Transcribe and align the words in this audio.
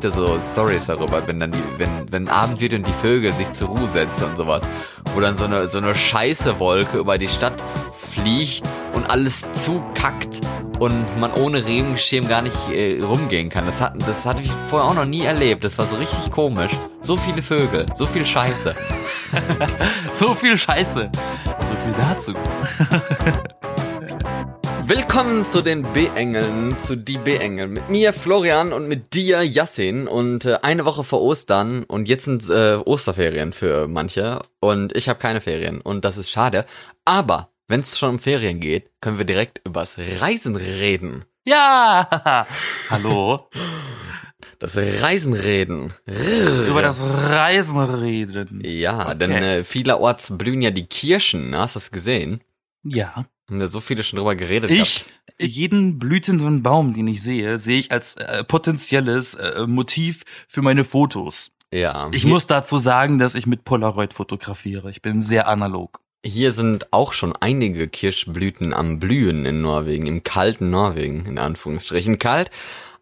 gibt 0.00 0.14
ja 0.14 0.26
so 0.26 0.40
Stories 0.40 0.86
darüber, 0.86 1.26
wenn 1.26 1.40
dann 1.40 1.50
die, 1.50 1.58
wenn, 1.76 2.12
wenn 2.12 2.28
Abend 2.28 2.60
wird 2.60 2.72
und 2.72 2.86
die 2.86 2.92
Vögel 2.92 3.32
sich 3.32 3.50
zur 3.50 3.66
Ruhe 3.66 3.88
setzen 3.88 4.30
und 4.30 4.36
sowas, 4.36 4.62
wo 5.12 5.20
dann 5.20 5.36
so 5.36 5.44
eine, 5.44 5.68
so 5.68 5.78
eine 5.78 5.92
scheiße 5.92 6.60
Wolke 6.60 6.98
über 6.98 7.18
die 7.18 7.26
Stadt 7.26 7.64
fliegt 8.12 8.62
und 8.94 9.10
alles 9.10 9.50
zukackt 9.54 10.40
und 10.78 11.18
man 11.18 11.32
ohne 11.32 11.66
Regenschirm 11.66 12.28
gar 12.28 12.42
nicht 12.42 12.56
äh, 12.70 13.02
rumgehen 13.02 13.48
kann. 13.48 13.66
Das, 13.66 13.80
hat, 13.80 13.94
das 14.06 14.24
hatte 14.24 14.44
ich 14.44 14.52
vorher 14.70 14.88
auch 14.88 14.94
noch 14.94 15.04
nie 15.04 15.22
erlebt. 15.22 15.64
Das 15.64 15.76
war 15.78 15.84
so 15.84 15.96
richtig 15.96 16.30
komisch. 16.30 16.70
So 17.00 17.16
viele 17.16 17.42
Vögel, 17.42 17.86
so 17.96 18.06
viel 18.06 18.24
Scheiße. 18.24 18.76
so 20.12 20.28
viel 20.28 20.56
Scheiße. 20.56 21.10
So 21.58 21.74
viel 21.74 21.94
dazu. 22.00 22.34
Willkommen 24.88 25.44
zu 25.44 25.60
den 25.60 25.82
B-Engeln, 25.92 26.80
zu 26.80 26.96
die 26.96 27.18
B-Engel. 27.18 27.68
Mit 27.68 27.90
mir 27.90 28.14
Florian 28.14 28.72
und 28.72 28.88
mit 28.88 29.12
dir 29.12 29.42
Yassin 29.42 30.08
und 30.08 30.46
äh, 30.46 30.60
eine 30.62 30.86
Woche 30.86 31.04
vor 31.04 31.20
Ostern 31.20 31.84
und 31.84 32.08
jetzt 32.08 32.24
sind 32.24 32.48
äh, 32.48 32.76
Osterferien 32.76 33.52
für 33.52 33.86
manche 33.86 34.40
und 34.60 34.96
ich 34.96 35.10
habe 35.10 35.18
keine 35.18 35.42
Ferien 35.42 35.82
und 35.82 36.06
das 36.06 36.16
ist 36.16 36.30
schade. 36.30 36.64
Aber 37.04 37.50
wenn 37.66 37.80
es 37.80 37.98
schon 37.98 38.12
um 38.12 38.18
Ferien 38.18 38.60
geht, 38.60 38.90
können 39.02 39.18
wir 39.18 39.26
direkt 39.26 39.60
übers 39.66 39.98
Reisen 39.98 40.56
reden. 40.56 41.26
Ja! 41.44 42.46
Hallo? 42.88 43.50
Das 44.58 44.78
Reisen 44.78 45.34
reden. 45.34 45.92
Über 46.66 46.80
das 46.80 47.02
Reisen 47.02 47.78
reden. 47.78 48.62
Ja, 48.64 49.08
okay. 49.08 49.18
denn 49.18 49.32
äh, 49.32 49.64
vielerorts 49.64 50.38
blühen 50.38 50.62
ja 50.62 50.70
die 50.70 50.86
Kirschen. 50.86 51.54
Hast 51.54 51.76
du 51.76 51.80
das 51.80 51.90
gesehen? 51.90 52.40
Ja. 52.82 53.26
Haben 53.48 53.60
da 53.60 53.66
so 53.68 53.80
viele 53.80 54.02
schon 54.02 54.18
drüber 54.18 54.36
geredet. 54.36 54.70
Ich, 54.70 55.06
gehabt. 55.06 55.14
jeden 55.40 55.98
blütenden 55.98 56.62
Baum, 56.62 56.92
den 56.92 57.06
ich 57.06 57.22
sehe, 57.22 57.58
sehe 57.58 57.78
ich 57.78 57.90
als 57.90 58.16
äh, 58.16 58.44
potenzielles 58.44 59.34
äh, 59.34 59.66
Motiv 59.66 60.24
für 60.48 60.60
meine 60.60 60.84
Fotos. 60.84 61.50
Ja. 61.72 62.10
Ich 62.12 62.24
muss 62.24 62.46
dazu 62.46 62.78
sagen, 62.78 63.18
dass 63.18 63.34
ich 63.34 63.46
mit 63.46 63.64
Polaroid 63.64 64.14
fotografiere. 64.14 64.90
Ich 64.90 65.02
bin 65.02 65.22
sehr 65.22 65.48
analog. 65.48 66.00
Hier 66.24 66.52
sind 66.52 66.92
auch 66.92 67.12
schon 67.12 67.34
einige 67.36 67.88
Kirschblüten 67.88 68.74
am 68.74 68.98
Blühen 68.98 69.46
in 69.46 69.62
Norwegen, 69.62 70.06
im 70.06 70.22
kalten 70.24 70.70
Norwegen, 70.70 71.24
in 71.26 71.38
Anführungsstrichen 71.38 72.18
kalt. 72.18 72.50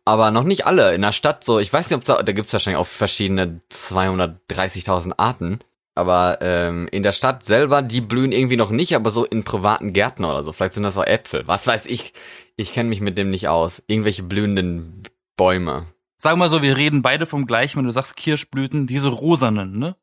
Aber 0.04 0.30
noch 0.30 0.44
nicht 0.44 0.66
alle. 0.66 0.94
In 0.94 1.02
der 1.02 1.12
Stadt 1.12 1.42
so, 1.42 1.58
ich 1.58 1.72
weiß 1.72 1.90
nicht, 1.90 1.96
ob 1.96 2.04
da, 2.04 2.22
da 2.22 2.32
gibt's 2.32 2.52
wahrscheinlich 2.52 2.78
auch 2.78 2.86
verschiedene 2.86 3.60
230.000 3.72 5.14
Arten. 5.16 5.60
Aber 5.96 6.38
ähm, 6.42 6.88
in 6.92 7.02
der 7.02 7.12
Stadt 7.12 7.44
selber, 7.44 7.80
die 7.82 8.02
blühen 8.02 8.30
irgendwie 8.30 8.56
noch 8.56 8.70
nicht, 8.70 8.94
aber 8.94 9.10
so 9.10 9.24
in 9.24 9.44
privaten 9.44 9.92
Gärten 9.92 10.24
oder 10.24 10.44
so. 10.44 10.52
Vielleicht 10.52 10.74
sind 10.74 10.82
das 10.82 10.98
auch 10.98 11.06
Äpfel. 11.06 11.42
Was 11.46 11.66
weiß 11.66 11.86
ich. 11.86 12.12
Ich 12.56 12.72
kenne 12.72 12.88
mich 12.90 13.00
mit 13.00 13.18
dem 13.18 13.30
nicht 13.30 13.48
aus. 13.48 13.82
Irgendwelche 13.86 14.22
blühenden 14.22 15.02
Bäume. 15.36 15.86
Sag 16.18 16.36
mal 16.36 16.48
so, 16.48 16.62
wir 16.62 16.76
reden 16.76 17.02
beide 17.02 17.26
vom 17.26 17.46
gleichen, 17.46 17.78
wenn 17.78 17.86
du 17.86 17.92
sagst 17.92 18.16
Kirschblüten, 18.16 18.86
diese 18.86 19.08
rosanen, 19.08 19.78
ne? 19.78 19.96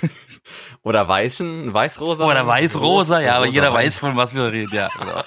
Oder 0.82 1.06
weißen, 1.06 1.72
weißrosa. 1.72 2.24
Oder 2.24 2.46
weißrosa, 2.46 3.20
ja, 3.20 3.36
aber 3.36 3.46
jeder 3.46 3.72
weiß, 3.72 3.98
von 3.98 4.16
was 4.16 4.34
wir 4.34 4.50
reden, 4.52 4.74
ja. 4.74 4.90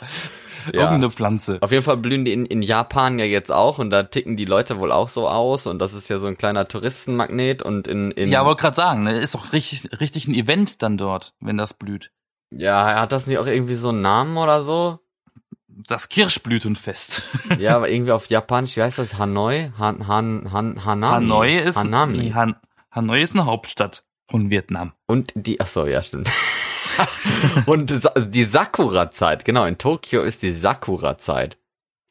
Ja. 0.67 0.81
Irgendeine 0.81 1.11
Pflanze. 1.11 1.57
Auf 1.61 1.71
jeden 1.71 1.83
Fall 1.83 1.97
blühen 1.97 2.25
die 2.25 2.33
in, 2.33 2.45
in 2.45 2.61
Japan 2.61 3.19
ja 3.19 3.25
jetzt 3.25 3.51
auch 3.51 3.79
und 3.79 3.89
da 3.89 4.03
ticken 4.03 4.37
die 4.37 4.45
Leute 4.45 4.79
wohl 4.79 4.91
auch 4.91 5.09
so 5.09 5.27
aus 5.27 5.67
und 5.67 5.79
das 5.79 5.93
ist 5.93 6.09
ja 6.09 6.17
so 6.19 6.27
ein 6.27 6.37
kleiner 6.37 6.67
Touristenmagnet 6.67 7.61
und 7.61 7.87
in, 7.87 8.11
in 8.11 8.29
Ja, 8.29 8.41
aber 8.41 8.55
gerade 8.55 8.75
sagen, 8.75 9.03
ne, 9.03 9.13
ist 9.13 9.35
doch 9.35 9.53
richtig, 9.53 9.99
richtig 9.99 10.27
ein 10.27 10.33
Event 10.33 10.81
dann 10.81 10.97
dort, 10.97 11.33
wenn 11.39 11.57
das 11.57 11.73
blüht. 11.73 12.11
Ja, 12.51 12.99
hat 12.99 13.11
das 13.11 13.27
nicht 13.27 13.37
auch 13.39 13.47
irgendwie 13.47 13.75
so 13.75 13.89
einen 13.89 14.01
Namen 14.01 14.37
oder 14.37 14.63
so? 14.63 14.99
Das 15.67 16.07
Kirschblütenfest. 16.09 17.23
ja, 17.59 17.75
aber 17.75 17.89
irgendwie 17.89 18.11
auf 18.11 18.27
Japanisch, 18.27 18.77
wie 18.77 18.83
heißt 18.83 18.99
das? 18.99 19.17
Hanoi? 19.17 19.71
Han, 19.77 20.07
Han, 20.07 20.51
Han, 20.53 20.85
Hanami? 20.85 21.13
Hanoi 21.15 21.57
ist, 21.57 21.77
Hanami. 21.77 22.31
Han, 22.31 22.55
Hanoi 22.91 23.21
ist 23.21 23.35
eine 23.35 23.45
Hauptstadt 23.45 24.03
von 24.33 24.49
Vietnam. 24.49 24.93
Und 25.05 25.31
die, 25.35 25.59
ach 25.59 25.67
so, 25.67 25.85
ja, 25.85 26.01
stimmt. 26.01 26.27
und 27.67 27.93
die 28.17 28.43
Sakura-Zeit, 28.45 29.45
genau, 29.45 29.63
in 29.65 29.77
Tokio 29.77 30.23
ist 30.23 30.41
die 30.41 30.51
Sakura-Zeit. 30.51 31.55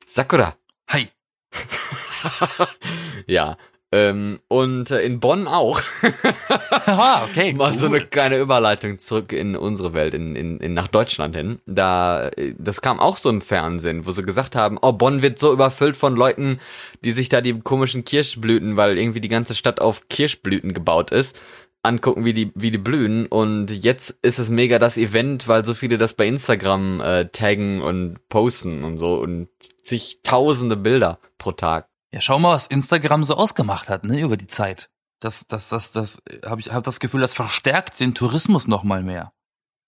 Sakura. 0.06 0.54
Hi. 0.88 1.08
ja, 3.26 3.56
ähm, 3.94 4.38
und 4.48 4.91
äh, 4.91 5.02
in 5.02 5.20
Bonn 5.20 5.47
auch. 5.47 5.82
ah, 6.86 7.24
okay. 7.24 7.52
Mal 7.52 7.72
cool. 7.72 7.76
so 7.76 7.86
eine 7.86 8.00
kleine 8.00 8.38
Überleitung 8.38 8.98
zurück 8.98 9.34
in 9.34 9.54
unsere 9.54 9.92
Welt, 9.92 10.14
in, 10.14 10.34
in, 10.34 10.60
in 10.60 10.72
nach 10.72 10.88
Deutschland 10.88 11.36
hin. 11.36 11.60
Da, 11.66 12.28
äh, 12.28 12.54
das 12.56 12.80
kam 12.80 13.00
auch 13.00 13.18
so 13.18 13.28
im 13.28 13.42
Fernsehen, 13.42 14.06
wo 14.06 14.12
sie 14.12 14.22
gesagt 14.22 14.56
haben, 14.56 14.78
oh, 14.80 14.92
Bonn 14.92 15.20
wird 15.20 15.38
so 15.38 15.52
überfüllt 15.52 15.98
von 15.98 16.16
Leuten, 16.16 16.58
die 17.04 17.12
sich 17.12 17.28
da 17.28 17.42
die 17.42 17.60
komischen 17.60 18.06
Kirschblüten, 18.06 18.78
weil 18.78 18.97
irgendwie 18.97 19.20
die 19.20 19.28
ganze 19.28 19.54
Stadt 19.54 19.80
auf 19.80 20.08
Kirschblüten 20.08 20.72
gebaut 20.72 21.10
ist, 21.10 21.38
angucken, 21.82 22.25
wie 22.25 22.32
die, 22.32 22.53
wie 22.54 22.70
die 22.70 22.78
blühen. 22.78 23.26
Und 23.26 23.70
jetzt 23.70 24.10
ist 24.22 24.38
es 24.38 24.48
mega 24.48 24.78
das 24.78 24.97
Event, 24.97 25.48
weil 25.48 25.65
so 25.65 25.75
viele 25.75 25.98
das 25.98 26.15
bei 26.15 26.26
Instagram 26.26 27.00
äh, 27.00 27.28
taggen 27.28 27.82
und 27.82 28.28
posten 28.28 28.84
und 28.84 28.98
so 28.98 29.15
und 29.15 29.48
sich 29.82 30.21
tausende 30.22 30.76
Bilder 30.76 31.19
pro 31.38 31.53
Tag. 31.53 31.88
Ja, 32.12 32.21
schau 32.21 32.38
mal, 32.38 32.50
was 32.50 32.66
Instagram 32.66 33.25
so 33.25 33.34
ausgemacht 33.34 33.88
hat, 33.88 34.04
ne, 34.04 34.21
über 34.21 34.37
die 34.37 34.47
Zeit. 34.47 34.91
Das, 35.21 35.47
das, 35.47 35.69
das, 35.69 35.92
das, 35.92 36.22
habe 36.44 36.60
ich 36.60 36.72
hab 36.72 36.82
das 36.82 37.00
Gefühl, 37.00 37.21
das 37.21 37.34
verstärkt 37.34 38.00
den 38.00 38.15
Tourismus 38.15 38.66
noch 38.66 38.82
mal 38.82 39.03
mehr. 39.03 39.32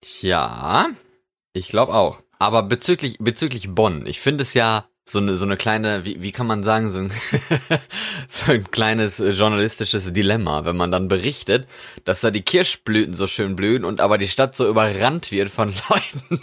Tja, 0.00 0.91
ich 1.53 1.69
glaube 1.69 1.94
auch. 1.94 2.22
Aber 2.38 2.62
bezüglich, 2.62 3.19
bezüglich 3.19 3.75
Bonn, 3.75 4.06
ich 4.06 4.21
finde 4.21 4.43
es 4.43 4.54
ja 4.54 4.88
so 5.06 5.19
eine, 5.19 5.37
so 5.37 5.44
eine 5.44 5.56
kleine, 5.56 6.04
wie, 6.04 6.22
wie 6.22 6.32
kann 6.32 6.47
man 6.47 6.62
sagen, 6.62 6.88
so 6.88 6.98
ein, 6.98 7.12
so 8.28 8.53
ein 8.53 8.70
kleines 8.70 9.20
äh, 9.20 9.31
journalistisches 9.31 10.12
Dilemma, 10.12 10.65
wenn 10.65 10.76
man 10.76 10.91
dann 10.91 11.09
berichtet, 11.09 11.69
dass 12.04 12.22
da 12.22 12.31
die 12.31 12.42
Kirschblüten 12.42 13.12
so 13.12 13.26
schön 13.26 13.54
blühen 13.54 13.84
und 13.84 14.00
aber 14.00 14.16
die 14.16 14.28
Stadt 14.28 14.56
so 14.56 14.66
überrannt 14.66 15.31
wird 15.31 15.50
von 15.50 15.72
Leuten. 15.91 16.41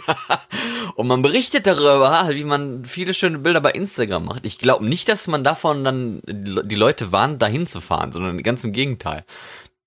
und 0.94 1.06
man 1.08 1.22
berichtet 1.22 1.66
darüber, 1.66 2.28
wie 2.30 2.44
man 2.44 2.84
viele 2.84 3.14
schöne 3.14 3.40
Bilder 3.40 3.60
bei 3.60 3.72
Instagram 3.72 4.26
macht. 4.26 4.46
Ich 4.46 4.58
glaube 4.58 4.86
nicht, 4.86 5.08
dass 5.08 5.26
man 5.26 5.42
davon 5.42 5.82
dann 5.82 6.20
die 6.24 6.76
Leute 6.76 7.10
warnt, 7.10 7.42
dahin 7.42 7.66
zu 7.66 7.80
fahren, 7.80 8.12
sondern 8.12 8.42
ganz 8.44 8.62
im 8.62 8.72
Gegenteil. 8.72 9.24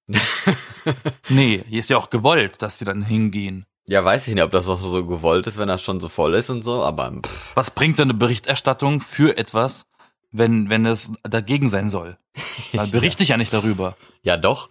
nee, 1.29 1.63
hier 1.67 1.79
ist 1.79 1.89
ja 1.89 1.97
auch 1.97 2.09
gewollt, 2.09 2.61
dass 2.61 2.77
die 2.77 2.85
dann 2.85 3.03
hingehen. 3.03 3.65
Ja, 3.87 4.03
weiß 4.03 4.27
ich 4.27 4.33
nicht, 4.33 4.43
ob 4.43 4.51
das 4.51 4.67
auch 4.67 4.81
so 4.81 5.05
gewollt 5.05 5.45
ist, 5.45 5.57
wenn 5.57 5.67
das 5.67 5.83
schon 5.83 5.99
so 5.99 6.09
voll 6.09 6.33
ist 6.33 6.49
und 6.49 6.63
so, 6.63 6.83
aber. 6.83 7.11
Pff. 7.11 7.55
Was 7.55 7.71
bringt 7.71 7.99
denn 7.99 8.09
eine 8.09 8.17
Berichterstattung 8.17 8.99
für 8.99 9.37
etwas, 9.37 9.85
wenn, 10.31 10.69
wenn 10.69 10.85
es 10.85 11.13
dagegen 11.23 11.69
sein 11.69 11.89
soll? 11.89 12.17
Weil 12.73 12.87
berichte 12.87 13.23
ich 13.23 13.29
ja 13.29 13.37
nicht 13.37 13.53
darüber. 13.53 13.95
Ja, 14.23 14.37
doch. 14.37 14.69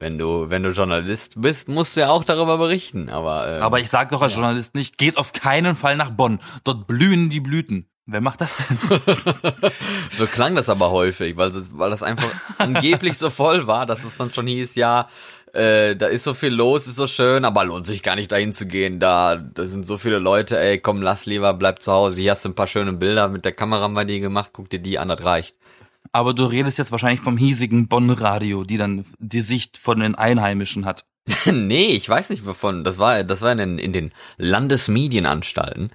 Wenn 0.00 0.16
du, 0.16 0.48
wenn 0.48 0.62
du 0.62 0.70
Journalist 0.70 1.40
bist, 1.40 1.68
musst 1.68 1.96
du 1.96 2.00
ja 2.00 2.10
auch 2.10 2.24
darüber 2.24 2.56
berichten, 2.56 3.10
aber. 3.10 3.56
Ähm, 3.56 3.62
aber 3.62 3.80
ich 3.80 3.90
sag 3.90 4.10
doch 4.10 4.22
als 4.22 4.34
ja. 4.34 4.40
Journalist 4.40 4.74
nicht, 4.76 4.96
geht 4.96 5.16
auf 5.18 5.32
keinen 5.32 5.74
Fall 5.74 5.96
nach 5.96 6.10
Bonn. 6.10 6.38
Dort 6.62 6.86
blühen 6.86 7.30
die 7.30 7.40
Blüten. 7.40 7.88
Wer 8.06 8.22
macht 8.22 8.40
das 8.40 8.66
denn? 8.66 8.78
so 10.12 10.26
klang 10.26 10.54
das 10.54 10.70
aber 10.70 10.90
häufig, 10.90 11.36
weil, 11.36 11.52
weil 11.72 11.90
das 11.90 12.02
einfach 12.02 12.30
angeblich 12.58 13.18
so 13.18 13.28
voll 13.28 13.66
war, 13.66 13.84
dass 13.84 14.04
es 14.04 14.16
dann 14.16 14.32
schon 14.32 14.46
hieß, 14.46 14.76
ja, 14.76 15.08
äh, 15.58 15.96
da 15.96 16.06
ist 16.06 16.24
so 16.24 16.34
viel 16.34 16.52
los, 16.52 16.86
ist 16.86 16.96
so 16.96 17.06
schön, 17.06 17.44
aber 17.44 17.64
lohnt 17.64 17.86
sich 17.86 18.02
gar 18.02 18.16
nicht 18.16 18.32
dahin 18.32 18.52
zu 18.52 18.66
gehen. 18.66 19.00
Da, 19.00 19.36
da 19.36 19.66
sind 19.66 19.86
so 19.86 19.98
viele 19.98 20.18
Leute, 20.18 20.58
ey, 20.58 20.78
komm, 20.78 21.02
lass 21.02 21.26
lieber, 21.26 21.52
bleib 21.54 21.82
zu 21.82 21.92
Hause. 21.92 22.20
Hier 22.20 22.30
hast 22.30 22.44
du 22.44 22.50
ein 22.50 22.54
paar 22.54 22.66
schöne 22.66 22.92
Bilder 22.92 23.28
mit 23.28 23.44
der 23.44 23.52
Kamera 23.52 23.88
bei 23.88 24.04
dir 24.04 24.20
gemacht, 24.20 24.50
guck 24.52 24.70
dir 24.70 24.78
die 24.78 24.98
an, 24.98 25.08
das 25.08 25.22
reicht. 25.22 25.56
Aber 26.12 26.32
du 26.32 26.44
redest 26.44 26.78
jetzt 26.78 26.92
wahrscheinlich 26.92 27.20
vom 27.20 27.36
hiesigen 27.36 27.88
Bonn-Radio, 27.88 28.64
die 28.64 28.78
dann 28.78 29.04
die 29.18 29.40
Sicht 29.40 29.76
von 29.76 30.00
den 30.00 30.14
Einheimischen 30.14 30.86
hat. 30.86 31.04
nee, 31.52 31.88
ich 31.88 32.08
weiß 32.08 32.30
nicht 32.30 32.46
wovon. 32.46 32.84
Das 32.84 32.98
war, 32.98 33.24
das 33.24 33.42
war 33.42 33.52
in 33.52 33.58
den, 33.58 33.78
in 33.78 33.92
den 33.92 34.12
Landesmedienanstalten 34.38 35.90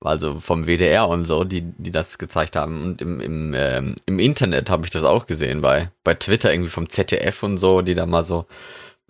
also 0.00 0.38
vom 0.38 0.66
WDR 0.66 1.08
und 1.08 1.24
so, 1.24 1.44
die, 1.44 1.62
die 1.62 1.90
das 1.90 2.18
gezeigt 2.18 2.56
haben. 2.56 2.82
Und 2.82 3.02
im, 3.02 3.20
im, 3.20 3.54
ähm, 3.56 3.96
im 4.06 4.18
Internet 4.18 4.70
habe 4.70 4.84
ich 4.84 4.90
das 4.90 5.04
auch 5.04 5.26
gesehen, 5.26 5.60
bei, 5.60 5.90
bei 6.04 6.14
Twitter 6.14 6.52
irgendwie 6.52 6.70
vom 6.70 6.88
ZDF 6.88 7.42
und 7.42 7.56
so, 7.56 7.82
die 7.82 7.94
da 7.94 8.06
mal 8.06 8.22
so 8.22 8.46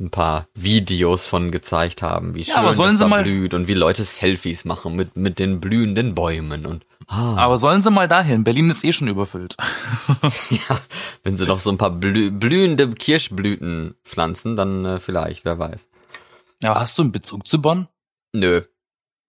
ein 0.00 0.10
paar 0.10 0.48
Videos 0.54 1.26
von 1.26 1.50
gezeigt 1.50 2.02
haben, 2.02 2.34
wie 2.34 2.44
schön 2.44 2.54
ja, 2.54 2.60
aber 2.60 2.72
sollen 2.72 2.92
das 2.92 3.00
sie 3.00 3.08
mal 3.08 3.24
blüht 3.24 3.52
und 3.52 3.66
wie 3.66 3.74
Leute 3.74 4.04
Selfies 4.04 4.64
machen 4.64 4.94
mit, 4.94 5.16
mit 5.16 5.38
den 5.38 5.60
blühenden 5.60 6.14
Bäumen 6.14 6.66
und 6.66 6.86
ah. 7.08 7.36
Aber 7.36 7.58
sollen 7.58 7.82
sie 7.82 7.90
mal 7.90 8.06
dahin? 8.06 8.44
Berlin 8.44 8.70
ist 8.70 8.84
eh 8.84 8.92
schon 8.92 9.08
überfüllt. 9.08 9.56
ja, 10.50 10.80
wenn 11.24 11.36
sie 11.36 11.46
noch 11.46 11.58
so 11.58 11.70
ein 11.70 11.78
paar 11.78 11.90
blü 11.90 12.30
blühende 12.30 12.90
Kirschblüten 12.90 13.96
pflanzen, 14.04 14.54
dann 14.54 14.84
äh, 14.84 15.00
vielleicht, 15.00 15.44
wer 15.44 15.58
weiß. 15.58 15.88
Aber 16.62 16.80
hast 16.80 16.96
du 16.98 17.02
einen 17.02 17.12
Bezug 17.12 17.48
zu 17.48 17.60
Bonn? 17.60 17.88
Nö. 18.32 18.62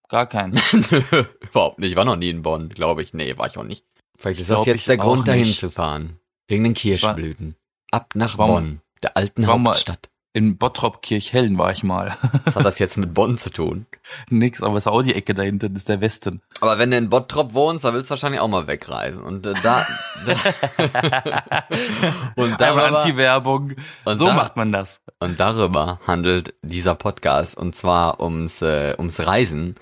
Gar 0.07 0.27
keinen. 0.27 0.53
Nö, 0.91 1.25
überhaupt 1.41 1.79
nicht. 1.79 1.91
Ich 1.91 1.95
war 1.95 2.05
noch 2.05 2.15
nie 2.15 2.29
in 2.29 2.43
Bonn, 2.43 2.69
glaube 2.69 3.01
ich. 3.01 3.13
Nee, 3.13 3.37
war 3.37 3.47
ich 3.47 3.57
auch 3.57 3.63
nicht. 3.63 3.85
Vielleicht 4.17 4.41
ist 4.41 4.49
das 4.49 4.65
jetzt 4.65 4.87
der 4.87 4.97
Grund, 4.97 5.27
dahin 5.27 5.45
zu 5.45 5.69
fahren. 5.69 6.19
Wegen 6.47 6.63
den 6.63 6.73
Kirschblüten. 6.73 7.55
Ab 7.91 8.13
nach 8.15 8.37
Bonn, 8.37 8.81
der 9.01 9.17
alten 9.17 9.47
Hauptstadt. 9.47 10.09
In 10.31 10.57
Bottrop 10.57 11.01
Kirchhellen 11.01 11.57
war 11.57 11.71
ich 11.71 11.83
mal. 11.83 12.15
Was 12.45 12.55
hat 12.55 12.63
das 12.63 12.77
jetzt 12.79 12.97
mit 12.97 13.15
Bonn 13.15 13.37
zu 13.39 13.49
tun? 13.49 13.87
Nix, 14.29 14.61
aber 14.61 14.77
es 14.77 14.83
ist 14.83 14.87
auch 14.91 15.01
die 15.01 15.15
Ecke 15.15 15.33
dahinter, 15.33 15.69
das 15.69 15.79
ist 15.79 15.89
der 15.89 16.01
Westen. 16.01 16.41
Aber 16.61 16.77
wenn 16.77 16.91
du 16.91 16.97
in 16.97 17.09
Bottrop 17.09 17.53
wohnst, 17.55 17.83
dann 17.83 17.95
willst 17.95 18.09
du 18.09 18.11
wahrscheinlich 18.11 18.39
auch 18.39 18.47
mal 18.47 18.67
wegreisen. 18.67 19.23
Und 19.23 19.47
äh, 19.47 19.53
da, 19.63 19.85
da 20.27 20.35
und 22.35 22.61
darüber, 22.61 22.97
Anti-Werbung. 22.99 23.73
und 24.05 24.17
So 24.17 24.27
da- 24.27 24.33
macht 24.33 24.55
man 24.55 24.71
das. 24.71 25.01
und 25.19 25.39
darüber 25.39 25.99
handelt 26.05 26.53
dieser 26.61 26.93
Podcast 26.95 27.57
und 27.57 27.75
zwar 27.75 28.19
ums 28.19 28.61
äh, 28.61 28.93
ums 28.99 29.25
Reisen. 29.25 29.75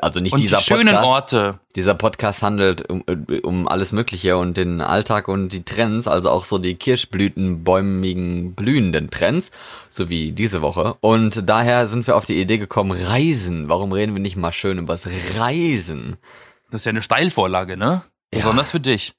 Also 0.00 0.18
nicht 0.20 0.32
Und 0.32 0.40
dieser 0.40 0.56
die 0.58 0.64
schönen 0.64 0.88
Podcast. 0.94 1.06
Orte. 1.06 1.58
Dieser 1.76 1.94
Podcast 1.94 2.42
handelt 2.42 2.90
um, 2.90 3.02
äh, 3.06 3.40
um 3.40 3.66
alles 3.68 3.92
Mögliche 3.92 4.36
und 4.36 4.56
den 4.56 4.80
Alltag 4.80 5.28
und 5.28 5.48
die 5.50 5.64
Trends, 5.64 6.06
also 6.08 6.28
auch 6.28 6.44
so 6.44 6.58
die 6.58 6.74
Kirschblütenbäumigen 6.74 8.54
blühenden 8.54 9.10
Trends, 9.10 9.50
so 9.92 10.08
wie 10.08 10.32
diese 10.32 10.62
Woche. 10.62 10.94
Und 11.00 11.48
daher 11.48 11.86
sind 11.86 12.06
wir 12.06 12.16
auf 12.16 12.24
die 12.24 12.40
Idee 12.40 12.58
gekommen, 12.58 12.92
Reisen. 12.92 13.68
Warum 13.68 13.92
reden 13.92 14.14
wir 14.14 14.20
nicht 14.22 14.36
mal 14.36 14.52
schön 14.52 14.78
über 14.78 14.94
das 14.94 15.06
Reisen? 15.36 16.16
Das 16.70 16.80
ist 16.80 16.84
ja 16.86 16.90
eine 16.90 17.02
Steilvorlage, 17.02 17.76
ne? 17.76 18.02
Ja. 18.32 18.40
Besonders 18.40 18.70
für 18.70 18.80
dich. 18.80 19.12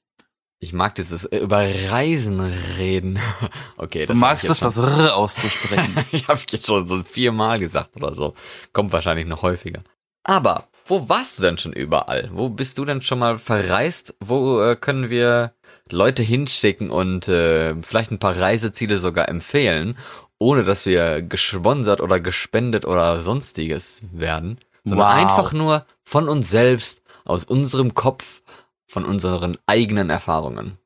Ich 0.58 0.72
mag 0.72 0.94
dieses 0.96 1.24
äh, 1.26 1.38
über 1.38 1.64
Reisen 1.90 2.40
reden. 2.40 3.18
Okay, 3.76 4.06
Du 4.06 4.12
das 4.12 4.18
magst 4.18 4.48
hab 4.48 4.52
es, 4.52 4.60
das 4.60 4.78
R 4.78 5.14
auszusprechen. 5.14 5.94
ich 6.12 6.26
habe 6.26 6.40
jetzt 6.48 6.66
schon 6.66 6.86
so 6.86 7.02
viermal 7.02 7.58
gesagt 7.58 7.94
oder 7.96 8.14
so. 8.14 8.34
Kommt 8.72 8.92
wahrscheinlich 8.92 9.26
noch 9.26 9.42
häufiger. 9.42 9.82
Aber 10.24 10.68
wo 10.86 11.08
warst 11.08 11.38
du 11.38 11.42
denn 11.42 11.58
schon 11.58 11.72
überall? 11.72 12.30
Wo 12.32 12.48
bist 12.48 12.78
du 12.78 12.84
denn 12.84 13.02
schon 13.02 13.18
mal 13.18 13.38
verreist? 13.38 14.14
Wo 14.20 14.60
äh, 14.60 14.76
können 14.76 15.10
wir 15.10 15.52
Leute 15.90 16.22
hinschicken 16.22 16.90
und 16.90 17.28
äh, 17.28 17.74
vielleicht 17.82 18.10
ein 18.10 18.18
paar 18.18 18.38
Reiseziele 18.38 18.98
sogar 18.98 19.28
empfehlen, 19.28 19.96
ohne 20.44 20.64
dass 20.64 20.84
wir 20.86 21.22
gesponsert 21.22 22.00
oder 22.00 22.20
gespendet 22.20 22.84
oder 22.84 23.22
sonstiges 23.22 24.02
werden, 24.12 24.58
sondern 24.84 25.08
Wow. 25.08 25.14
einfach 25.14 25.52
nur 25.52 25.86
von 26.02 26.28
uns 26.28 26.50
selbst, 26.50 27.02
aus 27.24 27.44
unserem 27.44 27.94
Kopf, 27.94 28.42
von 28.86 29.04
unseren 29.06 29.56
eigenen 29.66 30.10
Erfahrungen. 30.10 30.76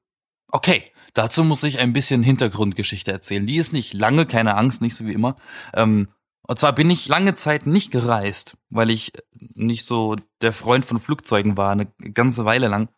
Okay, 0.52 0.84
dazu 1.14 1.43
muss 1.43 1.64
ich 1.64 1.81
ein 1.81 1.93
bisschen 1.93 2.22
Hintergrundgeschichte 2.22 3.10
erzählen. 3.10 3.44
Die 3.44 3.56
ist 3.56 3.72
nicht 3.72 3.93
lange, 3.93 4.25
keine 4.25 4.55
Angst, 4.56 4.81
nicht 4.81 4.94
so 4.96 5.05
wie 5.05 5.12
immer. 5.12 5.34
Ähm, 5.75 6.08
und 6.43 6.58
zwar 6.58 6.72
bin 6.75 6.88
ich 6.88 7.08
lange 7.08 7.34
Zeit 7.34 7.66
nicht 7.66 7.90
gereist, 7.90 8.56
weil 8.70 8.88
ich 8.90 9.12
nicht 9.34 9.84
so 9.84 10.14
der 10.40 10.52
Freund 10.52 10.87
von 10.87 11.00
Flugzeugen 11.00 11.56
war, 11.56 11.72
eine 11.72 11.87
ganze 12.14 12.44
Weile 12.44 12.69
lang. 12.69 12.88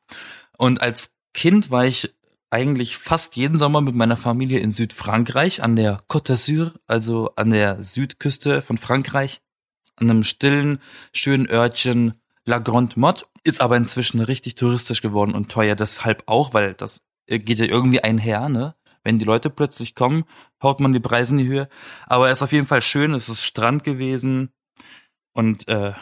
Und 0.58 0.82
als 0.82 1.12
Kind 1.32 1.70
war 1.70 1.86
ich 1.86 2.14
eigentlich 2.50 2.96
fast 2.96 3.36
jeden 3.36 3.58
Sommer 3.58 3.80
mit 3.80 3.94
meiner 3.94 4.16
Familie 4.16 4.58
in 4.58 4.72
Südfrankreich, 4.72 5.62
an 5.62 5.76
der 5.76 6.00
Côte 6.08 6.32
d'Azur, 6.32 6.74
also 6.86 7.30
an 7.36 7.50
der 7.50 7.82
Südküste 7.82 8.60
von 8.60 8.76
Frankreich, 8.76 9.40
an 9.96 10.10
einem 10.10 10.24
stillen, 10.24 10.80
schönen 11.12 11.48
Örtchen 11.48 12.16
La 12.44 12.58
Grande 12.58 12.98
Motte. 12.98 13.26
Ist 13.44 13.60
aber 13.60 13.76
inzwischen 13.76 14.20
richtig 14.20 14.56
touristisch 14.56 15.00
geworden 15.00 15.34
und 15.34 15.50
teuer 15.50 15.74
deshalb 15.74 16.24
auch, 16.26 16.52
weil 16.52 16.74
das 16.74 17.00
geht 17.26 17.58
ja 17.58 17.66
irgendwie 17.66 18.02
einher, 18.02 18.48
ne? 18.48 18.74
Wenn 19.02 19.18
die 19.18 19.24
Leute 19.24 19.48
plötzlich 19.48 19.94
kommen, 19.94 20.24
haut 20.62 20.80
man 20.80 20.92
die 20.92 21.00
Preise 21.00 21.32
in 21.34 21.38
die 21.38 21.46
Höhe. 21.46 21.68
Aber 22.06 22.28
es 22.28 22.38
ist 22.38 22.42
auf 22.42 22.52
jeden 22.52 22.66
Fall 22.66 22.82
schön, 22.82 23.14
es 23.14 23.30
ist 23.30 23.42
Strand 23.42 23.82
gewesen 23.82 24.50
und 25.32 25.68
äh, 25.68 25.92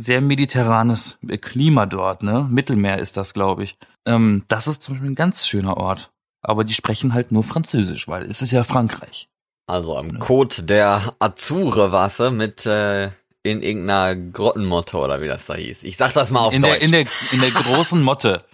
sehr 0.00 0.20
mediterranes 0.20 1.18
Klima 1.40 1.86
dort, 1.86 2.22
ne? 2.22 2.46
Mittelmeer 2.50 2.98
ist 2.98 3.16
das, 3.16 3.34
glaube 3.34 3.64
ich. 3.64 3.76
Ähm, 4.06 4.44
das 4.48 4.66
ist 4.68 4.82
zum 4.82 4.94
Beispiel 4.94 5.10
ein 5.10 5.14
ganz 5.16 5.46
schöner 5.46 5.76
Ort. 5.76 6.10
Aber 6.42 6.64
die 6.64 6.74
sprechen 6.74 7.14
halt 7.14 7.32
nur 7.32 7.44
Französisch, 7.44 8.06
weil 8.08 8.22
es 8.24 8.42
ist 8.42 8.52
ja 8.52 8.64
Frankreich. 8.64 9.28
Also 9.66 9.96
am 9.96 10.18
Code 10.18 10.62
der 10.62 11.14
Azure 11.18 11.92
Wasser 11.92 12.30
mit 12.30 12.64
äh, 12.64 13.10
in 13.42 13.62
irgendeiner 13.62 14.14
Grottenmotte 14.16 14.98
oder 14.98 15.20
wie 15.20 15.28
das 15.28 15.46
da 15.46 15.54
hieß. 15.54 15.82
Ich 15.82 15.96
sag 15.96 16.12
das 16.14 16.30
mal 16.30 16.40
auf 16.40 16.54
In 16.54 16.62
Deutsch. 16.62 16.74
der, 16.74 16.82
in 16.82 16.92
der, 16.92 17.04
in 17.32 17.40
der 17.40 17.50
großen 17.50 18.00
Motte. 18.02 18.44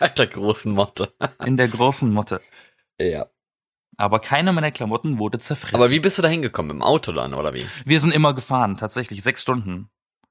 der 0.16 0.26
großen 0.26 0.72
Motte. 0.72 1.12
In 1.44 1.56
der 1.56 1.68
großen 1.68 2.10
Motte. 2.12 2.40
ja. 3.00 3.26
Aber 4.00 4.20
keine 4.20 4.52
meiner 4.52 4.70
Klamotten 4.70 5.18
wurde 5.18 5.40
zerfressen. 5.40 5.74
Aber 5.74 5.90
wie 5.90 5.98
bist 5.98 6.18
du 6.18 6.22
da 6.22 6.28
hingekommen? 6.28 6.70
Im 6.70 6.82
Auto 6.82 7.10
dann 7.10 7.34
oder 7.34 7.52
wie? 7.52 7.66
Wir 7.84 7.98
sind 7.98 8.12
immer 8.14 8.32
gefahren, 8.32 8.76
tatsächlich, 8.76 9.24
sechs 9.24 9.42
Stunden. 9.42 9.90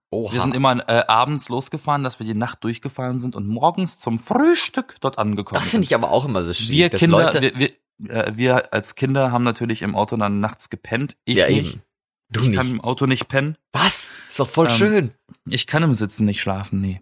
Oha. 0.09 0.31
Wir 0.33 0.41
sind 0.41 0.55
immer 0.55 0.87
äh, 0.87 1.03
abends 1.07 1.49
losgefahren, 1.49 2.03
dass 2.03 2.19
wir 2.19 2.25
die 2.25 2.33
Nacht 2.33 2.63
durchgefahren 2.63 3.19
sind 3.19 3.35
und 3.35 3.47
morgens 3.47 3.99
zum 3.99 4.19
Frühstück 4.19 4.95
dort 5.01 5.17
angekommen 5.17 5.59
das 5.61 5.69
finde 5.71 5.83
ich 5.85 5.93
aber 5.95 6.11
auch 6.11 6.23
immer 6.25 6.43
so 6.43 6.53
schwierig. 6.53 6.93
Wir 6.93 6.99
Kinder, 6.99 7.33
wir, 7.41 7.53
wir, 7.99 8.09
äh, 8.09 8.31
wir 8.37 8.73
als 8.73 8.95
Kinder 8.95 9.31
haben 9.33 9.43
natürlich 9.43 9.81
im 9.81 9.95
Auto 9.95 10.15
dann 10.15 10.39
nachts 10.39 10.69
gepennt. 10.69 11.17
Ich 11.25 11.37
ja 11.37 11.47
nicht. 11.49 11.73
eben. 11.73 11.83
Du 12.29 12.39
ich 12.41 12.47
nicht. 12.47 12.57
kann 12.57 12.69
im 12.71 12.81
Auto 12.81 13.05
nicht 13.05 13.27
pennen. 13.27 13.57
Was? 13.73 14.17
Ist 14.29 14.39
doch 14.39 14.47
voll 14.49 14.67
Ähm, 14.67 14.71
schön. 14.77 15.13
Ich 15.49 15.67
kann 15.67 15.83
im 15.83 15.93
Sitzen 15.93 16.25
nicht 16.25 16.39
schlafen, 16.41 16.79
nee. 16.81 17.01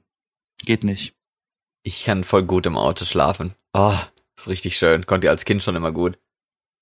Geht 0.64 0.84
nicht. 0.84 1.14
Ich 1.84 2.06
kann 2.06 2.24
voll 2.24 2.44
gut 2.44 2.66
im 2.66 2.78
Auto 2.78 3.06
schlafen. 3.06 3.54
Oh, 3.74 3.94
ist 4.38 4.48
richtig 4.48 4.78
schön. 4.78 5.06
Konnte 5.06 5.28
ich 5.28 5.32
als 5.32 5.46
Kind 5.46 5.62
schon 5.62 5.76
immer 5.76 5.92
gut. 5.92 6.18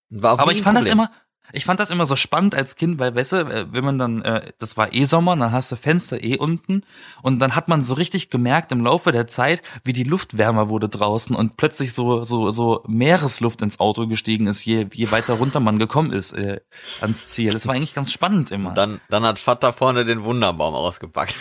War 0.09 0.33
auch 0.33 0.39
Aber 0.39 0.51
ich 0.51 0.61
fand 0.61 0.77
das 0.77 0.85
Problem. 0.87 1.05
immer, 1.05 1.11
ich 1.51 1.65
fand 1.65 1.79
das 1.79 1.89
immer 1.89 2.05
so 2.05 2.15
spannend 2.15 2.55
als 2.55 2.75
Kind, 2.75 2.99
weil, 2.99 3.13
weißt 3.15 3.33
du, 3.33 3.37
äh, 3.37 3.65
wenn 3.71 3.83
man 3.83 3.97
dann, 3.97 4.21
äh, 4.21 4.53
das 4.59 4.77
war 4.77 4.93
eh 4.93 5.05
Sommer, 5.05 5.35
dann 5.35 5.51
hast 5.51 5.71
du 5.71 5.75
Fenster 5.75 6.23
eh 6.23 6.37
unten 6.37 6.83
und 7.21 7.39
dann 7.39 7.55
hat 7.55 7.67
man 7.67 7.81
so 7.81 7.95
richtig 7.95 8.29
gemerkt 8.29 8.71
im 8.71 8.83
Laufe 8.83 9.11
der 9.11 9.27
Zeit, 9.27 9.61
wie 9.83 9.93
die 9.93 10.03
Luft 10.03 10.37
wärmer 10.37 10.69
wurde 10.69 10.87
draußen 10.87 11.35
und 11.35 11.57
plötzlich 11.57 11.93
so, 11.93 12.23
so, 12.23 12.49
so 12.49 12.83
Meeresluft 12.87 13.61
ins 13.61 13.79
Auto 13.79 14.07
gestiegen 14.07 14.47
ist, 14.47 14.63
je, 14.63 14.87
je 14.93 15.11
weiter 15.11 15.33
runter 15.33 15.59
man 15.59 15.79
gekommen 15.79 16.13
ist, 16.13 16.31
äh, 16.31 16.61
ans 17.01 17.31
Ziel. 17.31 17.51
Das 17.51 17.67
war 17.67 17.75
eigentlich 17.75 17.93
ganz 17.93 18.11
spannend 18.11 18.51
immer. 18.51 18.71
Dann, 18.73 19.01
dann 19.09 19.23
hat 19.23 19.39
Vater 19.39 19.73
vorne 19.73 20.05
den 20.05 20.23
Wunderbaum 20.23 20.73
ausgepackt. 20.73 21.35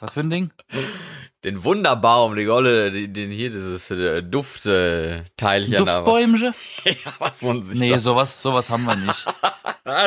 Was 0.00 0.14
für 0.14 0.20
ein 0.20 0.30
Ding? 0.30 0.50
Den 1.44 1.62
Wunderbaum, 1.62 2.36
die 2.36 2.44
Golle, 2.46 2.90
die- 2.90 3.12
den 3.12 3.30
hier, 3.30 3.50
dieses 3.50 3.90
äh, 3.90 4.22
Duftteilchen. 4.22 5.76
Duftbäumchen? 5.76 6.54
Was, 6.54 6.84
ja, 7.04 7.12
was 7.18 7.42
man 7.42 7.62
sich 7.64 7.78
Nee, 7.78 7.98
sowas, 7.98 8.40
sowas 8.40 8.70
haben 8.70 8.84
wir 8.84 8.96
nicht. 8.96 9.26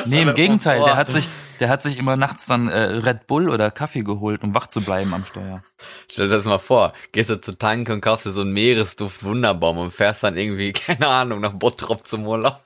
Nee, 0.05 0.23
im 0.23 0.33
Gegenteil, 0.33 0.83
der 0.83 0.95
hat 0.95 1.11
sich, 1.11 1.27
der 1.59 1.69
hat 1.69 1.83
sich 1.83 1.97
immer 1.97 2.15
nachts 2.15 2.47
dann 2.47 2.67
äh, 2.67 2.79
Red 2.79 3.27
Bull 3.27 3.47
oder 3.47 3.69
Kaffee 3.69 4.01
geholt, 4.01 4.41
um 4.41 4.55
wach 4.55 4.65
zu 4.65 4.81
bleiben 4.81 5.13
am 5.13 5.23
Steuer. 5.23 5.61
Stell 6.09 6.29
dir 6.29 6.33
das 6.35 6.45
mal 6.45 6.57
vor. 6.57 6.93
Gehst 7.11 7.29
du 7.29 7.39
zu 7.39 7.55
Tank 7.55 7.87
und 7.89 8.01
kaufst 8.01 8.25
dir 8.25 8.31
so 8.31 8.41
einen 8.41 8.53
Meeresduft 8.53 9.23
Wunderbaum 9.23 9.77
und 9.77 9.91
fährst 9.91 10.23
dann 10.23 10.35
irgendwie, 10.35 10.73
keine 10.73 11.07
Ahnung, 11.07 11.41
nach 11.41 11.53
Bottrop 11.53 12.07
zum 12.07 12.25
Urlaub. 12.25 12.59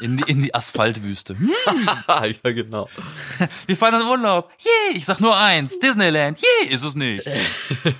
In 0.00 0.16
die, 0.16 0.24
in 0.28 0.40
die 0.40 0.52
Asphaltwüste. 0.52 1.38
Hm, 1.38 1.52
ja, 2.08 2.50
genau. 2.50 2.88
wir 3.66 3.76
fahren 3.76 4.00
in 4.00 4.06
Urlaub. 4.08 4.50
Yay, 4.58 4.96
ich 4.98 5.04
sag 5.06 5.20
nur 5.20 5.36
eins. 5.36 5.78
Disneyland. 5.78 6.40
Yay, 6.40 6.74
ist 6.74 6.82
es 6.82 6.96
nicht. 6.96 7.24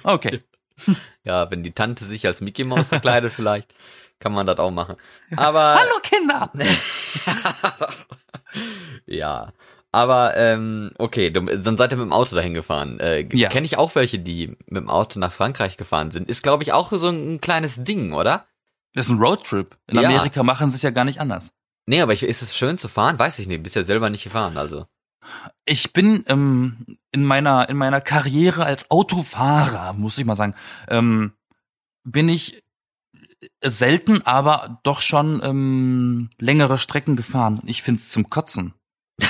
Okay. 0.08 0.40
Ja, 1.24 1.50
wenn 1.50 1.64
die 1.64 1.72
Tante 1.72 2.04
sich 2.04 2.24
als 2.24 2.40
Mickey 2.40 2.62
Mouse 2.64 2.86
verkleidet 2.86 3.32
vielleicht, 3.32 3.74
kann 4.20 4.32
man 4.32 4.46
das 4.46 4.58
auch 4.60 4.70
machen. 4.70 4.94
Aber, 5.36 5.74
Hallo 5.80 6.00
Kinder. 6.02 6.52
ja. 9.06 9.52
Aber, 9.90 10.36
ähm, 10.36 10.92
okay, 10.98 11.30
dann 11.30 11.76
seid 11.76 11.92
ihr 11.92 11.96
mit 11.96 12.04
dem 12.06 12.12
Auto 12.12 12.36
dahin 12.36 12.54
gefahren. 12.54 13.00
Äh, 13.00 13.26
Ja. 13.32 13.48
Kenne 13.48 13.66
ich 13.66 13.76
auch 13.78 13.94
welche, 13.94 14.18
die 14.18 14.56
mit 14.66 14.82
dem 14.82 14.88
Auto 14.90 15.18
nach 15.18 15.32
Frankreich 15.32 15.76
gefahren 15.76 16.10
sind. 16.10 16.28
Ist, 16.28 16.42
glaube 16.42 16.62
ich, 16.62 16.72
auch 16.72 16.92
so 16.92 17.08
ein 17.08 17.40
kleines 17.40 17.82
Ding, 17.82 18.12
oder? 18.12 18.46
Das 18.94 19.06
ist 19.06 19.12
ein 19.12 19.18
Roadtrip. 19.18 19.76
In 19.88 19.98
Ja. 19.98 20.08
Amerika 20.08 20.42
machen 20.42 20.70
sie 20.70 20.76
es 20.76 20.82
ja 20.82 20.90
gar 20.90 21.04
nicht 21.04 21.20
anders. 21.20 21.52
Nee, 21.86 22.02
aber 22.02 22.12
ich, 22.12 22.22
ist 22.22 22.42
es 22.42 22.56
schön 22.56 22.76
zu 22.78 22.88
fahren? 22.88 23.18
Weiß 23.18 23.38
ich 23.38 23.48
nicht. 23.48 23.62
Bist 23.62 23.76
ja 23.76 23.82
selber 23.82 24.10
nicht 24.10 24.24
gefahren, 24.24 24.58
also. 24.58 24.86
Ich 25.64 25.92
bin 25.92 26.24
ähm, 26.28 26.98
in 27.12 27.24
meiner 27.24 27.68
in 27.68 27.76
meiner 27.76 28.00
Karriere 28.00 28.64
als 28.64 28.90
Autofahrer, 28.90 29.92
muss 29.92 30.18
ich 30.18 30.24
mal 30.24 30.34
sagen, 30.36 30.54
ähm, 30.88 31.32
bin 32.04 32.28
ich 32.28 32.62
selten, 33.62 34.22
aber 34.22 34.80
doch 34.82 35.00
schon 35.00 35.40
ähm, 35.44 36.30
längere 36.38 36.78
Strecken 36.78 37.16
gefahren. 37.16 37.60
Ich 37.66 37.82
find's 37.82 38.10
zum 38.10 38.30
Kotzen. 38.30 38.74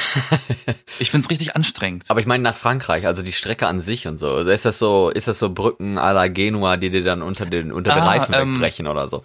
Ich 1.01 1.11
find's 1.13 1.31
richtig 1.31 1.55
anstrengend. 1.55 2.05
Aber 2.09 2.19
ich 2.21 2.27
meine 2.27 2.43
nach 2.43 2.57
Frankreich, 2.57 3.07
also 3.07 3.23
die 3.23 3.33
Strecke 3.33 3.69
an 3.69 3.81
sich 3.81 4.09
und 4.09 4.19
so. 4.19 4.33
Also 4.33 4.51
ist 4.51 4.65
das 4.65 4.79
so, 4.79 5.11
ist 5.11 5.29
das 5.29 5.39
so 5.39 5.51
Brücken 5.51 5.97
à 5.97 6.13
la 6.13 6.27
Genua, 6.27 6.77
die 6.77 6.91
dir 6.91 7.05
dann 7.05 7.23
unter 7.23 7.47
den, 7.47 7.71
unter 7.71 7.95
den 7.95 8.03
Ah, 8.03 8.09
Reifen 8.09 8.35
ähm, 8.35 8.55
wegbrechen 8.55 8.89
oder 8.89 9.07
so? 9.07 9.23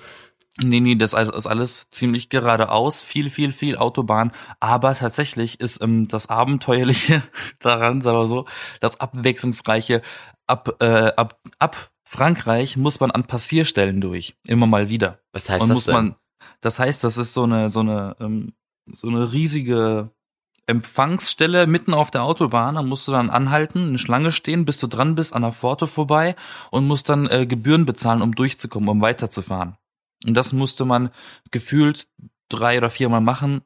Nee, 0.61 0.81
nee, 0.81 0.95
das 0.95 1.13
ist 1.13 1.47
alles 1.47 1.89
ziemlich 1.89 2.29
geradeaus, 2.29 3.01
viel, 3.01 3.31
viel, 3.31 3.51
viel 3.51 3.75
Autobahn. 3.75 4.31
Aber 4.59 4.93
tatsächlich 4.93 5.59
ist 5.59 5.81
ähm, 5.81 6.07
das 6.07 6.29
Abenteuerliche 6.29 7.23
daran, 7.59 8.01
sagen 8.01 8.17
wir 8.17 8.27
so, 8.27 8.45
das 8.79 8.99
Abwechslungsreiche, 8.99 10.03
ab, 10.45 10.75
äh, 10.79 11.11
ab, 11.15 11.39
ab 11.57 11.91
Frankreich 12.03 12.77
muss 12.77 12.99
man 12.99 13.09
an 13.09 13.23
Passierstellen 13.23 13.99
durch, 13.99 14.35
immer 14.43 14.67
mal 14.67 14.89
wieder. 14.89 15.19
Was 15.31 15.49
heißt 15.49 15.63
Und 15.63 15.69
das 15.69 15.75
muss 15.75 15.85
denn? 15.85 15.95
man, 15.95 16.15
das 16.61 16.77
heißt, 16.77 17.03
das 17.03 17.17
ist 17.17 17.33
so 17.33 17.43
eine, 17.43 17.71
so 17.71 17.79
eine, 17.79 18.15
ähm, 18.19 18.53
so 18.91 19.07
eine 19.07 19.33
riesige 19.33 20.11
Empfangsstelle 20.67 21.65
mitten 21.65 21.95
auf 21.95 22.11
der 22.11 22.23
Autobahn. 22.23 22.75
Da 22.75 22.83
musst 22.83 23.07
du 23.07 23.11
dann 23.11 23.31
anhalten, 23.31 23.87
eine 23.87 23.97
Schlange 23.97 24.31
stehen, 24.31 24.65
bis 24.65 24.79
du 24.79 24.85
dran 24.85 25.15
bist, 25.15 25.33
an 25.33 25.41
der 25.41 25.51
Pforte 25.51 25.87
vorbei 25.87 26.35
und 26.69 26.85
musst 26.85 27.09
dann 27.09 27.27
äh, 27.27 27.47
Gebühren 27.47 27.85
bezahlen, 27.85 28.21
um 28.21 28.35
durchzukommen, 28.35 28.87
um 28.87 29.01
weiterzufahren. 29.01 29.77
Und 30.27 30.33
das 30.35 30.53
musste 30.53 30.85
man 30.85 31.09
gefühlt 31.51 32.07
drei 32.49 32.77
oder 32.77 32.89
viermal 32.89 33.21
machen 33.21 33.61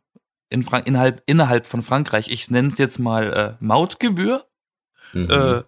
in 0.49 0.63
Frank 0.63 0.87
innerhalb, 0.87 1.21
innerhalb 1.25 1.67
von 1.67 1.81
Frankreich, 1.81 2.29
ich 2.29 2.49
nenne 2.49 2.69
es 2.69 2.77
jetzt 2.77 2.99
mal 2.99 3.33
äh, 3.33 3.63
Mautgebühr, 3.63 4.45
Mhm. 5.13 5.29
äh, 5.29 5.63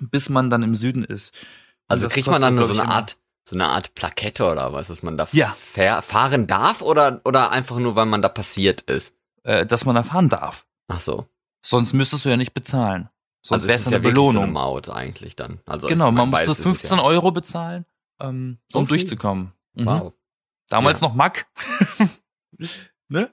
bis 0.00 0.28
man 0.28 0.48
dann 0.50 0.62
im 0.62 0.74
Süden 0.74 1.02
ist. 1.04 1.34
Und 1.34 1.40
also 1.88 2.08
kriegt 2.08 2.26
man 2.28 2.40
dann 2.40 2.56
so 2.58 2.72
eine 2.72 2.88
Art, 2.88 3.16
so 3.48 3.56
eine 3.56 3.66
Art 3.68 3.94
Plakette 3.94 4.44
oder 4.50 4.72
was, 4.72 4.88
dass 4.88 5.02
man 5.02 5.16
da 5.16 5.26
Ja. 5.32 5.48
fahren 6.02 6.46
darf 6.46 6.82
oder, 6.82 7.20
oder 7.24 7.50
einfach 7.50 7.78
nur, 7.78 7.96
weil 7.96 8.06
man 8.06 8.22
da 8.22 8.28
passiert 8.28 8.82
ist? 8.82 9.14
äh, 9.44 9.64
dass 9.64 9.84
man 9.86 9.96
erfahren 9.96 10.28
darf. 10.28 10.66
Ach 10.88 11.00
so. 11.00 11.26
Sonst 11.62 11.92
müsstest 11.94 12.24
du 12.24 12.28
ja 12.28 12.36
nicht 12.36 12.52
bezahlen. 12.54 13.08
Sonst 13.42 13.62
also 13.64 13.68
wäre 13.68 13.78
es 13.80 13.86
eine 13.86 13.96
ja 13.96 14.02
wirklich 14.02 14.14
so 14.16 14.20
eine 14.30 14.38
Belohnung. 14.40 14.52
Maut 14.52 14.88
eigentlich 14.90 15.36
dann. 15.36 15.60
Also 15.64 15.86
genau, 15.86 16.10
man 16.10 16.28
musste 16.28 16.46
beides 16.46 16.58
ist 16.58 16.58
es 16.58 16.62
15 16.64 16.98
Euro 16.98 17.30
bezahlen, 17.30 17.86
ähm, 18.20 18.58
So 18.70 18.80
um 18.80 18.86
viel? 18.86 18.98
durchzukommen. 18.98 19.52
Mhm. 19.78 19.86
Wow. 19.86 20.12
Damals 20.68 21.00
Ja. 21.00 21.08
noch 21.08 21.14
Mack. 21.14 21.46
ne? 23.08 23.32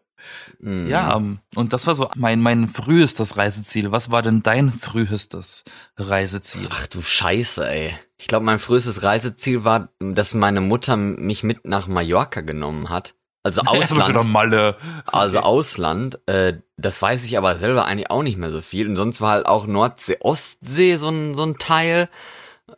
Mhm. 0.60 0.88
Ja, 0.88 1.16
ähm, 1.18 1.40
und 1.56 1.74
das 1.74 1.86
war 1.88 1.96
so 1.96 2.10
mein, 2.16 2.42
mein 2.42 2.68
frühestes 2.68 3.38
Reiseziel. 3.38 3.92
Was 3.92 4.12
war 4.12 4.22
denn 4.22 4.42
dein 4.44 4.74
frühestes 4.74 5.64
Reiseziel? 5.98 6.68
Ach 6.72 6.88
du 6.88 7.02
Scheiße, 7.02 7.68
ey. 7.68 7.94
Ich 8.18 8.28
glaube, 8.28 8.46
mein 8.46 8.60
frühestes 8.60 9.04
Reiseziel 9.04 9.64
war, 9.66 9.90
dass 10.00 10.34
meine 10.34 10.62
Mutter 10.62 10.96
mich 10.96 11.44
mit 11.44 11.66
nach 11.68 11.88
Mallorca 11.88 12.42
genommen 12.42 12.90
hat. 12.90 13.16
Also 13.44 13.62
Ausland. 13.66 14.28
Malle. 14.28 14.78
Also 15.06 15.40
Ausland. 15.40 16.20
Äh, 16.28 16.60
das 16.78 17.02
weiß 17.02 17.26
ich 17.26 17.38
aber 17.38 17.58
selber 17.58 17.86
eigentlich 17.86 18.10
auch 18.10 18.24
nicht 18.24 18.38
mehr 18.38 18.52
so 18.52 18.62
viel. 18.62 18.88
Und 18.88 18.96
sonst 18.96 19.22
war 19.22 19.32
halt 19.32 19.46
auch 19.46 19.68
Nordsee, 19.68 20.18
Ostsee 20.22 20.96
so 20.96 21.10
ein, 21.10 21.36
so 21.36 21.44
ein 21.44 21.58
Teil. 21.58 22.10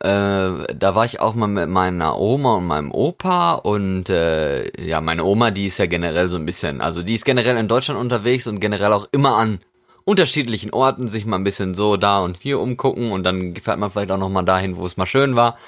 Äh, 0.00 0.74
da 0.74 0.94
war 0.94 1.04
ich 1.06 1.20
auch 1.20 1.34
mal 1.34 1.46
mit 1.46 1.68
meiner 1.68 2.18
Oma 2.18 2.56
und 2.56 2.66
meinem 2.66 2.92
Opa 2.92 3.54
und 3.54 4.10
äh, 4.10 4.70
ja, 4.86 5.00
meine 5.00 5.24
Oma, 5.24 5.50
die 5.50 5.66
ist 5.66 5.78
ja 5.78 5.86
generell 5.86 6.28
so 6.28 6.36
ein 6.36 6.44
bisschen, 6.44 6.80
also 6.80 7.02
die 7.02 7.14
ist 7.14 7.24
generell 7.24 7.56
in 7.56 7.68
Deutschland 7.68 7.98
unterwegs 7.98 8.46
und 8.46 8.60
generell 8.60 8.92
auch 8.92 9.08
immer 9.12 9.36
an 9.36 9.60
unterschiedlichen 10.04 10.72
Orten 10.72 11.08
sich 11.08 11.26
mal 11.26 11.36
ein 11.36 11.44
bisschen 11.44 11.74
so 11.74 11.96
da 11.96 12.20
und 12.20 12.38
hier 12.38 12.60
umgucken 12.60 13.12
und 13.12 13.24
dann 13.24 13.54
fährt 13.56 13.78
man 13.78 13.90
vielleicht 13.90 14.10
auch 14.10 14.18
noch 14.18 14.28
mal 14.28 14.42
dahin, 14.42 14.76
wo 14.76 14.86
es 14.86 14.96
mal 14.96 15.06
schön 15.06 15.36
war. 15.36 15.58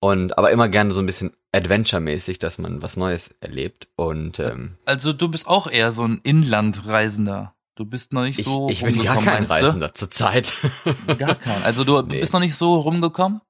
Und 0.00 0.36
aber 0.36 0.50
immer 0.50 0.68
gerne 0.68 0.92
so 0.92 1.00
ein 1.00 1.06
bisschen 1.06 1.32
Adventure-mäßig, 1.52 2.40
dass 2.40 2.58
man 2.58 2.82
was 2.82 2.96
Neues 2.96 3.32
erlebt. 3.40 3.86
Und 3.94 4.40
ähm, 4.40 4.78
Also 4.84 5.12
du 5.12 5.28
bist 5.28 5.46
auch 5.46 5.70
eher 5.70 5.92
so 5.92 6.02
ein 6.02 6.20
Inlandreisender. 6.24 7.54
Du 7.74 7.86
bist 7.86 8.12
noch 8.12 8.22
nicht 8.24 8.38
ich, 8.40 8.44
so 8.44 8.68
ich 8.68 8.82
bin 8.82 9.02
gar 9.02 9.16
rumgekommen, 9.16 9.24
kein? 9.24 9.44
Reisender 9.64 9.94
zurzeit. 9.94 10.52
Gar 11.18 11.34
kein. 11.36 11.62
Also 11.62 11.84
du 11.84 12.02
Nee. 12.02 12.20
bist 12.20 12.32
noch 12.34 12.40
nicht 12.40 12.54
so 12.54 12.74
rumgekommen? 12.76 13.40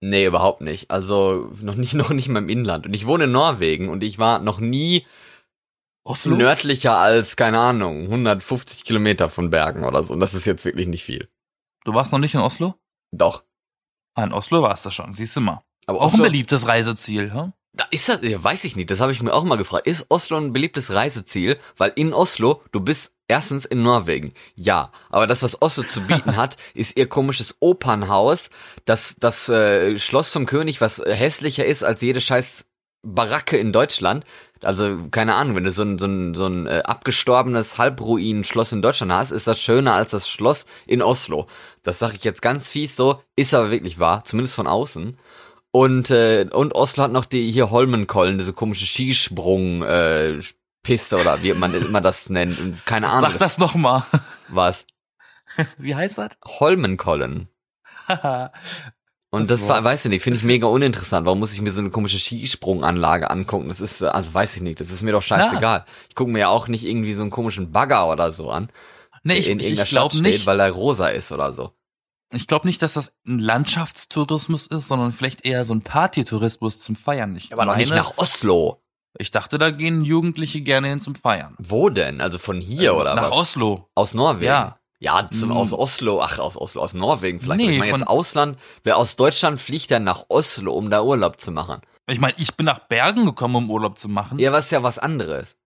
Nee, 0.00 0.24
überhaupt 0.26 0.62
nicht. 0.62 0.90
Also 0.90 1.52
noch 1.60 1.74
nicht, 1.74 1.92
noch 1.94 2.10
nicht 2.10 2.28
mal 2.28 2.38
im 2.38 2.48
Inland. 2.48 2.86
Und 2.86 2.94
ich 2.94 3.06
wohne 3.06 3.24
in 3.24 3.32
Norwegen 3.32 3.90
und 3.90 4.02
ich 4.02 4.18
war 4.18 4.38
noch 4.38 4.58
nie 4.58 5.06
Oslo? 6.04 6.36
nördlicher 6.36 6.96
als, 6.96 7.36
keine 7.36 7.58
Ahnung, 7.58 8.04
150 8.04 8.84
Kilometer 8.84 9.28
von 9.28 9.50
Bergen 9.50 9.84
oder 9.84 10.02
so. 10.02 10.14
Und 10.14 10.20
das 10.20 10.32
ist 10.32 10.46
jetzt 10.46 10.64
wirklich 10.64 10.86
nicht 10.86 11.04
viel. 11.04 11.28
Du 11.84 11.92
warst 11.92 12.12
noch 12.12 12.18
nicht 12.18 12.34
in 12.34 12.40
Oslo? 12.40 12.74
Doch. 13.12 13.44
Ah, 14.14 14.24
in 14.24 14.32
Oslo 14.32 14.62
warst 14.62 14.86
du 14.86 14.90
schon, 14.90 15.12
siehst 15.12 15.36
du 15.36 15.42
mal. 15.42 15.62
Aber 15.86 15.98
Auch 16.00 16.12
ein 16.14 16.20
Oslo, 16.20 16.24
beliebtes 16.24 16.66
Reiseziel, 16.66 17.32
hm? 17.34 17.52
da 17.74 17.84
ist 17.90 18.08
das, 18.08 18.20
weiß 18.22 18.64
ich 18.64 18.76
nicht, 18.76 18.90
das 18.90 19.00
habe 19.00 19.12
ich 19.12 19.22
mir 19.22 19.32
auch 19.32 19.44
mal 19.44 19.56
gefragt. 19.56 19.86
Ist 19.86 20.06
Oslo 20.08 20.38
ein 20.38 20.52
beliebtes 20.52 20.92
Reiseziel? 20.92 21.58
Weil 21.76 21.92
in 21.96 22.12
Oslo, 22.14 22.62
du 22.72 22.80
bist 22.80 23.14
erstens 23.28 23.64
in 23.66 23.82
Norwegen. 23.82 24.32
Ja, 24.56 24.90
aber 25.10 25.26
das, 25.26 25.42
was 25.42 25.62
Oslo 25.62 25.84
zu 25.84 26.00
bieten 26.00 26.36
hat, 26.36 26.56
ist 26.74 26.98
ihr 26.98 27.08
komisches 27.08 27.56
Opernhaus, 27.60 28.50
das, 28.84 29.16
das 29.20 29.48
äh, 29.48 29.98
Schloss 29.98 30.30
vom 30.30 30.46
König, 30.46 30.80
was 30.80 30.98
äh, 30.98 31.14
hässlicher 31.14 31.66
ist 31.66 31.84
als 31.84 32.02
jede 32.02 32.20
scheiß 32.20 32.66
Baracke 33.02 33.56
in 33.56 33.72
Deutschland. 33.72 34.24
Also, 34.62 35.06
keine 35.12 35.36
Ahnung, 35.36 35.54
wenn 35.54 35.64
du 35.64 35.70
so 35.70 35.84
ein, 35.84 35.98
so 35.98 36.06
ein, 36.06 36.34
so 36.34 36.46
ein 36.46 36.66
äh, 36.66 36.82
abgestorbenes 36.84 37.78
Halbruinen-Schloss 37.78 38.72
in 38.72 38.82
Deutschland 38.82 39.12
hast, 39.12 39.30
ist 39.30 39.46
das 39.46 39.60
schöner 39.60 39.94
als 39.94 40.10
das 40.10 40.28
Schloss 40.28 40.66
in 40.86 41.00
Oslo. 41.00 41.46
Das 41.84 42.00
sage 42.00 42.16
ich 42.16 42.24
jetzt 42.24 42.42
ganz 42.42 42.68
fies 42.68 42.96
so, 42.96 43.22
ist 43.36 43.54
aber 43.54 43.70
wirklich 43.70 44.00
wahr, 44.00 44.24
zumindest 44.24 44.56
von 44.56 44.66
außen. 44.66 45.16
Und, 45.70 46.10
äh, 46.10 46.46
und 46.50 46.74
Oslo 46.74 47.04
hat 47.04 47.12
noch 47.12 47.26
die 47.26 47.50
hier 47.52 47.70
Holmenkollen, 47.70 48.38
diese 48.38 48.52
komische 48.52 48.86
Skisprung, 48.86 49.82
äh, 49.82 50.40
Piste 50.88 51.20
oder 51.20 51.42
wie 51.42 51.52
man 51.52 51.74
immer 51.74 52.00
das 52.00 52.30
nennt. 52.30 52.84
Keine 52.86 53.08
Ahnung. 53.08 53.30
Sag 53.30 53.38
das 53.38 53.58
nochmal. 53.58 54.02
Was? 54.48 54.86
Wie 55.78 55.94
heißt 55.94 56.16
das? 56.18 56.30
Holmenkollen. 56.46 57.48
Und 59.30 59.42
Das 59.50 59.60
das, 59.60 59.68
war, 59.68 59.84
weißt 59.84 60.06
du 60.06 60.08
nicht, 60.08 60.22
finde 60.22 60.38
ich 60.38 60.44
mega 60.44 60.66
uninteressant. 60.66 61.26
Warum 61.26 61.40
muss 61.40 61.52
ich 61.52 61.60
mir 61.60 61.70
so 61.70 61.80
eine 61.80 61.90
komische 61.90 62.18
Skisprunganlage 62.18 63.30
angucken? 63.30 63.68
Das 63.68 63.82
ist, 63.82 64.02
also 64.02 64.32
weiß 64.32 64.56
ich 64.56 64.62
nicht, 64.62 64.80
das 64.80 64.90
ist 64.90 65.02
mir 65.02 65.12
doch 65.12 65.20
scheißegal. 65.22 65.84
Ich 66.08 66.14
gucke 66.14 66.30
mir 66.30 66.38
ja 66.38 66.48
auch 66.48 66.68
nicht 66.68 66.84
irgendwie 66.86 67.12
so 67.12 67.20
einen 67.20 67.30
komischen 67.30 67.70
Bagger 67.70 68.08
oder 68.10 68.30
so 68.32 68.50
an, 68.50 68.68
nee, 69.24 69.34
ich, 69.34 69.50
in 69.50 69.58
ich, 69.60 69.66
irgendeiner 69.66 69.84
ich 69.84 69.90
glaube 69.90 70.10
Stadt 70.14 70.20
steht, 70.20 70.32
nicht. 70.32 70.46
weil 70.46 70.58
er 70.60 70.70
rosa 70.70 71.08
ist 71.08 71.30
oder 71.30 71.52
so. 71.52 71.72
Ich 72.32 72.46
glaube 72.46 72.66
nicht, 72.66 72.80
dass 72.80 72.94
das 72.94 73.12
ein 73.26 73.38
Landschaftstourismus 73.38 74.66
ist, 74.66 74.88
sondern 74.88 75.12
vielleicht 75.12 75.44
eher 75.44 75.66
so 75.66 75.74
ein 75.74 75.82
Partytourismus 75.82 76.80
zum 76.80 76.96
Feiern. 76.96 77.36
Ich 77.36 77.52
Aber 77.52 77.66
noch 77.66 77.76
nicht 77.76 77.90
meine- 77.90 78.00
nach 78.00 78.16
Oslo. 78.16 78.82
Ich 79.18 79.32
dachte, 79.32 79.58
da 79.58 79.70
gehen 79.70 80.04
Jugendliche 80.04 80.60
gerne 80.60 80.88
hin 80.88 81.00
zum 81.00 81.16
Feiern. 81.16 81.56
Wo 81.58 81.90
denn? 81.90 82.20
Also 82.20 82.38
von 82.38 82.60
hier 82.60 82.94
oder 82.94 83.14
Nach 83.14 83.30
was? 83.30 83.36
Oslo. 83.36 83.88
Aus 83.94 84.14
Norwegen? 84.14 84.44
Ja. 84.44 84.78
Ja, 85.00 85.28
zum, 85.30 85.52
aus 85.52 85.72
Oslo, 85.72 86.20
ach, 86.20 86.40
aus 86.40 86.56
Oslo, 86.56 86.82
aus 86.82 86.92
Norwegen 86.92 87.38
vielleicht. 87.38 87.60
Nee, 87.60 87.74
ich 87.74 87.78
meine 87.78 87.98
jetzt 87.98 88.08
Ausland, 88.08 88.58
wer 88.82 88.96
aus 88.96 89.14
Deutschland 89.14 89.60
fliegt 89.60 89.92
dann 89.92 90.02
nach 90.02 90.24
Oslo, 90.28 90.72
um 90.72 90.90
da 90.90 91.04
Urlaub 91.04 91.38
zu 91.38 91.52
machen. 91.52 91.82
Ich 92.08 92.18
meine, 92.18 92.34
ich 92.36 92.56
bin 92.56 92.66
nach 92.66 92.80
Bergen 92.80 93.24
gekommen, 93.24 93.54
um 93.54 93.70
Urlaub 93.70 93.96
zu 93.96 94.08
machen. 94.08 94.40
Ja, 94.40 94.50
was 94.50 94.64
ist 94.64 94.70
ja 94.72 94.82
was 94.82 94.98
anderes. 94.98 95.56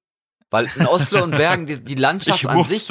Weil 0.51 0.71
in 0.77 0.87
Oslo 0.87 1.23
und 1.23 1.31
Bergen, 1.31 1.65
die, 1.65 1.83
die 1.83 1.95
Landschaft 1.95 2.41
ich 2.45 2.51
an 2.51 2.63
sich, 2.65 2.87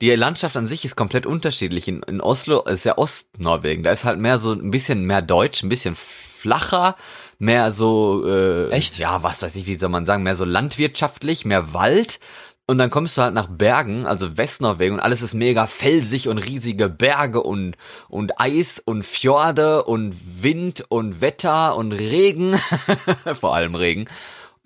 die 0.00 0.10
Landschaft 0.14 0.56
an 0.56 0.66
sich 0.66 0.82
ist 0.86 0.96
komplett 0.96 1.26
unterschiedlich. 1.26 1.86
In, 1.86 2.02
in 2.04 2.22
Oslo 2.22 2.62
ist 2.62 2.84
ja 2.84 2.96
Ostnorwegen, 2.96 3.84
da 3.84 3.90
ist 3.90 4.04
halt 4.04 4.18
mehr 4.18 4.38
so 4.38 4.52
ein 4.52 4.70
bisschen 4.70 5.04
mehr 5.04 5.20
Deutsch, 5.20 5.62
ein 5.62 5.68
bisschen 5.68 5.94
flacher, 5.94 6.96
mehr 7.42 7.72
so, 7.72 8.24
äh, 8.24 8.70
Echt? 8.70 8.98
Ja, 8.98 9.24
was 9.24 9.42
weiß 9.42 9.56
ich, 9.56 9.66
wie 9.66 9.74
soll 9.74 9.88
man 9.88 10.06
sagen, 10.06 10.22
mehr 10.22 10.36
so 10.36 10.44
landwirtschaftlich, 10.44 11.44
mehr 11.44 11.74
Wald. 11.74 12.20
Und 12.66 12.78
dann 12.78 12.88
kommst 12.88 13.18
du 13.18 13.22
halt 13.22 13.34
nach 13.34 13.48
Bergen, 13.48 14.06
also 14.06 14.36
Westnorwegen, 14.38 14.94
und 14.94 15.02
alles 15.02 15.22
ist 15.22 15.34
mega 15.34 15.66
felsig 15.66 16.28
und 16.28 16.38
riesige 16.38 16.88
Berge 16.88 17.42
und, 17.42 17.76
und 18.08 18.40
Eis 18.40 18.78
und 18.78 19.02
Fjorde 19.02 19.82
und 19.84 20.14
Wind 20.42 20.84
und 20.88 21.20
Wetter 21.20 21.76
und 21.76 21.90
Regen. 21.90 22.56
Vor 23.40 23.56
allem 23.56 23.74
Regen. 23.74 24.08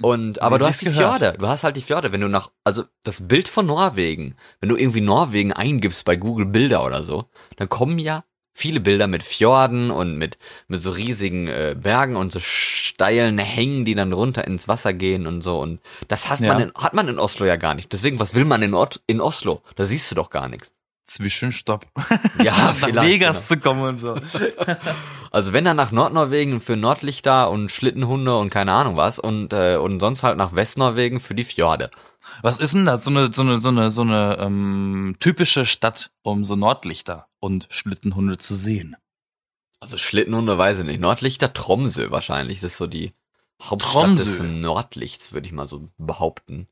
Und, 0.03 0.43
aber 0.43 0.57
Wie 0.57 0.61
du 0.61 0.67
hast 0.67 0.83
die 0.83 0.85
gehört. 0.85 1.19
Fjorde, 1.19 1.39
du 1.39 1.49
hast 1.49 1.65
halt 1.65 1.79
die 1.79 1.83
Fjorde, 1.83 2.13
wenn 2.13 2.21
du 2.21 2.29
nach, 2.29 2.51
also 2.63 2.85
das 3.05 3.27
Bild 3.27 3.49
von 3.49 3.65
Norwegen, 3.65 4.37
wenn 4.61 4.69
du 4.69 4.77
irgendwie 4.77 5.01
Norwegen 5.01 5.55
eingibst 5.55 6.05
bei 6.05 6.17
Google 6.17 6.45
Bilder 6.45 6.85
oder 6.85 7.03
so, 7.03 7.25
dann 7.57 7.71
kommen 7.71 7.99
ja 7.99 8.23
viele 8.57 8.81
Bilder 8.81 9.07
mit 9.07 9.23
Fjorden 9.23 9.91
und 9.91 10.17
mit, 10.17 10.39
mit 10.67 10.83
so 10.83 10.91
riesigen 10.91 11.47
äh, 11.47 11.77
Bergen 11.79 12.17
und 12.17 12.33
so 12.33 12.41
steilen 12.41 13.37
Hängen, 13.39 13.85
die 13.85 13.95
dann 13.95 14.13
runter 14.15 14.47
ins 14.47 14.67
Wasser 14.67 14.95
gehen 14.95 15.27
und 15.27 15.43
so. 15.43 15.61
Und 15.61 15.81
das 16.09 16.31
hat, 16.31 16.41
Ja. 16.41 16.55
man 16.55 16.63
in, 16.63 16.73
hat 16.75 16.95
man 16.95 17.07
in 17.09 17.19
Oslo 17.19 17.45
ja 17.45 17.57
gar 17.57 17.75
nicht. 17.75 17.93
Deswegen, 17.93 18.19
was 18.19 18.35
will 18.35 18.47
man 18.47 18.63
in, 18.63 18.73
Ort, 18.73 19.03
in 19.07 19.21
Oslo? 19.21 19.63
Da 19.77 19.85
siehst 19.85 20.11
du 20.11 20.15
doch 20.15 20.31
gar 20.31 20.49
nichts. 20.49 20.73
Zwischenstopp. 21.05 21.87
Ja, 22.43 22.75
nach 22.93 23.05
Vegas 23.05 23.47
zu 23.49 23.59
kommen 23.59 23.83
und 23.83 23.99
so. 24.01 24.15
Genau. 24.15 24.77
Also 25.33 25.53
wenn 25.53 25.67
dann 25.67 25.77
nach 25.77 25.93
Nordnorwegen 25.93 26.61
für 26.61 26.77
Nordlichter 26.77 27.51
und 27.51 27.71
Schlittenhunde 27.71 28.39
und 28.39 28.49
keine 28.49 28.73
Ahnung 28.73 28.97
was 28.97 29.19
und, 29.19 29.53
äh, 29.53 29.77
und 29.77 30.01
sonst 30.01 30.23
halt 30.23 30.39
nach 30.39 30.55
Westnorwegen 30.55 31.21
für 31.21 31.35
die 31.35 31.45
Fjorde. 31.45 31.91
Was 32.41 32.59
ist 32.59 32.73
denn 32.73 32.87
das? 32.87 33.05
So 33.05 33.11
eine, 33.11 33.31
so 33.31 33.43
eine, 33.43 33.61
so 33.61 33.69
eine, 33.69 33.91
so 33.91 34.01
eine 34.03 34.39
ähm, 34.41 35.17
typische 35.21 35.67
Stadt, 35.67 36.11
um 36.23 36.45
so 36.45 36.57
Nordlichter 36.57 37.27
und 37.47 37.67
Schlittenhunde 37.71 38.37
zu 38.39 38.55
sehen. 38.55 38.97
Also 39.81 39.97
Schlittenhunde 39.99 40.59
weiß 40.59 40.81
ich 40.81 40.85
nicht. 40.85 41.01
Nordlichter 41.01 41.53
Tromsø 41.53 42.11
wahrscheinlich. 42.11 42.61
Das 42.61 42.73
ist 42.73 42.79
so 42.79 42.87
die 42.87 43.13
Hauptstadt 43.63 43.93
Tromsø. 43.93 44.25
des 44.25 44.41
Nordlichts, 44.43 45.33
würde 45.33 45.47
ich 45.47 45.53
mal 45.53 45.67
so 45.69 45.89
behaupten. 45.99 46.67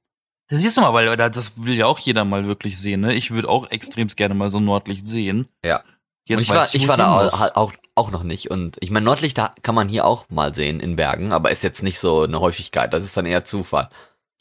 Das 0.49 0.61
siehst 0.61 0.77
du 0.77 0.83
mal, 0.83 0.93
weil 0.93 1.17
da- 1.17 1.31
das 1.31 1.65
will 1.65 1.75
ja 1.75 1.87
auch 1.87 1.99
jeder 1.99 2.25
mal 2.25 2.47
wirklich 2.47 2.79
sehen. 2.79 3.01
Ne? 3.01 3.15
Ich 3.15 3.31
würde 3.31 3.49
auch 3.49 3.71
extremst 3.71 4.17
gerne 4.17 4.35
mal 4.35 4.51
so 4.51 4.59
ein 4.59 4.65
Nordlicht 4.67 5.07
sehen. 5.07 5.49
Ja. 5.65 5.83
Jetzt 6.27 6.39
und 6.39 6.43
ich 6.45 6.49
war, 6.51 6.75
ich 6.75 6.89
war 6.89 6.97
da 6.97 7.19
auch, 7.27 7.41
halt 7.41 7.57
auch, 7.57 7.73
auch 7.95 8.11
noch 8.11 8.23
nicht. 8.23 8.51
Und 8.51 8.77
ich 8.81 8.91
meine, 8.91 9.05
Nordlichter 9.05 9.51
kann 9.63 9.75
man 9.75 9.89
hier 9.89 10.07
auch 10.07 10.29
mal 10.31 10.55
sehen 10.55 10.81
in 10.81 10.97
Bergen, 10.97 11.33
aber 11.33 11.51
ist 11.51 11.63
jetzt 11.63 11.83
nicht 11.83 11.99
so 11.99 12.23
eine 12.23 12.41
Häufigkeit. 12.41 12.93
Das 12.93 13.05
ist 13.05 13.17
dann 13.17 13.27
eher 13.27 13.45
Zufall. 13.45 13.89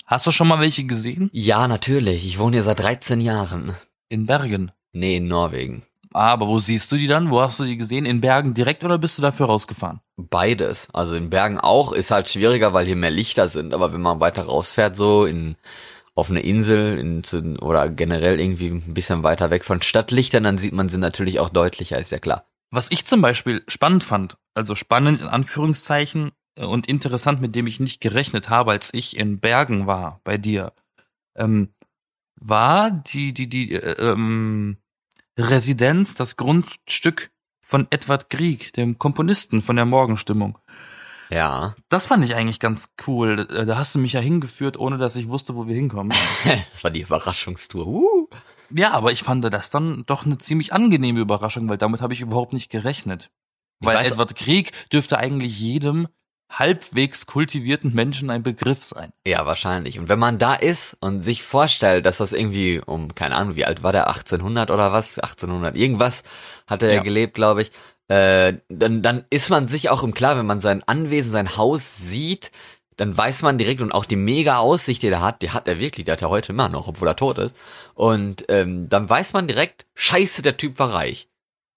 Hast 0.05 0.25
du 0.27 0.31
schon 0.31 0.47
mal 0.47 0.59
welche 0.59 0.85
gesehen? 0.85 1.29
Ja, 1.33 1.67
natürlich. 1.67 2.25
Ich 2.25 2.37
wohne 2.39 2.57
hier 2.57 2.63
seit 2.63 2.79
13 2.79 3.19
Jahren. 3.21 3.75
In 4.09 4.25
Bergen. 4.25 4.71
Nee, 4.91 5.17
in 5.17 5.27
Norwegen. 5.27 5.83
Ah, 6.13 6.31
aber 6.31 6.47
wo 6.47 6.59
siehst 6.59 6.91
du 6.91 6.95
die 6.95 7.07
dann? 7.07 7.31
Wo 7.31 7.41
hast 7.41 7.59
du 7.59 7.63
die 7.63 7.77
gesehen? 7.77 8.05
In 8.05 8.21
Bergen 8.21 8.53
direkt 8.53 8.83
oder 8.83 8.99
bist 8.99 9.17
du 9.17 9.23
dafür 9.23 9.47
rausgefahren? 9.47 9.99
Beides. 10.15 10.87
Also 10.93 11.15
in 11.15 11.31
Bergen 11.31 11.59
auch 11.59 11.91
ist 11.91 12.11
halt 12.11 12.29
schwieriger, 12.29 12.73
weil 12.73 12.85
hier 12.85 12.95
mehr 12.95 13.11
Lichter 13.11 13.49
sind. 13.49 13.73
Aber 13.73 13.93
wenn 13.93 14.01
man 14.01 14.19
weiter 14.19 14.43
rausfährt, 14.43 14.95
so 14.95 15.25
in 15.25 15.55
auf 16.15 16.29
eine 16.29 16.41
Insel 16.41 16.99
in, 16.99 17.23
zu, 17.23 17.57
oder 17.61 17.89
generell 17.89 18.39
irgendwie 18.39 18.69
ein 18.69 18.93
bisschen 18.93 19.23
weiter 19.23 19.49
weg 19.49 19.65
von 19.65 19.81
Stadtlichtern, 19.81 20.43
dann 20.43 20.59
sieht 20.59 20.73
man 20.73 20.89
sie 20.89 20.99
natürlich 20.99 21.39
auch 21.39 21.49
deutlicher, 21.49 21.97
ist 21.97 22.11
ja 22.11 22.19
klar. 22.19 22.45
Was 22.69 22.91
ich 22.91 23.05
zum 23.05 23.21
Beispiel 23.21 23.63
spannend 23.67 24.03
fand, 24.03 24.37
also 24.53 24.75
spannend 24.75 25.21
in 25.21 25.27
Anführungszeichen 25.27 26.31
äh, 26.55 26.65
und 26.65 26.87
interessant, 26.87 27.41
mit 27.41 27.55
dem 27.55 27.67
ich 27.67 27.79
nicht 27.79 28.01
gerechnet 28.01 28.49
habe, 28.49 28.71
als 28.71 28.89
ich 28.93 29.17
in 29.17 29.39
Bergen 29.39 29.87
war 29.87 30.21
bei 30.23 30.37
dir. 30.37 30.73
Ähm, 31.35 31.73
war 32.35 32.91
die, 32.91 33.33
die, 33.33 33.49
die, 33.49 33.73
äh, 33.73 34.11
ähm, 34.11 34.77
Residenz, 35.37 36.15
das 36.15 36.35
Grundstück 36.37 37.31
von 37.61 37.87
Edward 37.89 38.29
Grieg, 38.29 38.73
dem 38.73 38.99
Komponisten 38.99 39.61
von 39.61 39.75
der 39.75 39.85
Morgenstimmung. 39.85 40.59
Ja. 41.29 41.75
Das 41.89 42.05
fand 42.05 42.23
ich 42.23 42.35
eigentlich 42.35 42.59
ganz 42.59 42.89
cool. 43.07 43.47
Äh, 43.49 43.65
Da 43.65 43.77
hast 43.77 43.95
du 43.95 43.99
mich 43.99 44.13
ja 44.13 44.19
hingeführt, 44.19 44.77
ohne 44.77 44.97
dass 44.97 45.15
ich 45.15 45.27
wusste, 45.27 45.55
wo 45.55 45.67
wir 45.67 45.75
hinkommen. 45.75 46.13
Das 46.71 46.83
war 46.83 46.91
die 46.91 47.01
Überraschungstour. 47.01 47.87
Uh. 47.87 48.27
Ja, 48.69 48.91
aber 48.91 49.11
ich 49.11 49.23
fand 49.23 49.43
das 49.51 49.69
dann 49.69 50.03
doch 50.05 50.25
eine 50.25 50.37
ziemlich 50.37 50.73
angenehme 50.73 51.19
Überraschung, 51.19 51.67
weil 51.69 51.77
damit 51.77 52.01
habe 52.01 52.13
ich 52.13 52.21
überhaupt 52.21 52.53
nicht 52.53 52.69
gerechnet. 52.69 53.29
Ich 53.79 53.87
Weil 53.87 54.05
Edward 54.05 54.35
Grieg 54.35 54.71
dürfte 54.89 55.17
eigentlich 55.17 55.59
jedem 55.59 56.07
halbwegs 56.49 57.25
kultivierten 57.25 57.93
Menschen 57.93 58.29
ein 58.29 58.43
Begriff 58.43 58.83
sein. 58.83 59.11
Ja, 59.25 59.45
wahrscheinlich. 59.45 59.97
Und 59.97 60.09
wenn 60.09 60.19
man 60.19 60.37
da 60.37 60.53
ist 60.53 60.95
und 60.99 61.23
sich 61.23 61.43
vorstellt, 61.43 62.05
dass 62.05 62.17
das 62.17 62.31
irgendwie 62.31 62.79
um, 62.79 63.15
keine 63.15 63.35
Ahnung, 63.35 63.55
wie 63.55 63.65
alt 63.65 63.83
war 63.83 63.91
der, 63.91 64.07
1800 64.07 64.69
oder 64.69 64.91
was? 64.91 65.17
1800 65.17 65.75
irgendwas 65.75 66.23
hat 66.67 66.83
er 66.83 66.89
ja. 66.89 66.95
Ja. 66.95 67.01
gelebt, 67.01 67.33
glaube 67.33 67.63
ich. 67.63 67.71
Äh, 68.07 68.57
dann, 68.69 69.01
dann 69.01 69.25
ist 69.29 69.49
man 69.49 69.67
sich 69.67 69.89
auch 69.89 70.03
im 70.03 70.13
Klar, 70.13 70.37
wenn 70.37 70.45
man 70.45 70.61
sein 70.61 70.83
Anwesen, 70.85 71.31
sein 71.31 71.57
Haus 71.57 71.97
sieht, 71.97 72.51
dann 72.97 73.17
weiß 73.17 73.41
man 73.41 73.57
direkt 73.57 73.81
und 73.81 73.91
auch 73.91 74.05
die 74.05 74.15
mega 74.15 74.57
Aussicht, 74.57 75.01
die 75.01 75.07
er 75.07 75.21
hat, 75.21 75.41
die 75.41 75.51
hat 75.51 75.67
er 75.67 75.79
wirklich, 75.79 76.05
die 76.05 76.11
hat 76.11 76.21
er 76.21 76.29
heute 76.29 76.51
immer 76.51 76.69
noch, 76.69 76.87
obwohl 76.87 77.07
er 77.07 77.15
tot 77.15 77.37
ist. 77.39 77.55
Und 77.95 78.45
ähm, 78.49 78.89
dann 78.89 79.09
weiß 79.09 79.33
man 79.33 79.47
direkt, 79.47 79.87
scheiße, 79.95 80.41
der 80.41 80.57
Typ 80.57 80.77
war 80.79 80.93
reich. 80.93 81.27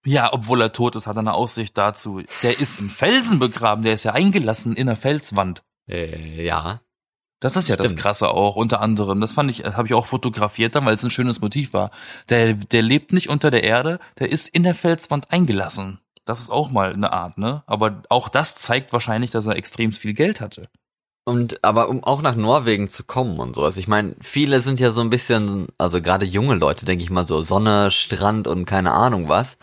Ja, 0.06 0.32
obwohl 0.32 0.62
er 0.62 0.72
tot 0.72 0.94
ist, 0.96 1.06
hat 1.06 1.16
er 1.16 1.20
eine 1.20 1.34
Aussicht 1.34 1.76
dazu. 1.76 2.22
Der 2.42 2.58
ist 2.60 2.78
im 2.78 2.88
Felsen 2.88 3.38
begraben, 3.38 3.82
der 3.82 3.94
ist 3.94 4.04
ja 4.04 4.12
eingelassen 4.12 4.76
in 4.76 4.86
der 4.86 4.96
Felswand. 4.96 5.62
Äh, 5.88 6.44
ja. 6.44 6.80
Das 7.40 7.56
ist 7.56 7.68
ja 7.68 7.76
das 7.76 7.88
Stimmt. 7.88 8.00
Krasse 8.00 8.30
auch, 8.30 8.56
unter 8.56 8.80
anderem. 8.80 9.20
Das 9.20 9.32
fand 9.32 9.50
ich, 9.50 9.62
das 9.62 9.76
habe 9.76 9.88
ich 9.88 9.94
auch 9.94 10.06
fotografiert 10.06 10.74
dann, 10.74 10.86
weil 10.86 10.94
es 10.94 11.02
ein 11.02 11.10
schönes 11.10 11.40
Motiv 11.40 11.72
war. 11.72 11.90
Der, 12.30 12.54
der 12.54 12.82
lebt 12.82 13.12
nicht 13.12 13.28
unter 13.28 13.50
der 13.50 13.64
Erde, 13.64 13.98
der 14.18 14.30
ist 14.30 14.48
in 14.48 14.62
der 14.62 14.74
Felswand 14.74 15.30
eingelassen. 15.30 16.00
Das 16.24 16.40
ist 16.40 16.50
auch 16.50 16.70
mal 16.70 16.92
eine 16.92 17.12
Art, 17.12 17.36
ne? 17.36 17.62
Aber 17.66 18.02
auch 18.08 18.28
das 18.28 18.54
zeigt 18.54 18.92
wahrscheinlich, 18.92 19.30
dass 19.30 19.46
er 19.46 19.56
extrem 19.56 19.92
viel 19.92 20.14
Geld 20.14 20.40
hatte. 20.40 20.68
Und 21.24 21.62
aber 21.64 21.88
um 21.88 22.04
auch 22.04 22.22
nach 22.22 22.36
Norwegen 22.36 22.88
zu 22.88 23.04
kommen 23.04 23.40
und 23.40 23.56
sowas. 23.56 23.76
Ich 23.76 23.88
meine, 23.88 24.14
viele 24.20 24.60
sind 24.60 24.78
ja 24.78 24.92
so 24.92 25.00
ein 25.00 25.10
bisschen, 25.10 25.66
also 25.76 26.00
gerade 26.00 26.24
junge 26.24 26.54
Leute, 26.54 26.86
denke 26.86 27.02
ich 27.02 27.10
mal 27.10 27.26
so, 27.26 27.42
Sonne, 27.42 27.90
Strand 27.90 28.46
und 28.46 28.64
keine 28.64 28.92
Ahnung 28.92 29.28
was. 29.28 29.58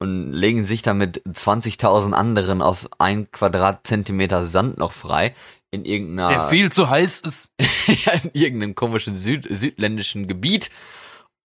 Und 0.00 0.32
legen 0.32 0.64
sich 0.64 0.82
da 0.82 0.92
mit 0.92 1.22
20.000 1.24 2.12
anderen 2.12 2.60
auf 2.62 2.88
ein 2.98 3.30
Quadratzentimeter 3.30 4.44
Sand 4.44 4.78
noch 4.78 4.92
frei. 4.92 5.34
In 5.70 5.84
irgendeiner, 5.84 6.28
Der 6.28 6.48
viel 6.48 6.70
zu 6.70 6.90
heiß 6.90 7.20
ist, 7.20 7.50
in 7.88 8.30
irgendeinem 8.32 8.74
komischen 8.74 9.16
Süd, 9.16 9.46
südländischen 9.48 10.28
Gebiet. 10.28 10.70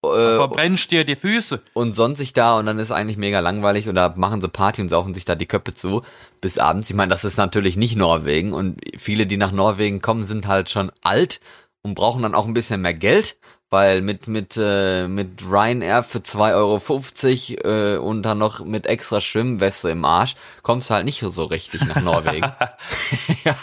Äh, 0.02 0.34
verbrennst 0.36 0.90
dir 0.92 1.04
die 1.04 1.16
Füße. 1.16 1.60
und 1.74 1.92
sonst 1.92 2.18
sich 2.18 2.32
da 2.32 2.58
und 2.58 2.64
dann 2.64 2.78
ist 2.78 2.90
eigentlich 2.90 3.18
mega 3.18 3.40
langweilig 3.40 3.86
oder 3.86 4.16
machen 4.16 4.40
sie 4.40 4.48
Party 4.48 4.80
und 4.80 4.88
saufen 4.88 5.12
sich 5.12 5.26
da 5.26 5.34
die 5.34 5.46
Köpfe 5.46 5.74
zu 5.74 6.02
bis 6.40 6.56
abends. 6.56 6.88
Ich 6.88 6.96
meine, 6.96 7.10
das 7.10 7.24
ist 7.24 7.36
natürlich 7.36 7.76
nicht 7.76 7.96
Norwegen 7.96 8.54
und 8.54 8.80
viele, 8.96 9.26
die 9.26 9.36
nach 9.36 9.52
Norwegen 9.52 10.00
kommen, 10.00 10.22
sind 10.22 10.46
halt 10.46 10.70
schon 10.70 10.90
alt 11.02 11.40
und 11.82 11.96
brauchen 11.96 12.22
dann 12.22 12.34
auch 12.34 12.46
ein 12.46 12.54
bisschen 12.54 12.80
mehr 12.80 12.94
Geld, 12.94 13.36
weil 13.70 14.02
mit 14.02 14.26
mit 14.26 14.56
äh, 14.60 15.06
mit 15.06 15.42
Ryanair 15.42 16.02
für 16.02 16.18
2,50 16.18 17.64
Euro 17.64 17.94
äh, 17.94 17.98
und 17.98 18.22
dann 18.22 18.38
noch 18.38 18.64
mit 18.64 18.86
extra 18.86 19.20
Schwimmweste 19.20 19.90
im 19.90 20.04
Arsch 20.04 20.34
kommst 20.62 20.90
du 20.90 20.94
halt 20.94 21.04
nicht 21.04 21.24
so 21.26 21.44
richtig 21.44 21.84
nach 21.86 22.02
Norwegen. 22.02 22.52
ja, 23.44 23.56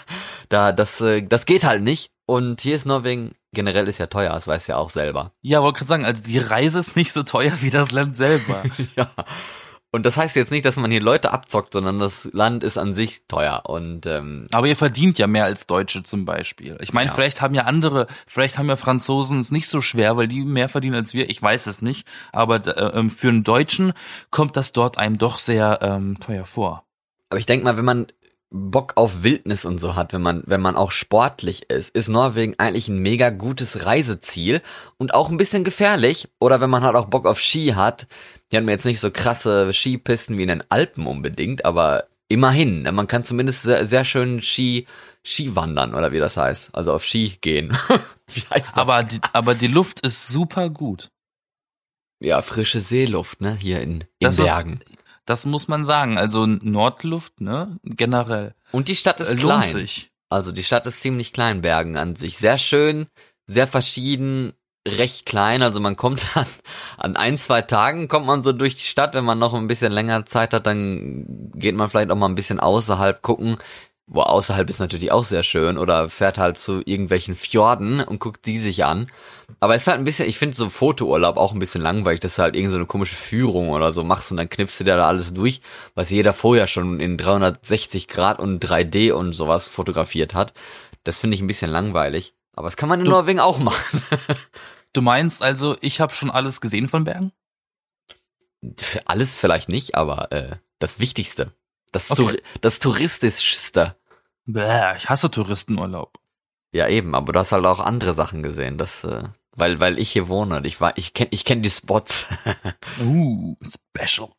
da 0.50 0.72
das 0.72 1.02
äh, 1.02 1.22
das 1.22 1.46
geht 1.46 1.66
halt 1.66 1.84
nicht 1.84 2.12
und 2.26 2.62
hier 2.62 2.76
ist 2.76 2.86
Norwegen 2.86 3.34
generell 3.54 3.88
ist 3.88 3.98
ja 3.98 4.08
teuer, 4.08 4.32
das 4.32 4.48
weiß 4.48 4.68
ja 4.68 4.78
auch 4.78 4.90
selber. 4.90 5.32
Ja, 5.42 5.62
wollte 5.62 5.80
gerade 5.80 5.88
sagen, 5.88 6.06
also 6.06 6.22
die 6.24 6.38
Reise 6.38 6.80
ist 6.80 6.96
nicht 6.96 7.12
so 7.12 7.24
teuer 7.24 7.54
wie 7.62 7.70
das 7.70 7.92
Land 7.92 8.16
selber. 8.16 8.64
Ja. 8.96 9.10
Und 9.90 10.06
das 10.06 10.18
heißt 10.18 10.36
jetzt 10.36 10.52
nicht, 10.52 10.66
dass 10.66 10.76
man 10.76 10.92
hier 10.92 11.00
Leute 11.02 11.32
abzockt, 11.32 11.72
sondern 11.74 11.98
das 11.98 12.30
Land 12.34 12.64
ist 12.64 12.78
an 12.78 12.94
sich 12.94 13.26
teuer. 13.28 13.64
Und 13.66 14.06
ähm, 14.06 14.48
Aber 14.52 14.68
ihr 14.68 14.76
verdient 14.76 15.18
ja 15.18 15.28
mehr 15.28 15.46
als 15.46 15.66
Deutsche 15.66 16.04
zum 16.04 16.26
Beispiel. 16.26 16.78
Ich 16.82 16.92
meine, 16.92 17.08
Ja. 17.08 17.14
vielleicht 17.16 17.42
haben 17.42 17.56
ja 17.56 17.64
andere, 17.64 18.08
vielleicht 18.28 18.58
haben 18.58 18.68
ja 18.68 18.76
Franzosen 18.76 19.40
es 19.40 19.52
nicht 19.52 19.70
so 19.70 19.80
schwer, 19.80 20.18
weil 20.18 20.28
die 20.28 20.44
mehr 20.44 20.68
verdienen 20.68 20.96
als 20.96 21.14
wir. 21.14 21.30
Ich 21.30 21.42
weiß 21.42 21.68
es 21.68 21.82
nicht. 21.82 22.06
Aber 22.34 22.58
äh, 22.68 22.98
ähm, 23.00 23.10
für 23.10 23.30
einen 23.30 23.44
Deutschen 23.46 23.94
kommt 24.30 24.58
das 24.58 24.74
dort 24.74 24.98
einem 24.98 25.18
doch 25.18 25.40
sehr 25.40 25.80
ähm, 25.82 26.20
teuer 26.20 26.46
vor. 26.46 26.84
aber 27.30 27.40
ich 27.40 27.46
denke 27.46 27.64
mal, 27.64 27.78
wenn 27.78 27.86
man 27.86 28.08
Bock 28.50 28.94
auf 28.96 29.24
Wildnis 29.24 29.66
und 29.66 29.80
so 29.80 29.96
hat, 29.98 30.14
wenn 30.14 30.22
man, 30.22 30.42
wenn 30.46 30.62
man 30.62 30.78
auch 30.78 30.92
sportlich 30.92 31.70
ist, 31.70 31.94
ist 31.96 32.08
Norwegen 32.08 32.56
eigentlich 32.58 32.88
ein 32.88 33.00
mega 33.00 33.30
gutes 33.30 33.86
Reiseziel 33.86 34.62
und 34.98 35.14
auch 35.14 35.30
ein 35.30 35.36
bisschen 35.38 35.66
gefährlich. 35.66 36.30
Oder 36.40 36.62
wenn 36.62 36.70
man 36.70 36.84
halt 36.84 36.96
auch 36.96 37.08
Bock 37.08 37.26
auf 37.26 37.40
Ski 37.42 37.74
hat, 37.76 38.08
die 38.52 38.58
haben 38.58 38.70
jetzt 38.70 38.86
nicht 38.86 39.00
so 39.00 39.12
krasse 39.12 39.72
Skipisten 39.74 40.38
wie 40.38 40.44
in 40.44 40.48
den 40.50 40.64
Alpen 40.70 41.06
unbedingt, 41.08 41.66
aber 41.66 42.08
immerhin, 42.30 42.82
ne, 42.84 42.92
man 42.92 43.08
kann 43.08 43.24
zumindest 43.26 43.64
sehr, 43.64 43.86
sehr 43.86 44.06
schön 44.06 44.42
Ski, 44.42 44.86
Ski 45.24 45.56
wandern 45.56 45.94
oder 45.96 46.12
wie 46.12 46.20
das 46.20 46.38
heißt. 46.38 46.74
Also 46.76 46.94
auf 46.94 47.04
Ski 47.06 47.38
gehen. 47.42 47.78
Aber 48.74 49.04
die, 49.04 49.20
aber 49.32 49.56
die 49.56 49.68
Luft 49.68 50.02
ist 50.06 50.28
super 50.28 50.70
gut. 50.70 51.10
Ja, 52.20 52.42
frische 52.42 52.82
Seeluft, 52.82 53.40
ne, 53.40 53.56
hier 53.56 53.80
in, 53.82 54.02
in 54.02 54.08
Das 54.20 54.38
ist- 54.40 54.46
Bergen. 54.46 54.80
Das 55.26 55.46
muss 55.46 55.68
man 55.68 55.86
sagen. 55.86 56.18
Also 56.18 56.46
Nordluft, 56.46 57.42
ne, 57.42 57.78
generell 57.84 58.54
Und 58.72 58.88
die 58.88 58.96
Stadt 58.96 59.20
ist 59.20 59.32
äh, 59.32 59.36
klein. 59.36 59.64
sich. 59.64 60.12
Also 60.30 60.52
die 60.52 60.64
Stadt 60.64 60.86
ist 60.88 61.02
ziemlich 61.02 61.32
klein, 61.34 61.62
Bergen 61.62 61.96
an 61.98 62.16
sich. 62.16 62.38
Sehr 62.38 62.58
schön, 62.58 63.08
sehr 63.46 63.68
verschieden, 63.68 64.54
recht 64.88 65.26
klein. 65.26 65.62
Also 65.62 65.80
man 65.80 65.96
kommt 65.96 66.26
an, 66.36 66.46
an 66.98 67.16
ein, 67.16 67.38
zwei 67.38 67.62
Tagen 67.62 68.08
kommt 68.08 68.26
man 68.26 68.44
so 68.44 68.52
durch 68.54 68.76
die 68.76 68.86
Stadt. 68.86 69.14
Wenn 69.14 69.26
man 69.26 69.40
noch 69.40 69.54
ein 69.54 69.68
bisschen 69.68 69.92
länger 69.92 70.26
Zeit 70.26 70.54
hat, 70.54 70.66
dann 70.66 71.26
geht 71.56 71.76
man 71.76 71.90
vielleicht 71.90 72.12
auch 72.12 72.16
mal 72.16 72.28
ein 72.30 72.36
bisschen 72.36 72.60
außerhalb 72.60 73.22
gucken. 73.22 73.58
Wo 74.10 74.22
außerhalb 74.22 74.70
ist 74.70 74.80
natürlich 74.80 75.12
auch 75.12 75.26
sehr 75.26 75.44
schön 75.44 75.78
oder 75.78 76.10
fährt 76.10 76.38
halt 76.38 76.58
zu 76.58 76.82
irgendwelchen 76.86 77.36
Fjorden 77.36 78.00
und 78.00 78.20
guckt 78.20 78.46
die 78.46 78.58
sich 78.58 78.86
an. 78.86 79.12
Aber 79.60 79.76
es 79.76 79.82
ist 79.82 79.88
halt 79.90 79.98
ein 80.00 80.06
bisschen, 80.06 80.30
ich 80.30 80.38
finde 80.38 80.56
so 80.56 80.70
Fotourlaub 80.70 81.36
auch 81.36 81.52
ein 81.52 81.60
bisschen 81.60 81.82
langweilig, 81.82 82.22
dass 82.22 82.36
du 82.38 82.44
halt 82.44 82.56
irgend 82.56 82.72
so 82.72 82.78
eine 82.78 82.86
komische 82.86 83.18
Führung 83.18 83.68
oder 83.72 83.92
so 83.92 84.06
machst 84.06 84.32
und 84.32 84.38
dann 84.38 84.48
knippst 84.48 84.80
du 84.80 84.86
dir 84.86 84.96
da 84.96 85.08
alles 85.10 85.34
durch, 85.34 85.60
was 85.94 86.10
jeder 86.10 86.32
vorher 86.34 86.68
schon 86.68 87.02
in 87.02 87.18
360 87.18 88.08
Grad 88.08 88.40
und 88.40 88.64
3D 88.66 89.12
und 89.12 89.34
sowas 89.34 89.68
fotografiert 89.68 90.34
hat. 90.34 90.54
Das 91.04 91.20
finde 91.20 91.36
ich 91.36 91.42
ein 91.42 91.48
bisschen 91.48 91.70
langweilig. 91.72 92.34
Aber 92.54 92.68
das 92.68 92.78
kann 92.78 92.88
man 92.88 93.00
in 93.02 93.06
Du- 93.06 93.12
Norwegen 93.12 93.42
auch 93.42 93.60
machen. 93.60 94.02
Du 94.98 95.04
meinst 95.04 95.44
also, 95.44 95.78
ich 95.82 96.02
habe 96.02 96.12
schon 96.16 96.32
alles 96.32 96.60
gesehen 96.60 96.88
von 96.88 97.04
Bergen? 97.04 97.32
Alles 99.06 99.38
vielleicht 99.38 99.70
nicht, 99.70 99.94
aber 99.94 100.32
äh, 100.32 100.56
das 100.80 100.98
Wichtigste. 101.00 101.54
Das, 101.92 102.10
Okay. 102.10 102.22
Touri- 102.24 102.42
das 102.62 102.80
Touristischste. 102.80 103.96
Bäh, 104.48 104.96
ich 104.98 105.08
hasse 105.08 105.30
Touristenurlaub. 105.30 106.18
Ja, 106.74 106.88
eben, 106.88 107.14
aber 107.14 107.32
du 107.32 107.40
hast 107.40 107.52
halt 107.52 107.64
auch 107.68 107.80
andere 107.80 108.14
Sachen 108.16 108.42
gesehen. 108.42 108.80
Das, 108.80 109.04
äh, 109.04 109.22
weil, 109.52 109.80
weil 109.80 110.00
ich 110.00 110.10
hier 110.12 110.30
wohne 110.30 110.58
und 110.58 110.66
ich 110.66 110.82
war, 110.82 110.98
ich 110.98 111.14
kenn, 111.14 111.28
ich 111.30 111.46
kenn 111.46 111.62
die 111.62 111.70
Spots. 111.70 112.26
Uh, 113.00 113.56
special. 113.64 114.30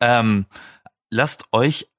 Ähm, 0.00 0.46
lasst 1.10 1.46
euch 1.50 1.90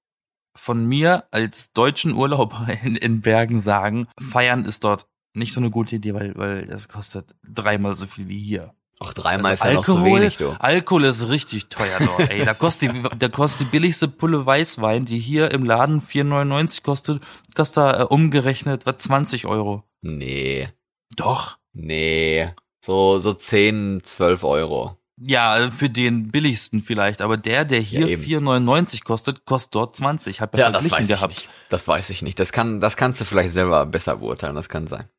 von 0.56 0.86
mir 0.86 1.26
als 1.32 1.74
deutschen 1.74 2.14
Urlauber 2.14 2.66
in, 2.84 2.96
in 2.96 3.20
Bergen 3.20 3.60
sagen, 3.60 4.08
feiern 4.18 4.64
ist 4.64 4.86
dort 4.86 5.06
nicht 5.36 5.54
so 5.54 5.60
eine 5.62 5.70
gute 5.70 5.96
Idee, 5.98 6.14
weil, 6.14 6.36
weil 6.36 6.66
das 6.66 6.88
kostet 6.90 7.36
dreimal 7.48 7.96
so 7.96 8.06
viel 8.06 8.28
wie 8.28 8.40
hier. 8.40 8.74
Auch 9.00 9.12
dreimal 9.14 9.52
Also 9.52 9.66
ist 9.66 9.70
ja 9.70 9.76
noch 9.76 9.86
zu 9.86 10.06
wenig, 10.06 10.38
du. 10.38 10.52
Alkohol 10.60 11.04
ist 11.04 11.28
richtig 11.28 11.68
teuer 11.68 12.00
dort, 12.00 12.30
ey. 12.30 12.46
Da 12.46 12.54
kostet 12.54 12.94
die, 12.94 13.04
da 13.20 13.28
kostet 13.28 13.68
die 13.68 13.72
billigste 13.72 14.08
Pulle 14.08 14.46
Weißwein, 14.46 15.04
die 15.06 15.20
hier 15.20 15.52
im 15.52 15.66
Laden 15.66 16.02
4,99 16.02 16.82
kostet, 16.84 17.22
kostet 17.56 17.78
da, 17.78 18.02
äh, 18.02 18.04
umgerechnet, 18.04 18.86
was, 18.86 18.98
20 19.00 19.48
Euro. 19.48 19.84
Nee, 20.02 20.70
Doch. 21.18 21.58
nee. 21.74 22.50
So, 22.86 23.20
so 23.20 23.34
10, 23.34 24.02
12 24.04 24.44
Euro. 24.44 24.98
Ja, 25.18 25.58
äh, 25.58 25.72
für 25.72 25.90
den 25.90 26.30
billigsten 26.32 26.82
vielleicht, 26.82 27.22
aber 27.22 27.36
der, 27.38 27.66
der 27.66 27.80
hier 27.80 28.08
eben. 28.08 28.24
4,99 28.24 29.04
kostet, 29.04 29.46
kostet 29.46 29.76
dort 29.76 29.96
20. 29.96 30.30
Ich 30.30 30.42
habe 30.42 30.58
ja, 30.58 30.66
Ja, 30.68 30.72
das 30.72 30.90
weiß 30.92 31.02
ich 31.02 31.08
gehabt. 31.08 31.34
nicht. 31.34 31.50
Das 31.70 31.88
weiß 31.88 32.10
ich 32.12 32.22
nicht. 32.22 32.40
Das 32.40 32.52
kann, 32.52 32.80
das 32.80 32.96
kannst 32.96 33.20
du 33.22 33.26
vielleicht 33.26 33.54
selber 33.54 33.86
besser 33.86 34.18
beurteilen. 34.18 34.56
Das 34.56 34.70
kann 34.70 34.88
sein. 34.88 35.10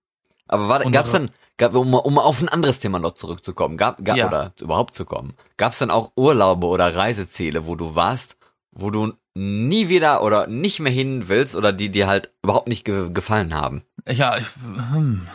Aber 0.49 0.85
Und- 0.85 0.93
gab's 0.93 1.13
denn, 1.13 1.31
gab, 1.57 1.75
um, 1.75 1.93
um 1.95 2.19
auf 2.19 2.41
ein 2.41 2.49
anderes 2.49 2.79
Thema 2.81 2.99
noch 2.99 3.13
zurückzukommen, 3.13 3.77
gab, 3.77 4.05
gab 4.05 4.17
Ja. 4.17 4.29
oder 4.29 4.53
überhaupt 4.61 4.95
zu 4.95 5.05
kommen, 5.05 5.35
gab's 5.57 5.79
denn 5.79 5.91
auch 5.91 6.13
Urlaube 6.17 6.67
oder 6.67 6.95
Reiseziele, 6.95 7.67
wo 7.67 7.75
du 7.77 7.95
warst, 7.95 8.37
wo 8.73 8.91
du 8.91 9.15
nie 9.35 9.89
wieder 9.89 10.23
oder 10.23 10.47
nicht 10.47 10.81
mehr 10.81 10.93
hin 10.93 11.29
willst 11.29 11.55
oder 11.57 11.73
die 11.73 11.91
dir 11.91 12.07
halt 12.07 12.31
überhaupt 12.43 12.69
nicht 12.69 12.85
ge 12.85 13.11
gefallen 13.13 13.55
haben? 13.55 13.83
Ja, 14.09 14.37
ich, 14.39 14.47
hm, 14.93 15.27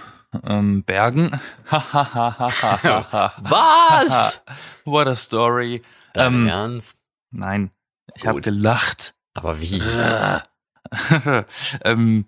ähm, 0.45 0.83
Bergen. 0.83 1.39
Was? 3.39 4.41
What 4.85 5.07
a 5.07 5.15
story. 5.15 5.83
Dein 6.13 6.33
Ähm, 6.33 6.47
Ernst? 6.47 6.97
Nein, 7.31 7.71
ich 8.15 8.25
habe 8.27 8.41
gelacht. 8.41 9.13
Aber 9.33 9.61
wie? 9.61 9.81
ähm, 11.85 12.25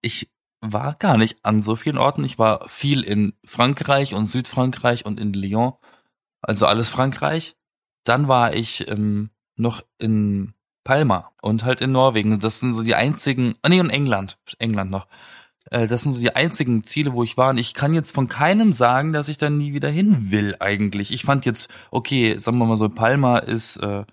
ich 0.00 0.30
war 0.60 0.94
gar 0.94 1.16
nicht 1.16 1.38
an 1.44 1.60
so 1.60 1.76
vielen 1.76 1.98
Orten. 1.98 2.24
Ich 2.24 2.38
war 2.38 2.68
viel 2.68 3.02
in 3.02 3.34
Frankreich 3.44 4.14
und 4.14 4.26
Südfrankreich 4.26 5.04
und 5.04 5.20
in 5.20 5.32
Lyon, 5.32 5.74
also 6.40 6.66
alles 6.66 6.88
Frankreich. 6.88 7.56
Dann 8.04 8.28
war 8.28 8.54
ich 8.54 8.88
ähm, 8.88 9.30
noch 9.56 9.82
in 9.98 10.54
Palma 10.84 11.32
und 11.42 11.64
halt 11.64 11.80
in 11.80 11.92
Norwegen. 11.92 12.38
Das 12.38 12.60
sind 12.60 12.72
so 12.72 12.82
die 12.82 12.94
einzigen, 12.94 13.56
ah 13.62 13.68
nee, 13.68 13.80
und 13.80 13.90
England, 13.90 14.38
England 14.58 14.90
noch. 14.90 15.08
Äh, 15.70 15.88
das 15.88 16.02
sind 16.02 16.12
so 16.12 16.20
die 16.20 16.34
einzigen 16.36 16.84
Ziele, 16.84 17.12
wo 17.12 17.22
ich 17.22 17.36
war. 17.36 17.50
Und 17.50 17.58
ich 17.58 17.74
kann 17.74 17.94
jetzt 17.94 18.14
von 18.14 18.28
keinem 18.28 18.72
sagen, 18.72 19.12
dass 19.12 19.28
ich 19.28 19.38
da 19.38 19.50
nie 19.50 19.72
wieder 19.72 19.90
hin 19.90 20.30
will 20.30 20.56
eigentlich. 20.60 21.12
Ich 21.12 21.24
fand 21.24 21.44
jetzt, 21.44 21.68
okay, 21.90 22.38
sagen 22.38 22.58
wir 22.58 22.66
mal 22.66 22.76
so, 22.76 22.88
Palma 22.88 23.38
ist, 23.38 23.78
äh, 23.78 24.04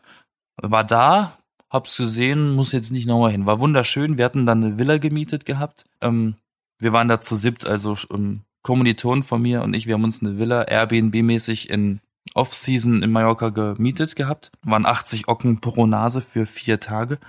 war 0.57 0.83
da, 0.83 1.37
hab's 1.73 1.97
gesehen, 1.97 2.53
muss 2.53 2.71
jetzt 2.71 2.91
nicht 2.91 3.07
nochmal 3.07 3.31
hin. 3.31 3.45
War 3.45 3.59
wunderschön. 3.59 4.17
Wir 4.17 4.25
hatten 4.25 4.45
dann 4.45 4.63
eine 4.63 4.77
Villa 4.77 4.99
gemietet 4.99 5.45
gehabt. 5.45 5.85
Ähm, 6.01 6.35
wir 6.79 6.93
waren 6.93 7.07
da 7.07 7.19
zu 7.19 7.35
siebt, 7.35 7.65
also 7.65 7.97
ähm, 8.13 8.41
Kommilitonen 8.61 9.23
von 9.23 9.41
mir 9.41 9.61
und 9.63 9.73
ich, 9.73 9.87
wir 9.87 9.95
haben 9.95 10.03
uns 10.03 10.21
eine 10.21 10.37
Villa 10.37 10.63
Airbnb-mäßig 10.63 11.69
in 11.69 11.99
Off-Season 12.33 13.03
in 13.03 13.11
Mallorca 13.11 13.49
gemietet 13.49 14.15
gehabt. 14.15 14.51
Waren 14.61 14.85
80 14.85 15.27
Ocken 15.27 15.59
pro 15.59 15.85
Nase 15.85 16.21
für 16.21 16.45
vier 16.45 16.79
Tage. 16.79 17.19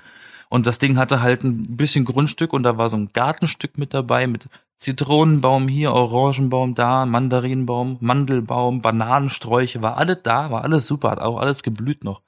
Und 0.48 0.66
das 0.68 0.78
Ding 0.78 0.96
hatte 0.98 1.20
halt 1.20 1.42
ein 1.42 1.76
bisschen 1.76 2.04
Grundstück 2.04 2.52
und 2.52 2.62
da 2.62 2.78
war 2.78 2.88
so 2.88 2.96
ein 2.96 3.10
Gartenstück 3.12 3.76
mit 3.76 3.92
dabei 3.92 4.28
mit 4.28 4.46
Zitronenbaum 4.76 5.66
hier, 5.66 5.92
Orangenbaum 5.92 6.74
da, 6.74 7.06
Mandarinenbaum, 7.06 7.96
Mandelbaum, 8.00 8.82
Bananensträuche, 8.82 9.82
war 9.82 9.96
alles 9.96 10.18
da, 10.22 10.50
war 10.50 10.62
alles 10.62 10.86
super, 10.86 11.10
hat 11.10 11.18
auch 11.18 11.38
alles 11.38 11.62
geblüht 11.62 12.04
noch. 12.04 12.22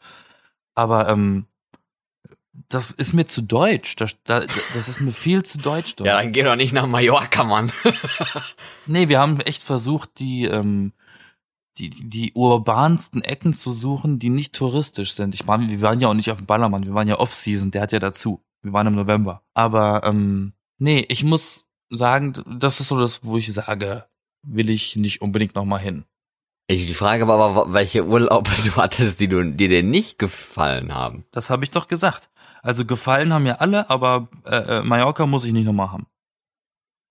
Aber 0.74 1.08
ähm, 1.08 1.46
das 2.68 2.90
ist 2.90 3.12
mir 3.12 3.26
zu 3.26 3.42
deutsch. 3.42 3.96
Das, 3.96 4.16
das 4.24 4.88
ist 4.88 5.00
mir 5.00 5.12
viel 5.12 5.42
zu 5.42 5.58
deutsch 5.58 5.96
dort. 5.96 6.06
Ja, 6.06 6.20
dann 6.20 6.32
geh 6.32 6.42
doch 6.42 6.56
nicht 6.56 6.72
nach 6.72 6.86
Mallorca, 6.86 7.44
Mann. 7.44 7.70
nee, 8.86 9.08
wir 9.08 9.20
haben 9.20 9.40
echt 9.40 9.62
versucht, 9.62 10.18
die, 10.18 10.44
ähm, 10.44 10.92
die, 11.78 11.90
die 11.90 12.32
urbansten 12.34 13.22
Ecken 13.22 13.52
zu 13.52 13.72
suchen, 13.72 14.18
die 14.18 14.30
nicht 14.30 14.54
touristisch 14.54 15.12
sind. 15.12 15.34
Ich 15.34 15.44
meine, 15.46 15.68
wir 15.68 15.82
waren 15.82 16.00
ja 16.00 16.08
auch 16.08 16.14
nicht 16.14 16.30
auf 16.30 16.38
dem 16.38 16.46
Ballermann, 16.46 16.86
wir 16.86 16.94
waren 16.94 17.08
ja 17.08 17.18
Off-Season, 17.18 17.70
der 17.70 17.82
hat 17.82 17.92
ja 17.92 17.98
dazu. 17.98 18.42
Wir 18.62 18.72
waren 18.72 18.86
im 18.86 18.94
November. 18.94 19.42
Aber 19.54 20.02
ähm, 20.04 20.54
nee, 20.78 21.04
ich 21.08 21.22
muss 21.22 21.66
sagen, 21.90 22.34
das 22.58 22.80
ist 22.80 22.88
so 22.88 22.98
das, 22.98 23.22
wo 23.22 23.36
ich 23.36 23.52
sage, 23.52 24.06
will 24.42 24.70
ich 24.70 24.96
nicht 24.96 25.20
unbedingt 25.20 25.54
nochmal 25.54 25.80
hin. 25.80 26.04
Ich, 26.68 26.86
die 26.86 26.94
Frage 26.94 27.28
war 27.28 27.38
aber, 27.38 27.72
welche 27.72 28.04
Urlaube 28.04 28.50
du 28.64 28.74
hattest, 28.76 29.20
die, 29.20 29.28
du, 29.28 29.44
die 29.44 29.68
dir 29.68 29.82
nicht 29.82 30.18
gefallen 30.18 30.94
haben. 30.94 31.24
Das 31.30 31.50
habe 31.50 31.64
ich 31.64 31.70
doch 31.70 31.86
gesagt. 31.86 32.30
Also 32.66 32.84
gefallen 32.84 33.32
haben 33.32 33.44
mir 33.44 33.60
alle, 33.60 33.88
aber 33.90 34.26
äh, 34.44 34.56
äh 34.56 34.82
Mallorca 34.82 35.24
muss 35.24 35.44
ich 35.44 35.52
nicht 35.52 35.66
nochmal 35.66 35.92
haben. 35.92 36.08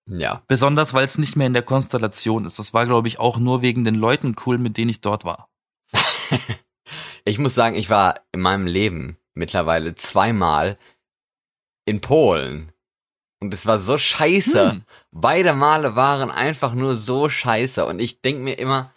Ja. 0.06 0.44
Besonders, 0.50 0.94
weil 0.94 1.06
es 1.06 1.18
nicht 1.18 1.38
mehr 1.38 1.48
in 1.48 1.54
der 1.54 1.64
Konstellation 1.64 2.46
ist. 2.46 2.60
Das 2.60 2.74
war, 2.74 2.86
glaube 2.86 3.08
ich, 3.08 3.20
auch 3.20 3.38
nur 3.38 3.62
wegen 3.62 3.86
den 3.86 3.96
Leuten 3.96 4.36
cool, 4.46 4.58
mit 4.58 4.76
denen 4.76 4.90
ich 4.90 5.00
dort 5.00 5.24
war. 5.24 5.50
ich 7.24 7.40
muss 7.40 7.56
sagen, 7.56 7.78
ich 7.78 7.90
war 7.90 8.20
in 8.34 8.42
meinem 8.42 8.68
Leben 8.68 9.18
mittlerweile 9.34 9.96
zweimal 9.96 10.78
in 11.86 12.02
Polen. 12.02 12.74
Und 13.40 13.54
es 13.54 13.66
war 13.66 13.80
so 13.80 13.98
scheiße. 13.98 14.72
Hm. 14.72 14.84
Beide 15.12 15.54
Male 15.54 15.96
waren 15.96 16.32
einfach 16.32 16.74
nur 16.74 16.96
so 16.96 17.30
scheiße. 17.30 17.86
Und 17.86 18.00
ich 18.00 18.22
denk 18.22 18.42
mir 18.42 18.60
immer, 18.60 18.92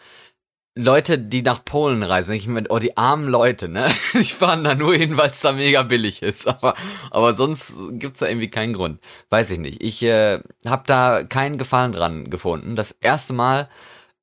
Leute, 0.79 1.19
die 1.19 1.43
nach 1.43 1.65
Polen 1.65 2.05
reisen, 2.05 2.35
ich 2.35 2.47
mir, 2.47 2.63
oh, 2.69 2.79
die 2.79 2.97
armen 2.97 3.29
Leute, 3.29 3.69
ne? 3.69 3.89
Die 4.15 4.23
fahren 4.23 4.63
da 4.63 4.77
nur 4.77 4.95
hin, 4.95 5.17
weil 5.17 5.31
es 5.31 5.41
da 5.41 5.53
mega 5.53 5.83
billig 5.83 6.23
ist. 6.23 6.47
Aber, 6.47 6.75
aber 7.11 7.35
sonst 7.35 7.75
gibt's 7.93 8.21
da 8.21 8.29
irgendwie 8.29 8.49
keinen 8.49 8.75
Grund. 8.75 9.01
Weiß 9.29 9.51
ich 9.51 9.59
nicht. 9.59 9.83
Ich 9.83 10.05
äh, 10.05 10.41
habe 10.65 10.85
da 10.87 11.25
keinen 11.25 11.59
Gefallen 11.59 11.91
dran 11.91 12.31
gefunden. 12.31 12.77
Das 12.77 12.93
erste 12.93 13.33
Mal, 13.33 13.69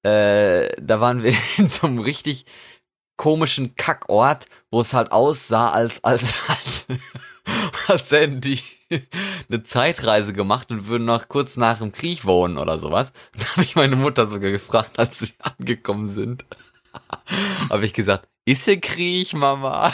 äh, 0.04 0.70
da 0.82 1.02
waren 1.02 1.24
wir 1.24 1.34
in 1.58 1.68
so 1.68 1.88
einem 1.88 2.00
richtig 2.00 2.46
komischen 3.18 3.76
Kackort, 3.76 4.46
wo 4.72 4.80
es 4.80 4.94
halt 4.94 5.12
aussah, 5.12 5.72
als, 5.72 6.04
als, 6.06 6.34
als, 6.48 6.88
als 7.88 8.12
hätten 8.12 8.42
die 8.42 8.60
eine 9.50 9.64
Zeitreise 9.64 10.34
gemacht 10.34 10.72
und 10.72 10.88
würden 10.88 11.06
noch 11.06 11.28
kurz 11.28 11.58
nach 11.58 11.80
dem 11.80 11.92
Krieg 11.92 12.26
wohnen 12.26 12.58
oder 12.58 12.78
sowas. 12.78 13.14
Da 13.38 13.46
habe 13.52 13.64
ich 13.64 13.76
meine 13.76 13.96
Mutter 13.96 14.28
sogar 14.28 14.52
gefragt, 14.52 15.00
als 15.00 15.20
sie 15.20 15.34
angekommen 15.40 16.08
sind. 16.08 16.46
habe 17.70 17.86
ich 17.86 17.94
gesagt, 17.94 18.28
ist 18.46 18.68
der 18.68 18.80
Krieg, 18.80 19.34
Mama? 19.34 19.92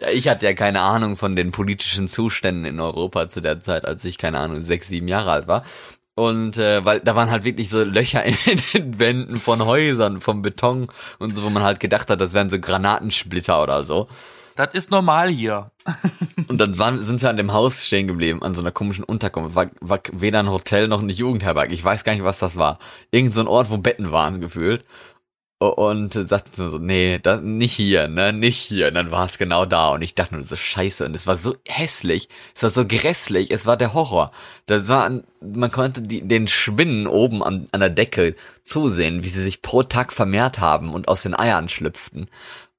ja, 0.00 0.08
ich 0.12 0.28
hatte 0.28 0.46
ja 0.46 0.54
keine 0.54 0.80
Ahnung 0.82 1.16
von 1.16 1.34
den 1.34 1.50
politischen 1.50 2.06
Zuständen 2.06 2.64
in 2.64 2.80
Europa 2.80 3.28
zu 3.28 3.40
der 3.40 3.60
Zeit, 3.60 3.84
als 3.84 4.04
ich, 4.04 4.18
keine 4.18 4.38
Ahnung, 4.38 4.62
sechs, 4.62 4.88
sieben 4.88 5.08
Jahre 5.08 5.32
alt 5.32 5.48
war. 5.48 5.64
Und 6.14 6.58
äh, 6.58 6.84
weil 6.84 7.00
da 7.00 7.14
waren 7.14 7.30
halt 7.30 7.44
wirklich 7.44 7.70
so 7.70 7.82
Löcher 7.84 8.24
in 8.24 8.34
den 8.74 8.98
Wänden 8.98 9.38
von 9.40 9.64
Häusern, 9.64 10.20
vom 10.20 10.42
Beton 10.42 10.88
und 11.18 11.34
so, 11.34 11.42
wo 11.42 11.50
man 11.50 11.62
halt 11.62 11.80
gedacht 11.80 12.10
hat, 12.10 12.20
das 12.20 12.34
wären 12.34 12.50
so 12.50 12.58
Granatensplitter 12.58 13.62
oder 13.62 13.84
so. 13.84 14.08
Das 14.58 14.74
ist 14.74 14.90
normal 14.90 15.28
hier. 15.28 15.70
und 16.48 16.60
dann 16.60 16.76
waren, 16.78 17.00
sind 17.00 17.22
wir 17.22 17.30
an 17.30 17.36
dem 17.36 17.52
Haus 17.52 17.86
stehen 17.86 18.08
geblieben, 18.08 18.42
an 18.42 18.56
so 18.56 18.60
einer 18.60 18.72
komischen 18.72 19.04
Unterkunft. 19.04 19.54
War, 19.54 19.70
war 19.80 20.00
weder 20.10 20.40
ein 20.40 20.50
Hotel 20.50 20.88
noch 20.88 21.00
eine 21.00 21.12
Jugendherberge. 21.12 21.72
Ich 21.72 21.84
weiß 21.84 22.02
gar 22.02 22.12
nicht, 22.12 22.24
was 22.24 22.40
das 22.40 22.56
war. 22.56 22.80
Irgend 23.12 23.36
so 23.36 23.40
ein 23.40 23.46
Ort, 23.46 23.70
wo 23.70 23.78
Betten 23.78 24.10
waren, 24.10 24.40
gefühlt. 24.40 24.84
Und 25.60 26.12
sagte 26.12 26.70
so, 26.70 26.78
nee, 26.78 27.20
das, 27.20 27.40
nicht 27.40 27.72
hier, 27.72 28.08
ne, 28.08 28.32
nicht 28.32 28.58
hier. 28.58 28.88
Und 28.88 28.94
dann 28.94 29.12
war 29.12 29.26
es 29.26 29.38
genau 29.38 29.64
da. 29.64 29.90
Und 29.90 30.02
ich 30.02 30.16
dachte 30.16 30.34
nur 30.34 30.42
so, 30.42 30.56
scheiße. 30.56 31.04
Und 31.04 31.14
es 31.14 31.28
war 31.28 31.36
so 31.36 31.54
hässlich, 31.64 32.28
es 32.56 32.64
war 32.64 32.70
so 32.70 32.84
grässlich, 32.84 33.52
es 33.52 33.64
war 33.64 33.76
der 33.76 33.94
Horror. 33.94 34.32
Das 34.66 34.88
war, 34.88 35.08
man 35.40 35.70
konnte 35.70 36.02
die, 36.02 36.26
den 36.26 36.48
Spinnen 36.48 37.06
oben 37.06 37.44
an, 37.44 37.66
an 37.70 37.78
der 37.78 37.90
Decke 37.90 38.34
zusehen, 38.64 39.22
wie 39.22 39.28
sie 39.28 39.44
sich 39.44 39.62
pro 39.62 39.84
Tag 39.84 40.12
vermehrt 40.12 40.58
haben 40.58 40.92
und 40.92 41.06
aus 41.06 41.22
den 41.22 41.38
Eiern 41.38 41.68
schlüpften. 41.68 42.28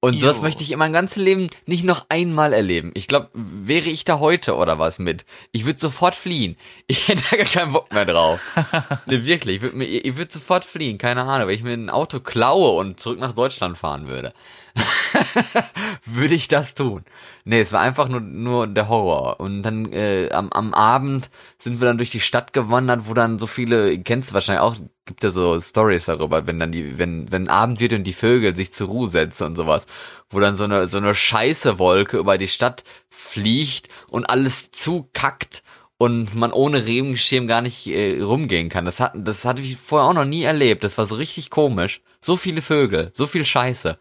Und 0.01 0.13
jo. 0.13 0.21
sowas 0.21 0.41
möchte 0.41 0.63
ich 0.63 0.71
in 0.71 0.79
meinem 0.79 0.93
ganzen 0.93 1.21
Leben 1.21 1.49
nicht 1.65 1.83
noch 1.83 2.05
einmal 2.07 2.53
erleben. 2.53 2.91
Ich 2.93 3.07
glaube, 3.07 3.29
wäre 3.33 3.89
ich 3.89 4.05
da 4.05 4.19
heute 4.19 4.55
oder 4.55 4.79
was 4.79 4.97
mit, 4.97 5.25
ich 5.51 5.65
würde 5.65 5.79
sofort 5.79 6.15
fliehen. 6.15 6.55
Ich 6.88 7.07
hätte 7.07 7.23
da 7.29 7.38
gar 7.38 7.45
keinen 7.45 7.73
Bock 7.73 7.91
mehr 7.93 8.05
drauf. 8.05 8.39
ne, 9.05 9.25
wirklich, 9.25 9.57
ich 9.57 9.62
würde 9.62 9.85
ich 9.85 10.17
würd 10.17 10.31
sofort 10.31 10.65
fliehen, 10.65 10.97
keine 10.97 11.23
Ahnung, 11.23 11.47
wenn 11.47 11.55
ich 11.55 11.63
mir 11.63 11.73
ein 11.73 11.89
Auto 11.89 12.19
klaue 12.19 12.71
und 12.71 12.99
zurück 12.99 13.19
nach 13.19 13.33
Deutschland 13.33 13.77
fahren 13.77 14.07
würde. 14.07 14.33
würde 16.06 16.36
ich 16.36 16.48
das 16.48 16.76
tun. 16.76 17.04
Nee, 17.46 17.62
es 17.62 17.72
war 17.72 17.82
einfach 17.82 18.10
nur, 18.10 18.22
nur 18.22 18.68
der 18.68 18.89
Horror. 18.89 19.39
Und 19.39 19.63
dann 19.63 19.92
äh, 19.92 20.30
am, 20.32 20.52
am 20.52 20.74
Abend 20.74 21.30
sind 21.58 21.80
wir 21.82 21.88
dann 21.88 21.98
durch 21.98 22.10
die 22.10 22.20
Stadt 22.20 22.54
gewandert, 22.54 23.02
wo 23.06 23.13
dann 23.13 23.39
so 23.39 23.48
viele, 23.48 23.98
kennst 24.00 24.32
du 24.32 24.34
wahrscheinlich 24.34 24.62
auch, 24.62 24.76
gibt 25.06 25.24
ja 25.24 25.30
so 25.30 25.60
Stories 25.60 26.06
darüber, 26.06 26.46
wenn 26.48 26.60
dann 26.60 26.72
die, 26.72 26.98
wenn, 26.98 27.32
wenn 27.32 27.48
Abend 27.48 27.80
wird 27.80 27.94
und 27.94 28.04
die 28.04 28.13
Vögel 28.13 28.56
sich 28.56 28.74
zur 28.74 28.88
Ruhe 28.88 29.10
setzen 29.10 29.46
und 29.46 29.56
sowas, 29.56 29.88
wo 30.30 30.39
dann 30.39 30.56
so 30.56 30.65
eine, 30.65 30.89
so 30.89 30.98
eine 30.98 31.15
scheiße 31.15 31.80
Wolke 31.80 32.18
über 32.18 32.38
die 32.38 32.48
Stadt 32.48 32.84
fliegt 33.10 33.89
und 34.10 34.30
alles 34.30 34.72
zukackt 34.72 35.63
und 35.99 36.33
man 36.33 36.53
ohne 36.53 36.85
Regenschirm 36.85 37.45
gar 37.45 37.62
nicht 37.62 37.85
äh, 37.88 38.21
rumgehen 38.21 38.69
kann. 38.69 38.85
Das 38.85 39.01
hat, 39.01 39.12
das 39.15 39.43
hatte 39.43 39.62
ich 39.62 39.75
vorher 39.75 40.07
auch 40.07 40.13
noch 40.13 40.25
nie 40.25 40.43
erlebt. 40.43 40.83
Das 40.85 40.97
war 40.97 41.05
so 41.05 41.15
richtig 41.15 41.49
komisch. 41.49 42.01
So 42.21 42.38
viele 42.38 42.62
Vögel, 42.62 43.12
so 43.13 43.27
viel 43.27 43.43
Scheiße. 43.43 43.99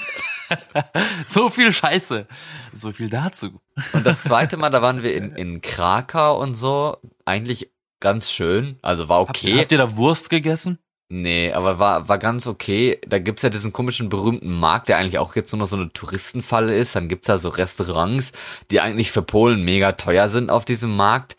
so 1.26 1.48
viel 1.48 1.72
Scheiße. 1.72 2.26
So 2.72 2.90
viel 2.90 3.08
dazu. 3.08 3.60
Und 3.92 4.04
das 4.04 4.24
zweite 4.24 4.56
Mal, 4.56 4.70
da 4.70 4.82
waren 4.82 5.04
wir 5.04 5.14
in, 5.14 5.32
in 5.36 5.60
Krakau 5.60 6.40
und 6.40 6.56
so. 6.56 6.96
Eigentlich 7.24 7.70
ganz 8.00 8.32
schön. 8.32 8.76
Also 8.82 9.08
war 9.08 9.20
okay. 9.20 9.52
Habt, 9.52 9.60
habt 9.60 9.72
ihr 9.72 9.78
da 9.78 9.96
Wurst 9.96 10.28
gegessen? 10.28 10.80
Nee, 11.12 11.52
aber 11.52 11.80
war, 11.80 12.08
war 12.08 12.18
ganz 12.18 12.46
okay. 12.46 13.00
Da 13.04 13.18
gibt's 13.18 13.42
ja 13.42 13.50
diesen 13.50 13.72
komischen 13.72 14.08
berühmten 14.08 14.52
Markt, 14.52 14.88
der 14.88 14.98
eigentlich 14.98 15.18
auch 15.18 15.34
jetzt 15.34 15.50
nur 15.52 15.58
noch 15.58 15.66
so 15.66 15.74
eine 15.74 15.92
Touristenfalle 15.92 16.72
ist. 16.76 16.94
Dann 16.94 17.08
gibt's 17.08 17.26
da 17.26 17.36
so 17.36 17.48
Restaurants, 17.48 18.30
die 18.70 18.80
eigentlich 18.80 19.10
für 19.10 19.22
Polen 19.22 19.64
mega 19.64 19.90
teuer 19.92 20.28
sind 20.28 20.50
auf 20.50 20.64
diesem 20.64 20.94
Markt 20.94 21.36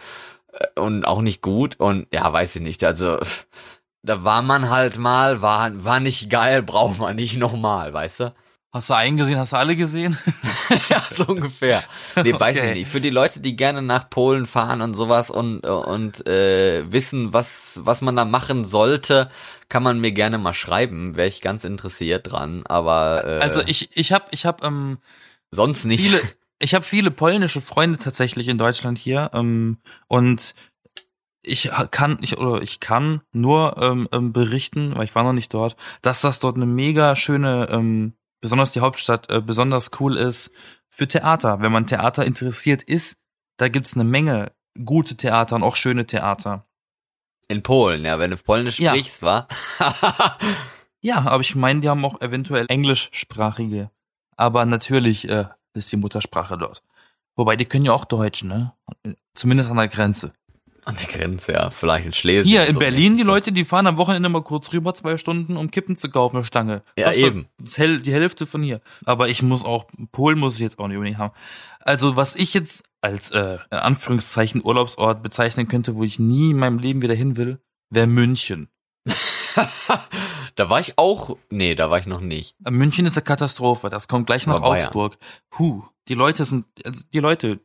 äh, 0.51 0.77
und 0.77 1.07
auch 1.07 1.21
nicht 1.21 1.41
gut. 1.41 1.79
Und 1.79 2.07
ja, 2.11 2.31
weiß 2.33 2.57
ich 2.57 2.61
nicht. 2.61 2.83
Also 2.83 3.17
da 4.03 4.25
war 4.25 4.41
man 4.41 4.69
halt 4.69 4.97
mal, 4.97 5.41
war, 5.41 5.71
war 5.85 6.01
nicht 6.01 6.29
geil, 6.29 6.61
braucht 6.63 6.99
man 6.99 7.15
nicht 7.15 7.37
nochmal, 7.37 7.93
weißt 7.93 8.19
du? 8.19 8.33
Hast 8.73 8.89
du 8.89 8.93
einen 8.93 9.15
gesehen? 9.15 9.39
Hast 9.39 9.53
du 9.53 9.57
alle 9.57 9.77
gesehen? 9.77 10.17
ja, 10.89 11.01
so 11.09 11.25
ungefähr. 11.27 11.83
Nee, 12.21 12.33
weiß 12.33 12.57
okay. 12.57 12.71
ich 12.71 12.77
nicht. 12.79 12.91
Für 12.91 13.01
die 13.01 13.09
Leute, 13.09 13.39
die 13.39 13.55
gerne 13.55 13.81
nach 13.81 14.09
Polen 14.09 14.45
fahren 14.47 14.81
und 14.81 14.93
sowas 14.93 15.29
und, 15.29 15.65
und 15.65 16.27
äh, 16.27 16.91
wissen, 16.91 17.33
was, 17.33 17.79
was 17.83 18.01
man 18.01 18.15
da 18.15 18.25
machen 18.25 18.65
sollte, 18.65 19.29
kann 19.71 19.83
man 19.83 19.99
mir 19.99 20.11
gerne 20.11 20.37
mal 20.37 20.53
schreiben. 20.53 21.15
Wäre 21.15 21.29
ich 21.29 21.41
ganz 21.41 21.63
interessiert 21.63 22.31
dran. 22.31 22.63
Aber 22.65 23.23
äh, 23.25 23.39
also 23.39 23.61
ich, 23.65 23.95
ich 23.95 24.11
habe, 24.11 24.25
ich 24.31 24.45
habe 24.45 24.67
ähm, 24.67 24.97
sonst 25.49 25.85
nicht. 25.85 26.03
Viele, 26.03 26.21
ich 26.59 26.75
habe 26.75 26.83
viele 26.83 27.09
polnische 27.09 27.61
Freunde 27.61 27.97
tatsächlich 27.97 28.49
in 28.49 28.57
Deutschland 28.57 28.97
hier 28.97 29.31
ähm, 29.33 29.77
und 30.07 30.53
ich 31.41 31.71
kann 31.89 32.19
ich 32.21 32.37
oder 32.37 32.61
ich 32.61 32.81
kann 32.81 33.21
nur 33.31 33.77
ähm, 33.81 34.07
ähm, 34.11 34.33
berichten, 34.33 34.93
weil 34.95 35.05
ich 35.05 35.15
war 35.15 35.23
noch 35.23 35.33
nicht 35.33 35.53
dort, 35.53 35.75
dass 36.01 36.21
das 36.21 36.39
dort 36.39 36.57
eine 36.57 36.67
mega 36.67 37.15
schöne 37.15 37.67
ähm, 37.71 38.13
besonders 38.41 38.73
die 38.73 38.81
Hauptstadt 38.81 39.31
äh, 39.31 39.41
besonders 39.41 39.89
cool 39.99 40.17
ist 40.17 40.51
für 40.89 41.07
Theater. 41.07 41.61
Wenn 41.61 41.71
man 41.71 41.87
Theater 41.87 42.25
interessiert 42.25 42.83
ist, 42.83 43.17
Da 43.57 43.69
gibt's 43.69 43.95
eine 43.95 44.03
Menge 44.03 44.51
gute 44.83 45.15
Theater 45.15 45.55
und 45.55 45.63
auch 45.63 45.75
schöne 45.75 46.05
Theater. 46.05 46.65
In 47.51 47.63
Polen, 47.63 48.05
ja, 48.05 48.17
wenn 48.17 48.31
du 48.31 48.37
Polnisch 48.37 48.79
Ja. 48.79 48.91
sprichst, 48.95 49.21
wa? 49.23 49.45
Ja, 51.03 51.17
aber 51.25 51.41
ich 51.41 51.55
meine, 51.55 51.79
die 51.81 51.89
haben 51.89 52.05
auch 52.05 52.21
eventuell 52.21 52.65
englischsprachige. 52.69 53.89
Aber 54.37 54.65
natürlich 54.65 55.27
äh, 55.27 55.45
ist 55.73 55.91
die 55.91 55.97
Muttersprache 55.97 56.57
dort. 56.59 56.83
Wobei, 57.35 57.55
die 57.55 57.65
können 57.65 57.85
ja 57.85 57.91
auch 57.91 58.05
Deutsch, 58.05 58.43
ne? 58.43 58.73
Zumindest 59.33 59.71
an 59.71 59.77
der 59.77 59.87
Grenze. 59.87 60.31
An 60.85 60.95
der 60.95 61.07
Grenze, 61.07 61.53
ja, 61.53 61.69
vielleicht 61.69 62.05
in 62.07 62.13
Schlesien. 62.13 62.45
Hier 62.49 62.65
in 62.65 62.73
so. 62.73 62.79
Berlin, 62.79 63.15
die 63.17 63.23
Leute, 63.23 63.51
die 63.51 63.65
fahren 63.65 63.85
am 63.87 63.97
Wochenende 63.97 64.29
mal 64.29 64.41
kurz 64.41 64.73
rüber, 64.73 64.93
zwei 64.93 65.17
Stunden, 65.17 65.55
um 65.57 65.69
Kippen 65.69 65.95
zu 65.97 66.09
kaufen, 66.09 66.37
eine 66.37 66.45
Stange. 66.45 66.81
Ja, 66.97 67.07
Kostet 67.07 67.23
eben. 67.25 67.47
Hel- 67.75 68.01
Die 68.01 68.11
Hälfte 68.13 68.45
von 68.47 68.63
hier. 68.63 68.81
Aber 69.05 69.29
ich 69.29 69.43
muss 69.43 69.63
auch, 69.63 69.85
Polen 70.11 70.39
muss 70.39 70.55
ich 70.55 70.61
jetzt 70.61 70.79
auch 70.79 70.87
nicht 70.87 70.97
unbedingt 70.97 71.19
haben. 71.19 71.33
Also, 71.79 72.15
was 72.15 72.35
ich 72.35 72.53
jetzt 72.53 72.83
als, 73.01 73.31
äh, 73.31 73.57
in 73.69 73.77
Anführungszeichen 73.77 74.61
Urlaubsort 74.63 75.21
bezeichnen 75.23 75.67
könnte, 75.67 75.95
wo 75.95 76.03
ich 76.03 76.17
nie 76.19 76.51
in 76.51 76.57
meinem 76.57 76.79
Leben 76.79 77.01
wieder 77.01 77.15
hin 77.15 77.37
will, 77.37 77.59
wäre 77.89 78.07
München. 78.07 78.67
da 80.55 80.69
war 80.69 80.79
ich 80.79 80.97
auch, 80.97 81.37
nee, 81.49 81.75
da 81.75 81.89
war 81.89 81.99
ich 81.99 82.05
noch 82.05 82.21
nicht. 82.21 82.55
Äh, 82.65 82.71
München 82.71 83.05
ist 83.05 83.17
eine 83.17 83.23
Katastrophe. 83.23 83.89
Das 83.89 84.07
kommt 84.07 84.27
gleich 84.27 84.47
nach. 84.47 84.61
Augsburg. 84.61 85.17
Huh, 85.57 85.83
die 86.07 86.13
Leute 86.15 86.45
sind, 86.45 86.65
also 86.85 87.03
die 87.13 87.19
Leute, 87.19 87.59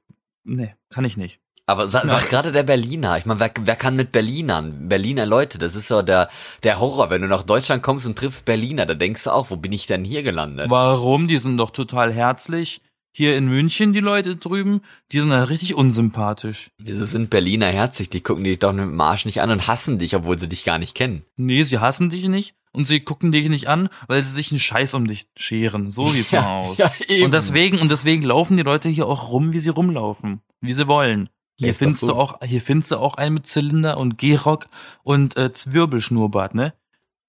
nee, 0.44 0.74
kann 0.90 1.04
ich 1.04 1.16
nicht. 1.16 1.40
Aber 1.68 1.88
sa 1.88 2.02
Ja, 2.02 2.06
sag 2.08 2.20
das- 2.22 2.28
gerade 2.30 2.52
der 2.52 2.62
Berliner. 2.62 3.18
Ich 3.18 3.26
meine, 3.26 3.40
wer, 3.40 3.52
wer 3.60 3.76
kann 3.76 3.96
mit 3.96 4.12
Berlinern? 4.12 4.88
Berliner 4.88 5.26
Leute, 5.26 5.58
das 5.58 5.74
ist 5.74 5.88
so 5.88 6.00
der, 6.02 6.28
der 6.62 6.78
Horror. 6.78 7.10
Wenn 7.10 7.22
du 7.22 7.28
nach 7.28 7.42
Deutschland 7.42 7.82
kommst 7.82 8.06
und 8.06 8.16
triffst 8.16 8.44
Berliner, 8.44 8.86
da 8.86 8.94
denkst 8.94 9.24
du 9.24 9.30
auch, 9.30 9.50
wo 9.50 9.56
bin 9.56 9.72
ich 9.72 9.86
denn 9.86 10.04
hier 10.04 10.22
gelandet? 10.22 10.70
Warum? 10.70 11.26
Die 11.26 11.38
sind 11.38 11.56
doch 11.56 11.70
total 11.70 12.12
herzlich. 12.12 12.82
Hier 13.12 13.34
in 13.36 13.46
München, 13.46 13.94
die 13.94 14.00
Leute 14.00 14.36
drüben, 14.36 14.82
die 15.10 15.20
sind 15.20 15.30
ja 15.30 15.42
richtig 15.44 15.74
unsympathisch. 15.74 16.68
Wieso 16.78 17.06
sind 17.06 17.30
Berliner 17.30 17.68
herzig? 17.68 18.10
Die 18.10 18.20
gucken 18.20 18.44
dich 18.44 18.58
doch 18.58 18.72
mit 18.74 18.82
dem 18.84 19.00
Arsch 19.00 19.24
nicht 19.24 19.40
an 19.40 19.50
und 19.50 19.66
hassen 19.66 19.98
dich, 19.98 20.14
obwohl 20.14 20.38
sie 20.38 20.48
dich 20.48 20.64
gar 20.64 20.78
nicht 20.78 20.94
kennen. 20.94 21.24
Nee, 21.36 21.64
sie 21.64 21.78
hassen 21.78 22.10
dich 22.10 22.28
nicht 22.28 22.54
und 22.72 22.84
sie 22.84 23.00
gucken 23.00 23.32
dich 23.32 23.48
nicht 23.48 23.68
an, 23.68 23.88
weil 24.06 24.22
sie 24.22 24.32
sich 24.32 24.50
einen 24.52 24.60
Scheiß 24.60 24.92
um 24.92 25.06
dich 25.06 25.24
scheren. 25.34 25.90
So 25.90 26.08
sieht's 26.08 26.30
Ja, 26.30 26.42
mal 26.42 26.60
aus. 26.60 26.78
ja, 26.78 26.90
und 27.24 27.32
deswegen, 27.32 27.78
und 27.78 27.90
deswegen 27.90 28.22
laufen 28.22 28.58
die 28.58 28.62
Leute 28.62 28.90
hier 28.90 29.06
auch 29.06 29.30
rum, 29.30 29.52
wie 29.54 29.60
sie 29.60 29.70
rumlaufen. 29.70 30.42
Wie 30.60 30.74
sie 30.74 30.86
wollen. 30.86 31.30
Hier 31.58 31.74
findest 31.74 32.02
du 32.02 32.12
auch, 32.12 32.40
hier 32.42 32.60
findest 32.60 32.90
du 32.90 32.98
auch 32.98 33.14
einen 33.14 33.34
mit 33.34 33.46
Zylinder 33.46 33.96
und 33.96 34.18
Gehrock 34.18 34.68
und 35.02 35.36
äh, 35.36 35.52
Zwirbelschnurrbart, 35.52 36.54
ne? 36.54 36.74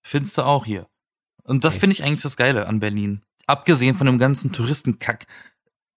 Findest 0.02 0.38
du 0.38 0.44
auch 0.44 0.66
hier. 0.66 0.88
Und 1.44 1.64
das 1.64 1.78
finde 1.78 1.94
ich 1.94 2.04
eigentlich 2.04 2.24
das 2.24 2.36
Geile 2.36 2.68
an 2.68 2.80
Berlin. 2.80 3.22
Abgesehen 3.46 3.96
von 3.96 4.08
dem 4.08 4.20
ganzen 4.20 4.52
Touristenkack, 4.52 5.28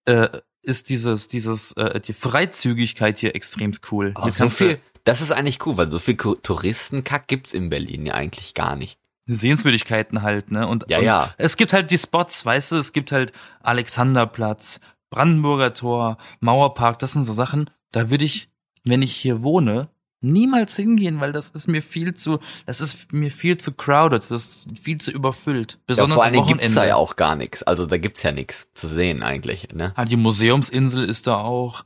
äh, 0.05 0.29
ist 0.63 0.91
dieses, 0.91 1.29
dieses, 1.29 1.73
äh, 1.73 2.01
die 2.01 2.13
Freizügigkeit 2.13 3.19
hier 3.19 3.35
extremst 3.35 3.91
cool. 3.93 4.13
Aber 4.15 4.25
Hier 4.25 4.33
so 4.33 4.49
viel, 4.49 4.79
das 5.05 5.21
ist 5.21 5.33
eigentlich 5.33 5.65
cool, 5.67 5.77
weil 5.77 5.91
so 5.91 5.99
viel 5.99 6.17
Touristenkack 6.17 7.27
gibt's 7.27 7.55
in 7.55 7.71
Berlin 7.71 8.07
ja 8.07 8.15
eigentlich 8.15 8.55
gar 8.55 8.77
nicht. 8.77 8.99
Sehenswürdigkeiten 9.27 10.23
halt, 10.23 10.51
ne? 10.51 10.67
Und, 10.67 10.85
Ja, 10.89 10.99
und 10.99 11.05
ja. 11.05 11.35
es 11.39 11.57
gibt 11.57 11.73
halt 11.73 11.91
die 11.91 11.99
Spots, 11.99 12.45
weißt 12.45 12.73
du, 12.73 12.77
es 12.77 12.93
gibt 12.93 13.13
halt 13.13 13.33
Alexanderplatz, 13.63 14.81
Brandenburger 15.09 15.73
Tor, 15.73 16.19
Mauerpark, 16.41 16.99
das 16.99 17.13
sind 17.13 17.25
so 17.25 17.33
Sachen, 17.33 17.71
da 17.93 18.11
würde 18.11 18.25
ich, 18.25 18.49
wenn 18.85 19.03
ich 19.03 19.15
hier 19.15 19.43
wohne, 19.43 19.89
niemals 20.21 20.77
hingehen, 20.77 21.21
weil 21.21 21.33
das 21.33 21.51
ist 21.51 21.67
mir 21.67 21.83
viel 21.83 22.15
zu, 22.15 22.41
das 22.67 22.81
ist 22.81 23.13
mir 23.13 23.31
viel 23.31 23.57
zu 23.57 23.73
crowded, 23.73 24.31
das 24.31 24.47
ist 24.47 24.79
viel 24.79 24.99
zu 24.99 25.11
überfüllt. 25.11 25.73
Ja, 25.73 25.79
Besonders 25.87 26.15
vor 26.15 26.25
allen 26.25 26.37
am 26.37 26.47
Dingen 26.47 26.59
gibt's 26.59 26.75
da 26.75 26.87
ja 26.87 26.97
auch 26.97 27.17
gar 27.17 27.37
nichts. 27.37 27.63
Also 27.63 27.87
da 27.87 27.97
gibt's 27.99 28.23
ja 28.23 28.33
nichts 28.33 28.69
zu 28.75 28.87
sehen 28.87 29.23
eigentlich, 29.23 29.69
ne? 29.73 29.93
Ah, 29.97 30.05
die 30.05 30.17
Museumsinsel 30.17 31.05
ist 31.05 31.27
da 31.27 31.39
auch 31.39 31.85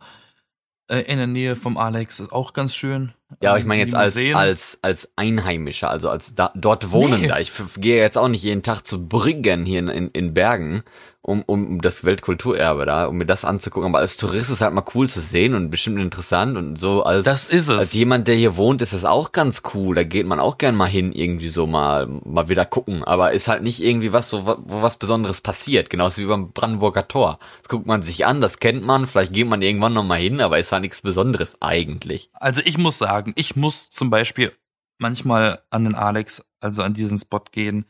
äh, 0.89 1.01
in 1.01 1.19
der 1.19 1.27
Nähe 1.27 1.57
vom 1.57 1.79
Alex, 1.79 2.21
ist 2.21 2.33
auch 2.33 2.53
ganz 2.53 2.75
schön. 2.75 3.13
Ja, 3.43 3.51
aber 3.51 3.59
ich 3.59 3.65
Ähm, 3.65 3.69
meine 3.69 3.83
jetzt 3.83 3.95
als, 3.95 4.17
als, 4.35 4.79
als 4.83 5.13
Einheimischer, 5.17 5.91
also 5.91 6.09
als 6.09 6.35
da, 6.35 6.53
dort 6.55 6.91
Wohnender. 6.91 7.37
Nee. 7.37 7.43
Ich 7.43 7.53
gehe 7.77 8.01
jetzt 8.01 8.19
auch 8.19 8.29
nicht 8.29 8.43
jeden 8.43 8.63
Tag 8.63 8.83
zu 8.83 9.09
Brüggen 9.09 9.65
hier 9.65 9.79
in, 9.79 9.89
in, 9.89 10.09
in 10.09 10.35
Bergen, 10.35 10.83
um, 11.27 11.43
um 11.47 11.81
das 11.81 12.05
Weltkulturerbe 12.05 12.85
da, 12.85 13.07
um 13.07 13.17
mir 13.17 13.25
das 13.25 13.47
anzugucken. 13.47 13.89
Aber 13.89 14.01
als 14.01 14.19
Tourist 14.19 14.51
ist 14.51 14.61
halt 14.61 14.75
mal 14.75 14.85
cool 14.95 15.09
zu 15.09 15.21
sehen 15.21 15.55
und 15.55 15.71
bestimmt 15.71 15.99
interessant 15.99 16.59
und 16.59 16.77
so 16.77 17.03
als, 17.03 17.25
Das 17.25 17.47
ist 17.47 17.69
es. 17.69 17.79
als 17.79 17.93
jemand, 17.95 18.29
der 18.29 18.35
hier 18.35 18.57
wohnt, 18.59 18.83
ist 18.83 18.93
das 18.93 19.07
auch 19.07 19.33
ganz 19.33 19.63
cool. 19.73 19.95
Da 19.95 20.05
geht 20.05 20.27
man 20.27 20.39
auch 20.39 20.59
gern 20.59 20.77
mal 20.77 20.85
hin, 20.85 21.13
irgendwie 21.13 21.49
so 21.49 21.67
mal, 21.67 22.07
mal 22.25 22.51
wieder 22.51 22.67
gucken. 22.67 23.05
Aber 23.05 23.33
ist 23.33 23.49
halt 23.49 23.63
nicht 23.63 23.83
irgendwie 23.83 24.13
was, 24.13 24.29
so, 24.29 24.47
wo 24.47 24.83
was 24.83 24.99
Besonderes 24.99 25.41
passiert. 25.41 25.89
Genauso 25.89 26.21
wie 26.21 26.27
beim 26.27 26.53
Brandenburger 26.53 27.09
Tor. 27.09 27.39
Das 27.63 27.71
guckt 27.71 27.87
man 27.87 28.03
sich 28.03 28.27
an, 28.27 28.43
das 28.43 28.59
kennt 28.59 28.85
man, 28.85 29.07
vielleicht 29.07 29.33
geht 29.33 29.49
man 29.49 29.63
irgendwann 29.63 29.95
noch 29.95 30.05
mal 30.05 30.19
hin, 30.19 30.43
aber 30.43 30.59
ist 30.59 30.73
halt 30.73 30.83
nichts 30.83 31.01
Besonderes 31.01 31.57
eigentlich. 31.63 32.29
Also 32.35 32.61
ich 32.63 32.77
muss 32.77 32.99
sagen, 32.99 33.33
ich 33.35 33.57
muss 33.57 33.89
zum 33.89 34.11
Beispiel 34.11 34.53
manchmal 34.99 35.63
an 35.71 35.85
den 35.85 35.95
Alex, 35.95 36.45
also 36.61 36.83
an 36.83 36.93
diesen 36.93 37.19
Spot 37.19 37.43
gehen, 37.51 37.87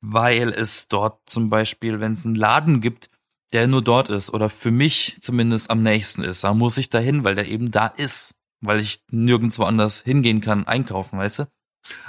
weil 0.00 0.48
es 0.50 0.88
dort 0.88 1.28
zum 1.28 1.48
Beispiel, 1.48 2.00
wenn 2.00 2.12
es 2.12 2.26
einen 2.26 2.34
Laden 2.34 2.80
gibt, 2.80 3.10
der 3.52 3.66
nur 3.66 3.82
dort 3.82 4.08
ist 4.08 4.32
oder 4.32 4.48
für 4.48 4.70
mich 4.70 5.16
zumindest 5.20 5.70
am 5.70 5.82
nächsten 5.82 6.22
ist, 6.22 6.44
da 6.44 6.54
muss 6.54 6.78
ich 6.78 6.88
dahin, 6.88 7.24
weil 7.24 7.34
der 7.34 7.48
eben 7.48 7.70
da 7.70 7.86
ist, 7.86 8.34
weil 8.60 8.80
ich 8.80 9.02
nirgendwo 9.10 9.64
anders 9.64 10.02
hingehen 10.02 10.40
kann, 10.40 10.66
einkaufen, 10.66 11.18
weißt 11.18 11.40
du? 11.40 11.44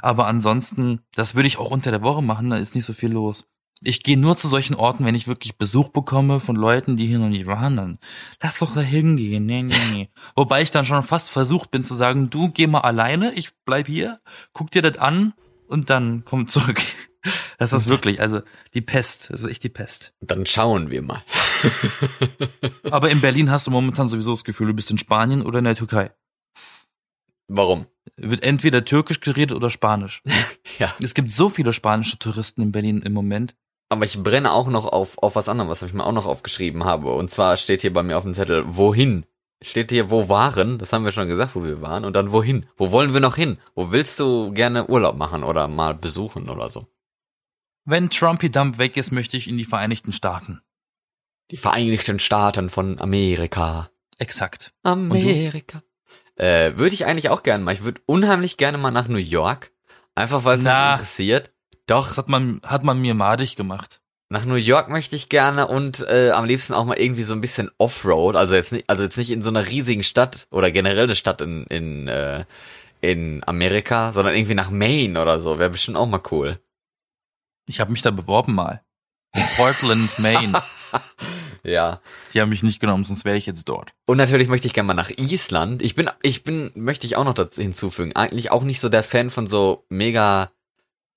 Aber 0.02 0.28
ansonsten, 0.28 1.02
das 1.16 1.36
würde 1.36 1.48
ich 1.48 1.58
auch 1.58 1.72
unter 1.72 1.92
der 1.92 2.02
Woche 2.02 2.22
machen, 2.22 2.50
da 2.50 2.58
ist 2.58 2.76
nicht 2.76 2.86
so 2.86 2.94
viel 2.94 3.12
los. 3.12 3.48
Ich 3.84 4.04
gehe 4.04 4.18
nur 4.18 4.38
zu 4.38 4.48
solchen 4.48 4.76
Orten, 4.76 5.06
wenn 5.06 5.16
ich 5.16 5.28
wirklich 5.28 5.58
Besuch 5.58 5.90
bekomme 5.90 6.40
von 6.40 6.56
Leuten, 6.56 6.98
die 6.98 7.08
hier 7.08 7.18
noch 7.18 7.30
nie 7.30 7.48
waren, 7.48 7.78
dann 7.78 8.00
lass 8.40 8.60
doch 8.60 8.76
da 8.76 8.82
hingehen. 8.82 9.48
Nee, 9.48 9.64
nee, 9.64 9.74
nee. 9.92 10.10
Wobei 10.36 10.62
ich 10.62 10.70
dann 10.70 10.86
schon 10.86 11.02
fast 11.02 11.32
versucht 11.32 11.72
bin 11.72 11.84
zu 11.84 11.96
sagen, 11.96 12.30
du 12.30 12.50
geh 12.50 12.68
mal 12.68 12.82
alleine, 12.82 13.34
ich 13.34 13.50
bleib 13.66 13.88
hier, 13.88 14.22
guck 14.54 14.70
dir 14.70 14.84
das 14.84 15.00
an 15.00 15.34
und 15.68 15.90
dann 15.90 16.24
komm 16.26 16.48
zurück. 16.48 16.80
Das 17.58 17.74
ist 17.74 17.90
wirklich, 17.90 18.20
also 18.20 18.42
die 18.74 18.82
Pest, 18.82 19.30
das 19.30 19.42
ist 19.42 19.48
echt 19.48 19.64
die 19.64 19.70
Pest. 19.70 20.14
Dann 20.20 20.48
schauen 20.48 20.90
wir 20.90 21.04
mal. 21.04 21.24
Aber 22.92 23.12
in 23.12 23.22
Berlin 23.22 23.52
hast 23.52 23.68
du 23.68 23.72
momentan 23.72 24.08
sowieso 24.08 24.32
das 24.32 24.44
Gefühl, 24.44 24.68
du 24.68 24.74
bist 24.74 24.90
in 24.90 24.98
Spanien 24.98 25.44
oder 25.44 25.60
in 25.60 25.66
der 25.66 25.76
Türkei. 25.76 26.12
Warum? 27.48 27.86
Wird 28.16 28.44
entweder 28.44 28.86
türkisch 28.86 29.20
geredet 29.20 29.56
oder 29.56 29.70
spanisch. 29.70 30.24
Ja. 30.80 30.96
Es 31.04 31.14
gibt 31.14 31.30
so 31.30 31.50
viele 31.50 31.74
spanische 31.74 32.18
Touristen 32.18 32.62
in 32.62 32.72
Berlin 32.72 33.02
im 33.02 33.14
Moment. 33.14 33.56
Aber 33.90 34.06
ich 34.06 34.24
brenne 34.24 34.52
auch 34.52 34.68
noch 34.68 34.86
auf, 34.86 35.18
auf 35.18 35.36
was 35.36 35.50
anderem, 35.50 35.70
was 35.70 35.82
ich 35.82 35.94
mir 35.94 36.06
auch 36.06 36.14
noch 36.14 36.26
aufgeschrieben 36.26 36.86
habe. 36.86 37.14
Und 37.14 37.30
zwar 37.30 37.58
steht 37.58 37.82
hier 37.82 37.92
bei 37.94 38.04
mir 38.04 38.18
auf 38.18 38.24
dem 38.24 38.34
Zettel, 38.34 38.64
wohin? 38.66 39.26
Steht 39.62 39.92
hier, 39.92 40.10
wo 40.10 40.30
waren? 40.30 40.80
Das 40.80 40.94
haben 40.94 41.04
wir 41.04 41.12
schon 41.12 41.28
gesagt, 41.28 41.56
wo 41.56 41.64
wir 41.64 41.82
waren. 41.82 42.06
Und 42.06 42.16
dann 42.16 42.32
wohin? 42.32 42.66
Wo 42.78 42.92
wollen 42.92 43.14
wir 43.14 43.20
noch 43.20 43.36
hin? 43.36 43.58
Wo 43.76 43.92
willst 43.92 44.20
du 44.20 44.54
gerne 44.54 44.88
Urlaub 44.88 45.18
machen 45.18 45.44
oder 45.44 45.68
mal 45.68 45.94
besuchen 45.94 46.50
oder 46.50 46.70
so? 46.70 46.88
Wenn 47.86 48.10
Trumpy 48.10 48.52
Dump 48.52 48.78
weg 48.78 48.98
ist, 48.98 49.12
möchte 49.12 49.38
ich 49.38 49.50
in 49.50 49.58
die 49.58 49.66
Vereinigten 49.66 50.12
Staaten. 50.12 50.62
Die 51.50 51.58
Vereinigten 51.58 52.20
Staaten 52.20 52.70
von 52.70 53.00
Amerika. 53.00 53.90
Exakt. 54.18 54.72
Amerika. 54.84 55.82
Äh, 56.36 56.78
würde 56.78 56.94
ich 56.94 57.06
eigentlich 57.06 57.30
auch 57.30 57.44
gerne 57.44 57.64
mal. 57.64 57.74
Ich 57.74 57.84
würde 57.84 58.02
unheimlich 58.06 58.58
gerne 58.58 58.78
mal 58.78 58.92
nach 58.92 59.08
New 59.08 59.18
York. 59.18 59.72
Einfach 60.16 60.44
weil 60.44 60.60
es 60.60 60.64
mich 60.64 60.74
interessiert. 60.74 61.52
Doch, 61.88 62.08
Das 62.08 62.18
hat 62.18 62.30
man, 62.30 62.62
hat 62.64 62.84
man 62.84 63.02
mir 63.02 63.16
madig 63.16 63.56
gemacht. 63.56 64.00
Nach 64.30 64.46
New 64.46 64.56
York 64.56 64.88
möchte 64.90 65.16
ich 65.18 65.28
gerne 65.28 65.68
und 65.68 66.06
äh, 66.08 66.32
am 66.32 66.46
liebsten 66.46 66.74
auch 66.74 66.86
mal 66.86 66.98
irgendwie 66.98 67.24
so 67.24 67.34
ein 67.34 67.42
bisschen 67.42 67.70
Offroad, 67.78 68.38
also 68.38 68.56
jetzt 68.56 68.72
nicht, 68.72 68.90
also 68.90 69.04
jetzt 69.04 69.18
nicht 69.18 69.30
in 69.30 69.42
so 69.42 69.50
einer 69.50 69.68
riesigen 69.68 70.04
Stadt 70.04 70.48
oder 70.52 70.72
generell 70.72 71.04
eine 71.04 71.18
Stadt 71.18 71.42
in 71.42 71.66
in 71.66 72.08
äh, 72.08 72.46
in 73.02 73.44
Amerika, 73.46 74.14
sondern 74.14 74.34
irgendwie 74.34 74.54
nach 74.54 74.70
Maine 74.70 75.22
oder 75.22 75.42
so, 75.42 75.60
wäre 75.60 75.72
bestimmt 75.72 75.98
auch 75.98 76.08
mal 76.08 76.22
cool. 76.32 76.62
Ich 77.66 77.80
habe 77.80 77.92
mich 77.92 78.02
da 78.02 78.12
beworben 78.12 78.54
mal. 78.54 78.84
In 79.34 79.44
Portland, 79.56 80.10
Maine. 80.20 80.62
Ja. 81.64 82.02
Die 82.34 82.42
haben 82.42 82.50
mich 82.50 82.64
nicht 82.64 82.80
genommen, 82.80 83.04
sonst 83.04 83.24
wäre 83.24 83.38
ich 83.38 83.46
jetzt 83.46 83.70
dort. 83.70 83.94
Und 84.08 84.18
natürlich 84.18 84.48
möchte 84.48 84.68
ich 84.68 84.74
gerne 84.74 84.88
mal 84.88 84.94
nach 84.94 85.10
Island. 85.10 85.82
Ich 85.82 85.96
bin 85.96 86.10
ich 86.22 86.44
bin 86.44 86.72
möchte 86.76 87.06
ich 87.06 87.18
auch 87.18 87.24
noch 87.24 87.34
dazu 87.34 87.62
hinzufügen, 87.62 88.16
eigentlich 88.16 88.52
auch 88.52 88.64
nicht 88.64 88.80
so 88.80 88.90
der 88.90 89.04
Fan 89.04 89.30
von 89.30 89.48
so 89.48 89.86
mega 89.90 90.52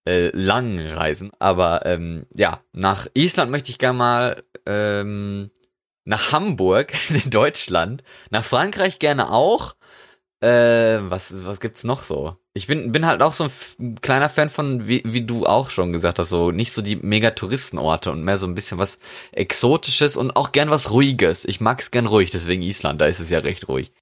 äh, 0.07 0.29
langen 0.37 0.79
Reisen, 0.79 1.33
aber 1.39 1.87
ähm, 1.87 2.27
ja, 2.35 2.61
nach 2.73 3.07
Island 3.15 3.51
möchte 3.51 3.71
ich 3.71 3.79
gerne 3.79 3.99
mal 3.99 4.45
ähm, 4.67 5.51
nach 6.05 6.33
Hamburg 6.33 6.93
in 7.11 7.31
Deutschland, 7.31 8.03
nach 8.31 8.45
Frankreich 8.45 8.99
gerne 8.99 9.31
auch. 9.31 9.75
Äh, 10.41 10.99
was 11.11 11.33
was 11.45 11.61
gibt's 11.61 11.85
noch 11.85 12.03
so? 12.03 12.37
Ich 12.53 12.67
bin 12.67 12.93
bin 12.93 13.07
halt 13.07 13.23
auch 13.23 13.35
so 13.35 13.45
ein, 13.45 13.95
kleiner 14.01 14.29
Fan 14.29 14.51
von 14.51 14.87
wie 14.89 15.03
wie 15.05 15.23
du 15.23 15.47
auch 15.47 15.71
schon 15.71 15.93
gesagt 15.93 16.19
hast, 16.19 16.29
so 16.29 16.51
nicht 16.51 16.73
so 16.73 16.83
die 16.83 16.97
mega 16.97 17.31
Touristenorte 17.31 18.11
und 18.13 18.23
mehr 18.25 18.37
so 18.37 18.47
ein 18.47 18.55
bisschen 18.55 18.79
was 18.79 18.99
exotisches 19.33 20.17
und 20.17 20.37
auch 20.37 20.53
gern 20.53 20.71
was 20.71 20.91
ruhiges. 20.91 21.45
Ich 21.45 21.61
mag's 21.61 21.91
gern 21.91 22.07
ruhig, 22.07 22.31
deswegen 22.31 22.63
Island, 22.63 23.01
da 23.01 23.07
ist 23.07 23.21
es 23.21 23.31
ja 23.31 23.39
recht 23.39 23.69
ruhig. 23.69 23.93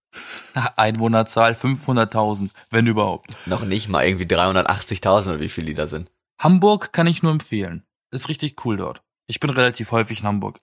Einwohnerzahl 0.77 1.53
500.000, 1.53 2.51
wenn 2.71 2.87
überhaupt. 2.87 3.37
Noch 3.47 3.65
nicht 3.65 3.89
mal 3.89 4.05
irgendwie 4.05 4.27
380.000 4.27 5.29
oder 5.29 5.41
wie 5.41 5.49
viele 5.49 5.69
die 5.69 5.75
da 5.75 5.87
sind. 5.87 6.11
Hamburg 6.39 6.93
kann 6.93 7.07
ich 7.07 7.23
nur 7.23 7.33
empfehlen. 7.33 7.85
Ist 8.11 8.29
richtig 8.29 8.65
cool 8.65 8.77
dort. 8.77 9.03
Ich 9.27 9.41
bin 9.41 9.51
relativ 9.51 9.93
häufig 9.93 10.21
in 10.21 10.27
Hamburg. 10.27 10.59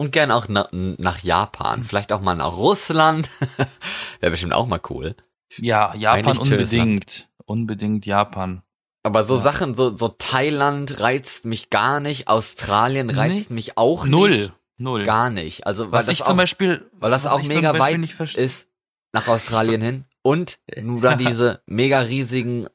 Und 0.00 0.12
gern 0.12 0.30
auch 0.30 0.46
na, 0.48 0.66
nach 0.72 1.18
Japan. 1.18 1.84
Vielleicht 1.84 2.10
auch 2.10 2.22
mal 2.22 2.34
nach 2.34 2.56
Russland. 2.56 3.28
Wäre 4.20 4.30
bestimmt 4.30 4.54
auch 4.54 4.66
mal 4.66 4.80
cool. 4.88 5.14
Ja, 5.58 5.94
Japan 5.94 6.36
schönes 6.36 6.70
unbedingt. 6.72 7.28
Unbedingt 7.44 8.06
Japan. 8.06 8.62
Aber 9.02 9.24
so 9.24 9.34
Ja. 9.36 9.42
Sachen, 9.42 9.74
so, 9.74 9.94
so 9.94 10.08
Thailand 10.08 11.00
reizt 11.00 11.44
mich 11.44 11.68
gar 11.68 12.00
nicht. 12.00 12.28
Australien 12.28 13.10
reizt 13.10 13.50
mich 13.50 13.76
auch 13.76 14.06
Null. 14.06 14.30
nicht. 14.30 14.52
Null. 14.78 15.04
Gar 15.04 15.28
nicht. 15.28 15.66
Also, 15.66 15.92
weil 15.92 15.98
was 15.98 16.06
das 16.06 16.14
ich 16.14 16.22
auch, 16.22 16.28
zum 16.28 16.38
Beispiel, 16.38 16.90
weil 16.98 17.10
das 17.10 17.26
auch 17.26 17.42
mega 17.42 17.78
weit 17.78 18.00
ist 18.36 18.68
nach 19.12 19.28
Australien 19.28 19.82
hin. 19.82 20.04
Und 20.22 20.60
du 20.74 21.02
dann 21.02 21.18
diese 21.26 21.60
mega 21.66 22.00
riesigen 22.00 22.68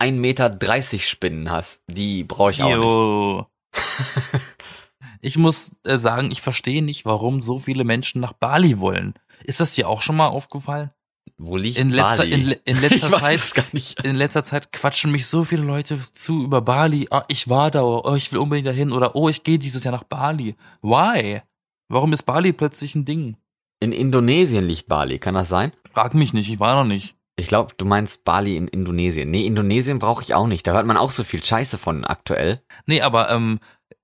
1,30 0.00 0.12
Meter 0.14 0.98
Spinnen 0.98 1.48
hast. 1.48 1.80
Die 1.86 2.24
brauche 2.24 2.50
ich 2.50 2.60
auch 2.64 3.46
nicht. 3.72 4.42
Ich 5.24 5.38
muss 5.38 5.70
äh, 5.84 5.98
sagen, 5.98 6.30
ich 6.32 6.42
verstehe 6.42 6.82
nicht, 6.82 7.04
warum 7.04 7.40
so 7.40 7.60
viele 7.60 7.84
Menschen 7.84 8.20
nach 8.20 8.32
Bali 8.32 8.80
wollen. 8.80 9.14
Ist 9.44 9.60
das 9.60 9.74
dir 9.74 9.88
auch 9.88 10.02
schon 10.02 10.16
mal 10.16 10.26
aufgefallen? 10.26 10.90
Wo 11.38 11.56
liegt 11.56 11.78
In 11.78 11.90
letzter, 11.90 12.24
Bali? 12.24 12.32
in, 12.32 12.50
in 12.64 12.80
letzter 12.80 13.08
Zeit 13.08 13.96
in 14.02 14.16
letzter 14.16 14.42
Zeit 14.42 14.72
quatschen 14.72 15.12
mich 15.12 15.26
so 15.26 15.44
viele 15.44 15.62
Leute 15.62 15.98
zu 16.12 16.42
über 16.42 16.60
Bali. 16.60 17.06
Ah, 17.10 17.24
ich 17.28 17.48
war 17.48 17.70
da, 17.70 17.82
oh, 17.84 18.14
ich 18.16 18.32
will 18.32 18.40
unbedingt 18.40 18.66
dahin 18.66 18.90
oder 18.90 19.14
oh, 19.14 19.28
ich 19.28 19.44
gehe 19.44 19.60
dieses 19.60 19.84
Jahr 19.84 19.92
nach 19.92 20.02
Bali. 20.02 20.56
Why? 20.82 21.42
Warum 21.88 22.12
ist 22.12 22.24
Bali 22.24 22.52
plötzlich 22.52 22.96
ein 22.96 23.04
Ding? 23.04 23.36
In 23.78 23.92
Indonesien 23.92 24.64
liegt 24.64 24.88
Bali, 24.88 25.20
kann 25.20 25.34
das 25.34 25.48
sein? 25.48 25.70
Frag 25.84 26.14
mich 26.14 26.32
nicht, 26.32 26.50
ich 26.50 26.58
war 26.58 26.74
noch 26.74 26.88
nicht. 26.88 27.14
Ich 27.36 27.46
glaube, 27.46 27.74
du 27.76 27.84
meinst 27.84 28.24
Bali 28.24 28.56
in 28.56 28.68
Indonesien. 28.68 29.30
Nee, 29.30 29.46
Indonesien 29.46 29.98
brauche 29.98 30.22
ich 30.22 30.34
auch 30.34 30.46
nicht. 30.46 30.66
Da 30.66 30.72
hört 30.72 30.86
man 30.86 30.96
auch 30.96 31.10
so 31.10 31.24
viel 31.24 31.42
Scheiße 31.42 31.78
von 31.78 32.04
aktuell. 32.04 32.62
Nee, 32.86 33.00
aber 33.00 33.30
ähm, 33.30 33.60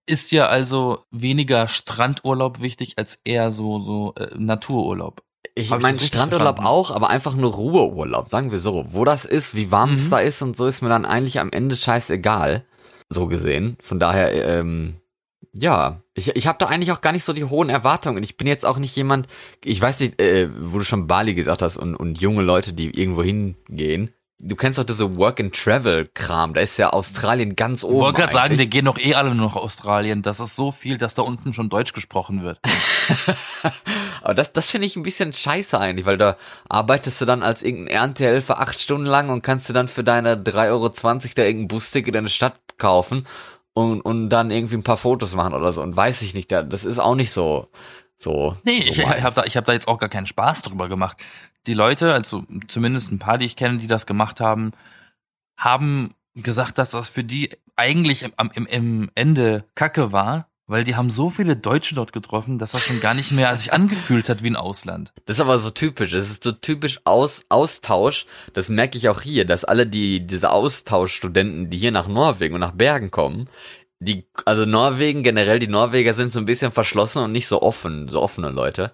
ist 0.06 0.32
ja 0.32 0.46
also 0.46 1.04
weniger 1.10 1.68
Strandurlaub 1.68 2.60
wichtig 2.60 2.94
als 2.96 3.18
eher 3.24 3.50
so 3.50 3.78
so 3.78 4.14
äh, 4.16 4.28
Natururlaub. 4.36 5.22
Ich 5.54 5.70
meine 5.70 5.98
Strandurlaub 5.98 6.56
verstanden? 6.56 6.66
auch, 6.66 6.90
aber 6.92 7.10
einfach 7.10 7.34
nur 7.34 7.52
Ruheurlaub, 7.52 8.30
sagen 8.30 8.52
wir 8.52 8.58
so. 8.58 8.86
Wo 8.90 9.04
das 9.04 9.24
ist, 9.24 9.56
wie 9.56 9.72
warm 9.72 9.94
es 9.94 10.06
Mhm. 10.06 10.10
da 10.10 10.18
ist 10.20 10.40
und 10.42 10.56
so 10.56 10.66
ist 10.66 10.82
mir 10.82 10.88
dann 10.88 11.04
eigentlich 11.04 11.40
am 11.40 11.50
Ende 11.50 11.74
scheißegal. 11.74 12.64
So 13.10 13.26
gesehen. 13.26 13.76
Von 13.82 13.98
daher, 13.98 14.32
ähm, 14.60 14.96
ja, 15.52 16.02
ich, 16.14 16.36
ich 16.36 16.46
habe 16.46 16.58
da 16.60 16.66
eigentlich 16.66 16.92
auch 16.92 17.00
gar 17.00 17.12
nicht 17.12 17.24
so 17.24 17.32
die 17.32 17.44
hohen 17.44 17.70
Erwartungen. 17.70 18.22
Ich 18.22 18.36
bin 18.36 18.46
jetzt 18.46 18.66
auch 18.66 18.78
nicht 18.78 18.94
jemand, 18.94 19.26
ich 19.64 19.80
weiß 19.80 20.00
nicht, 20.00 20.20
äh, 20.20 20.48
wo 20.60 20.78
du 20.78 20.84
schon 20.84 21.06
Bali 21.06 21.34
gesagt 21.34 21.62
hast 21.62 21.76
und, 21.76 21.96
und 21.96 22.20
junge 22.20 22.42
Leute, 22.42 22.72
die 22.72 22.90
irgendwo 23.00 23.22
hingehen. 23.22 24.12
Du 24.40 24.54
kennst 24.54 24.78
doch 24.78 24.84
diese 24.84 25.16
Work-and-Travel-Kram. 25.16 26.54
Da 26.54 26.60
ist 26.60 26.76
ja 26.76 26.90
Australien 26.90 27.56
ganz 27.56 27.80
Ich 27.80 27.84
oben. 27.88 27.96
wollte 27.98 28.20
gerade 28.20 28.32
sagen, 28.32 28.56
wir 28.58 28.66
gehen 28.68 28.84
doch 28.84 28.96
eh 28.96 29.14
alle 29.14 29.34
nur 29.34 29.48
nach 29.48 29.56
Australien. 29.56 30.22
Das 30.22 30.38
ist 30.38 30.54
so 30.54 30.70
viel, 30.70 30.96
dass 30.96 31.16
da 31.16 31.22
unten 31.22 31.52
schon 31.52 31.68
Deutsch 31.68 31.92
gesprochen 31.92 32.42
wird. 32.44 32.60
Aber 34.22 34.34
das, 34.34 34.52
das 34.52 34.70
finde 34.70 34.86
ich 34.86 34.94
ein 34.94 35.02
bisschen 35.02 35.32
scheiße 35.32 35.78
eigentlich, 35.78 36.06
weil 36.06 36.18
da 36.18 36.36
arbeitest 36.68 37.20
du 37.20 37.24
dann 37.24 37.42
als 37.42 37.62
irgendein 37.64 37.94
Erntehelfer 37.96 38.60
acht 38.60 38.80
Stunden 38.80 39.06
lang 39.06 39.28
und 39.30 39.42
kannst 39.42 39.68
du 39.68 39.72
dann 39.72 39.88
für 39.88 40.04
deine 40.04 40.36
3,20 40.36 40.68
Euro 40.68 40.88
da 41.34 41.42
irgendein 41.42 41.68
Busticket 41.68 42.14
in 42.14 42.24
der 42.24 42.30
Stadt 42.30 42.60
kaufen 42.78 43.26
und, 43.72 44.00
und 44.02 44.28
dann 44.30 44.52
irgendwie 44.52 44.76
ein 44.76 44.84
paar 44.84 44.96
Fotos 44.98 45.34
machen 45.34 45.54
oder 45.54 45.72
so. 45.72 45.82
Und 45.82 45.96
weiß 45.96 46.22
ich 46.22 46.34
nicht, 46.34 46.52
da- 46.52 46.62
das 46.62 46.84
ist 46.84 47.00
auch 47.00 47.14
nicht 47.16 47.32
so, 47.32 47.68
so. 48.18 48.56
Nee, 48.64 48.82
so 48.82 48.86
ich, 48.90 48.98
ich 48.98 49.04
habe 49.22 49.34
da, 49.34 49.44
ich 49.44 49.56
hab 49.56 49.64
da 49.64 49.72
jetzt 49.72 49.88
auch 49.88 49.98
gar 49.98 50.08
keinen 50.08 50.26
Spaß 50.26 50.62
drüber 50.62 50.88
gemacht. 50.88 51.16
Die 51.66 51.74
Leute, 51.74 52.12
also 52.14 52.44
zumindest 52.66 53.10
ein 53.12 53.18
paar, 53.18 53.38
die 53.38 53.46
ich 53.46 53.56
kenne, 53.56 53.78
die 53.78 53.86
das 53.86 54.06
gemacht 54.06 54.40
haben, 54.40 54.72
haben 55.58 56.14
gesagt, 56.34 56.78
dass 56.78 56.90
das 56.90 57.08
für 57.08 57.24
die 57.24 57.50
eigentlich 57.76 58.22
im, 58.22 58.32
am- 58.36 58.50
im, 58.54 58.66
im 58.66 59.10
Ende 59.14 59.64
Kacke 59.74 60.12
war, 60.12 60.48
weil 60.66 60.84
die 60.84 60.96
haben 60.96 61.10
so 61.10 61.30
viele 61.30 61.56
Deutsche 61.56 61.94
dort 61.94 62.12
getroffen, 62.12 62.58
dass 62.58 62.72
das 62.72 62.84
schon 62.84 63.00
gar 63.00 63.14
nicht 63.14 63.32
mehr 63.32 63.56
sich 63.56 63.72
angefühlt 63.72 64.28
hat 64.28 64.42
wie 64.42 64.50
ein 64.50 64.56
Ausland. 64.56 65.12
Das 65.24 65.36
ist 65.36 65.40
aber 65.40 65.58
so 65.58 65.70
typisch. 65.70 66.10
Das 66.10 66.28
ist 66.28 66.44
so 66.44 66.52
typisch 66.52 67.00
Aus, 67.04 67.42
Austausch. 67.48 68.26
Das 68.52 68.68
merke 68.68 68.98
ich 68.98 69.08
auch 69.08 69.22
hier, 69.22 69.46
dass 69.46 69.64
alle 69.64 69.86
die, 69.86 70.26
diese 70.26 70.50
Austauschstudenten, 70.50 71.70
die 71.70 71.78
hier 71.78 71.90
nach 71.92 72.06
Norwegen 72.06 72.54
und 72.54 72.60
nach 72.60 72.72
Bergen 72.72 73.10
kommen, 73.10 73.48
die, 73.98 74.28
also 74.44 74.64
Norwegen 74.64 75.22
generell, 75.22 75.58
die 75.58 75.66
Norweger 75.68 76.14
sind 76.14 76.32
so 76.32 76.38
ein 76.38 76.44
bisschen 76.46 76.70
verschlossen 76.70 77.22
und 77.22 77.32
nicht 77.32 77.48
so 77.48 77.62
offen, 77.62 78.08
so 78.08 78.20
offene 78.20 78.50
Leute. 78.50 78.92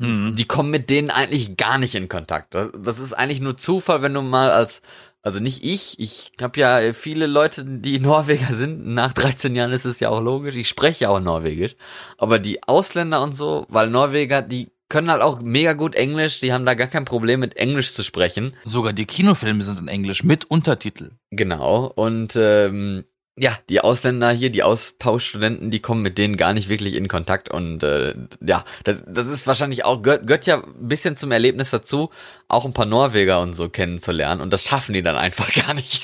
Hm. 0.00 0.34
die 0.34 0.46
kommen 0.46 0.70
mit 0.70 0.88
denen 0.88 1.10
eigentlich 1.10 1.56
gar 1.58 1.76
nicht 1.76 1.94
in 1.94 2.08
Kontakt. 2.08 2.54
Das, 2.54 2.70
das 2.72 2.98
ist 2.98 3.12
eigentlich 3.12 3.40
nur 3.40 3.58
Zufall, 3.58 4.00
wenn 4.00 4.14
du 4.14 4.22
mal 4.22 4.50
als, 4.50 4.80
also 5.20 5.40
nicht 5.40 5.62
ich, 5.62 5.98
ich 5.98 6.32
habe 6.40 6.58
ja 6.58 6.92
viele 6.94 7.26
Leute, 7.26 7.64
die 7.66 7.98
Norweger 8.00 8.54
sind. 8.54 8.86
Nach 8.86 9.12
13 9.12 9.54
Jahren 9.54 9.72
ist 9.72 9.84
es 9.84 10.00
ja 10.00 10.08
auch 10.08 10.22
logisch. 10.22 10.56
Ich 10.56 10.68
spreche 10.68 11.04
ja 11.04 11.10
auch 11.10 11.20
Norwegisch. 11.20 11.76
Aber 12.16 12.38
die 12.38 12.62
Ausländer 12.62 13.22
und 13.22 13.36
so, 13.36 13.66
weil 13.68 13.90
Norweger, 13.90 14.40
die 14.40 14.70
können 14.88 15.10
halt 15.10 15.22
auch 15.22 15.40
mega 15.40 15.74
gut 15.74 15.94
Englisch, 15.94 16.40
die 16.40 16.52
haben 16.52 16.66
da 16.66 16.74
gar 16.74 16.88
kein 16.88 17.04
Problem 17.04 17.40
mit 17.40 17.56
Englisch 17.56 17.94
zu 17.94 18.02
sprechen. 18.02 18.54
Sogar 18.64 18.92
die 18.92 19.06
Kinofilme 19.06 19.62
sind 19.62 19.80
in 19.80 19.88
Englisch 19.88 20.24
mit 20.24 20.50
Untertitel. 20.50 21.12
Genau. 21.30 21.92
Und 21.94 22.36
ähm, 22.36 23.04
ja, 23.36 23.58
die 23.68 23.80
Ausländer 23.80 24.30
hier, 24.30 24.50
die 24.50 24.62
Austauschstudenten, 24.62 25.70
die 25.70 25.80
kommen 25.80 26.02
mit 26.02 26.18
denen 26.18 26.36
gar 26.36 26.52
nicht 26.52 26.68
wirklich 26.68 26.94
in 26.94 27.08
Kontakt. 27.08 27.50
Und 27.50 27.82
äh, 27.82 28.14
ja, 28.46 28.64
das, 28.84 29.04
das 29.06 29.28
ist 29.28 29.46
wahrscheinlich 29.46 29.84
auch, 29.84 30.02
gehört, 30.02 30.26
gehört 30.26 30.46
ja 30.46 30.62
ein 30.62 30.88
bisschen 30.88 31.16
zum 31.16 31.32
Erlebnis 31.32 31.70
dazu, 31.70 32.10
auch 32.48 32.66
ein 32.66 32.74
paar 32.74 32.86
Norweger 32.86 33.40
und 33.40 33.54
so 33.54 33.68
kennenzulernen. 33.68 34.40
Und 34.40 34.52
das 34.52 34.64
schaffen 34.64 34.92
die 34.92 35.02
dann 35.02 35.16
einfach 35.16 35.52
gar 35.66 35.74
nicht. 35.74 36.02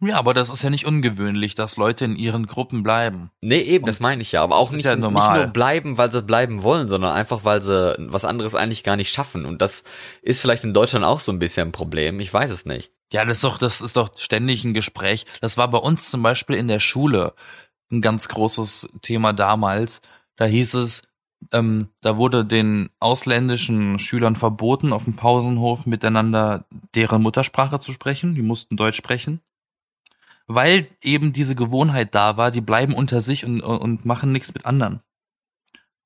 Ja, 0.00 0.16
aber 0.16 0.32
das 0.32 0.48
ist 0.48 0.62
ja 0.62 0.70
nicht 0.70 0.86
ungewöhnlich, 0.86 1.56
dass 1.56 1.76
Leute 1.76 2.04
in 2.04 2.14
ihren 2.14 2.46
Gruppen 2.46 2.84
bleiben. 2.84 3.30
nee, 3.40 3.60
eben, 3.60 3.84
das 3.84 3.98
meine 3.98 4.22
ich 4.22 4.30
ja. 4.30 4.42
Aber 4.42 4.56
auch 4.56 4.70
nicht, 4.70 4.84
ja 4.84 4.94
nicht 4.94 5.10
nur 5.10 5.46
bleiben, 5.48 5.98
weil 5.98 6.12
sie 6.12 6.22
bleiben 6.22 6.62
wollen, 6.62 6.86
sondern 6.86 7.12
einfach, 7.12 7.44
weil 7.44 7.60
sie 7.62 7.96
was 7.98 8.24
anderes 8.24 8.54
eigentlich 8.54 8.84
gar 8.84 8.96
nicht 8.96 9.12
schaffen. 9.12 9.44
Und 9.44 9.60
das 9.60 9.82
ist 10.22 10.40
vielleicht 10.40 10.62
in 10.62 10.72
Deutschland 10.72 11.04
auch 11.04 11.18
so 11.18 11.32
ein 11.32 11.40
bisschen 11.40 11.68
ein 11.68 11.72
Problem. 11.72 12.20
Ich 12.20 12.32
weiß 12.32 12.50
es 12.50 12.64
nicht. 12.64 12.92
Ja, 13.12 13.24
das 13.24 13.38
ist 13.38 13.44
doch, 13.44 13.58
das 13.58 13.80
ist 13.80 13.96
doch 13.96 14.10
ständig 14.18 14.64
ein 14.64 14.74
Gespräch. 14.74 15.24
Das 15.40 15.56
war 15.56 15.68
bei 15.68 15.78
uns 15.78 16.10
zum 16.10 16.22
Beispiel 16.22 16.56
in 16.56 16.68
der 16.68 16.80
Schule 16.80 17.34
ein 17.90 18.02
ganz 18.02 18.28
großes 18.28 18.90
Thema 19.00 19.32
damals. 19.32 20.02
Da 20.36 20.44
hieß 20.44 20.74
es, 20.74 21.02
ähm, 21.52 21.88
da 22.00 22.16
wurde 22.18 22.44
den 22.44 22.90
ausländischen 23.00 23.98
Schülern 23.98 24.36
verboten, 24.36 24.92
auf 24.92 25.04
dem 25.04 25.16
Pausenhof 25.16 25.86
miteinander 25.86 26.66
deren 26.94 27.22
Muttersprache 27.22 27.80
zu 27.80 27.92
sprechen. 27.92 28.34
Die 28.34 28.42
mussten 28.42 28.76
Deutsch 28.76 28.96
sprechen. 28.96 29.40
Weil 30.46 30.88
eben 31.02 31.32
diese 31.32 31.54
Gewohnheit 31.54 32.14
da 32.14 32.36
war, 32.36 32.50
die 32.50 32.62
bleiben 32.62 32.94
unter 32.94 33.20
sich 33.20 33.44
und, 33.44 33.60
und 33.60 34.04
machen 34.04 34.32
nichts 34.32 34.52
mit 34.54 34.66
anderen. 34.66 35.02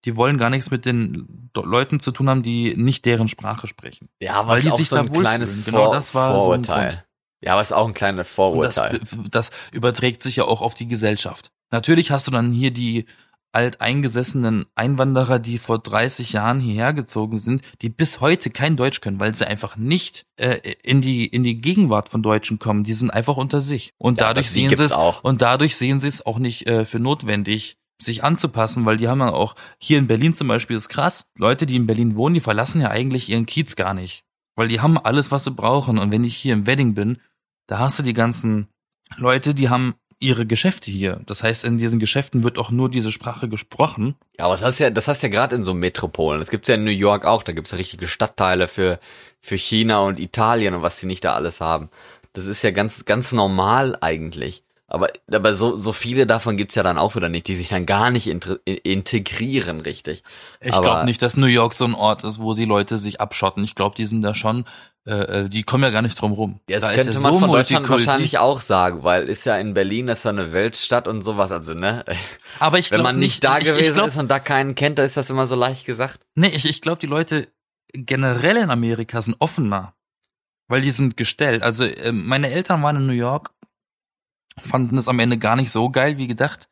Die 0.04 0.16
wollen 0.16 0.38
gar 0.38 0.50
nichts 0.50 0.70
mit 0.70 0.84
den 0.84 1.50
Leuten 1.56 2.00
zu 2.00 2.10
tun 2.12 2.28
haben, 2.28 2.42
die 2.42 2.74
nicht 2.76 3.04
deren 3.04 3.28
Sprache 3.28 3.66
sprechen. 3.66 4.08
Ja, 4.20 4.34
aber 4.34 4.48
Weil 4.50 4.56
es 4.58 4.62
die 4.62 4.68
ist 4.68 4.72
auch 4.74 4.78
sich 4.78 4.88
so 4.88 4.96
da 4.96 5.02
ein 5.02 5.12
kleines 5.12 5.64
Genau 5.64 5.84
Vor 5.84 5.94
das 5.94 6.14
war 6.14 6.34
so 6.34 6.46
Vorurteil. 6.46 7.04
ja, 7.42 7.52
aber 7.52 7.60
es 7.62 7.68
ist 7.68 7.76
auch 7.76 7.86
ein 7.86 7.94
kleines 7.94 8.20
Und 8.38 8.62
das, 8.62 8.74
Vorurteil. 8.76 9.00
das 9.30 9.50
überträgt 9.72 10.22
sich 10.22 10.36
ja 10.36 10.44
auch 10.44 10.60
auf 10.60 10.74
die 10.74 10.88
Gesellschaft. 10.88 11.50
Natürlich 11.70 12.10
hast 12.10 12.26
du 12.26 12.30
dann 12.30 12.52
hier 12.52 12.70
die 12.72 13.06
alteingesessenen 13.54 14.66
Einwanderer, 14.74 15.38
die 15.38 15.58
vor 15.58 15.78
30 15.78 16.32
Jahren 16.32 16.60
hierher 16.60 16.92
gezogen 16.92 17.38
sind, 17.38 17.62
die 17.82 17.88
bis 17.90 18.20
heute 18.20 18.50
kein 18.50 18.76
Deutsch 18.76 19.00
können, 19.00 19.20
weil 19.20 19.34
sie 19.34 19.46
einfach 19.46 19.76
nicht 19.76 20.24
äh, 20.36 20.74
in 20.82 21.00
die 21.00 21.26
in 21.26 21.42
die 21.42 21.60
Gegenwart 21.60 22.08
von 22.08 22.22
Deutschen 22.22 22.58
kommen. 22.58 22.84
Die 22.84 22.94
sind 22.94 23.10
einfach 23.10 23.36
unter 23.36 23.60
sich 23.60 23.92
und 23.98 24.20
Ja, 24.20 24.28
dadurch 24.28 24.50
sehen 24.50 24.74
sie 24.74 24.82
es 24.82 24.92
auch. 24.92 25.22
und 25.22 25.42
dadurch 25.42 25.76
sehen 25.76 25.98
sie 25.98 26.08
es 26.08 26.24
auch 26.24 26.38
nicht 26.38 26.66
äh, 26.66 26.84
für 26.84 26.98
notwendig, 26.98 27.76
sich 28.02 28.24
anzupassen, 28.24 28.84
weil 28.86 28.96
die 28.96 29.08
haben 29.08 29.20
ja 29.20 29.32
auch 29.32 29.54
hier 29.78 29.98
in 29.98 30.06
Berlin 30.06 30.34
zum 30.34 30.48
Beispiel 30.48 30.76
ist 30.76 30.88
krass. 30.88 31.26
Leute, 31.36 31.66
die 31.66 31.76
in 31.76 31.86
Berlin 31.86 32.16
wohnen, 32.16 32.34
die 32.34 32.40
verlassen 32.40 32.80
ja 32.80 32.90
eigentlich 32.90 33.28
ihren 33.28 33.46
Kiez 33.46 33.76
gar 33.76 33.94
nicht, 33.94 34.24
weil 34.56 34.68
die 34.68 34.80
haben 34.80 34.98
alles, 34.98 35.30
was 35.30 35.44
sie 35.44 35.50
brauchen. 35.50 35.98
Und 35.98 36.12
wenn 36.12 36.24
ich 36.24 36.36
hier 36.36 36.54
im 36.54 36.66
Wedding 36.66 36.94
bin, 36.94 37.18
da 37.66 37.78
hast 37.78 37.98
du 37.98 38.02
die 38.02 38.14
ganzen 38.14 38.68
Leute, 39.16 39.54
die 39.54 39.68
haben 39.68 39.94
ihre 40.22 40.46
Geschäfte 40.46 40.90
hier. 40.90 41.20
Das 41.26 41.42
heißt, 41.42 41.64
in 41.64 41.78
diesen 41.78 41.98
Geschäften 41.98 42.44
wird 42.44 42.56
auch 42.56 42.70
nur 42.70 42.88
diese 42.88 43.10
Sprache 43.10 43.48
gesprochen. 43.48 44.14
Ja, 44.38 44.44
aber 44.44 44.54
das 44.54 44.62
hast 44.62 44.78
ja, 44.78 44.90
das 44.90 45.08
hast 45.08 45.22
ja 45.22 45.28
gerade 45.28 45.56
in 45.56 45.64
so 45.64 45.74
Metropolen. 45.74 46.38
Das 46.38 46.50
gibt's 46.50 46.68
ja 46.68 46.76
in 46.76 46.84
New 46.84 46.90
York 46.90 47.24
auch. 47.24 47.42
Da 47.42 47.52
gibt's 47.52 47.72
ja 47.72 47.76
richtige 47.76 48.06
Stadtteile 48.06 48.68
für, 48.68 49.00
für 49.40 49.56
China 49.56 50.00
und 50.00 50.20
Italien 50.20 50.74
und 50.74 50.82
was 50.82 51.00
die 51.00 51.06
nicht 51.06 51.24
da 51.24 51.34
alles 51.34 51.60
haben. 51.60 51.90
Das 52.34 52.46
ist 52.46 52.62
ja 52.62 52.70
ganz, 52.70 53.04
ganz 53.04 53.32
normal 53.32 53.98
eigentlich. 54.00 54.62
Aber, 54.92 55.08
aber 55.32 55.54
so, 55.54 55.74
so 55.74 55.92
viele 55.92 56.26
davon 56.26 56.58
gibt's 56.58 56.74
ja 56.74 56.82
dann 56.82 56.98
auch 56.98 57.16
wieder 57.16 57.30
nicht, 57.30 57.48
die 57.48 57.56
sich 57.56 57.70
dann 57.70 57.86
gar 57.86 58.10
nicht 58.10 58.26
integrieren, 58.26 59.80
richtig. 59.80 60.22
Ich 60.60 60.78
glaube 60.78 61.06
nicht, 61.06 61.22
dass 61.22 61.38
New 61.38 61.46
York 61.46 61.72
so 61.72 61.86
ein 61.86 61.94
Ort 61.94 62.24
ist, 62.24 62.38
wo 62.38 62.52
die 62.52 62.66
Leute 62.66 62.98
sich 62.98 63.18
abschotten. 63.18 63.64
Ich 63.64 63.74
glaube, 63.74 63.96
die 63.96 64.04
sind 64.04 64.20
da 64.20 64.34
schon, 64.34 64.66
äh, 65.06 65.14
äh, 65.44 65.48
die 65.48 65.62
kommen 65.62 65.82
ja 65.82 65.88
gar 65.88 66.02
nicht 66.02 66.20
drum 66.20 66.32
rum. 66.32 66.60
Ja, 66.68 66.78
das 66.78 66.90
da 66.90 66.94
könnte 66.94 67.08
ist 67.08 67.14
ja 67.14 67.20
man 67.22 67.32
so 67.32 67.38
von 67.38 67.50
Deutschland 67.52 67.88
wahrscheinlich 67.88 68.36
auch 68.36 68.60
sagen, 68.60 69.02
weil 69.02 69.30
ist 69.30 69.46
ja 69.46 69.56
in 69.56 69.72
Berlin, 69.72 70.08
das 70.08 70.18
ist 70.18 70.24
ja 70.24 70.30
eine 70.30 70.52
Weltstadt 70.52 71.08
und 71.08 71.22
sowas, 71.22 71.50
also 71.50 71.72
ne, 71.72 72.04
Aber 72.58 72.78
ich 72.78 72.90
wenn 72.90 72.96
glaube 72.98 73.14
man 73.14 73.18
nicht 73.18 73.42
da 73.44 73.60
ich, 73.60 73.64
gewesen 73.64 73.80
ich 73.80 73.94
glaub, 73.94 74.08
ist 74.08 74.18
und 74.18 74.30
da 74.30 74.40
keinen 74.40 74.74
kennt, 74.74 74.98
da 74.98 75.04
ist 75.04 75.16
das 75.16 75.30
immer 75.30 75.46
so 75.46 75.54
leicht 75.54 75.86
gesagt. 75.86 76.20
Nee, 76.34 76.48
ich, 76.48 76.68
ich 76.68 76.82
glaube, 76.82 76.98
die 76.98 77.06
Leute 77.06 77.48
generell 77.94 78.58
in 78.58 78.68
Amerika 78.68 79.22
sind 79.22 79.36
offener. 79.38 79.94
Weil 80.68 80.82
die 80.82 80.90
sind 80.90 81.16
gestellt. 81.16 81.62
Also 81.62 81.84
äh, 81.84 82.12
meine 82.12 82.50
Eltern 82.50 82.82
waren 82.82 82.96
in 82.96 83.06
New 83.06 83.12
York, 83.12 83.50
fanden 84.58 84.98
es 84.98 85.08
am 85.08 85.18
Ende 85.18 85.38
gar 85.38 85.56
nicht 85.56 85.70
so 85.70 85.90
geil 85.90 86.18
wie 86.18 86.26
gedacht. 86.26 86.68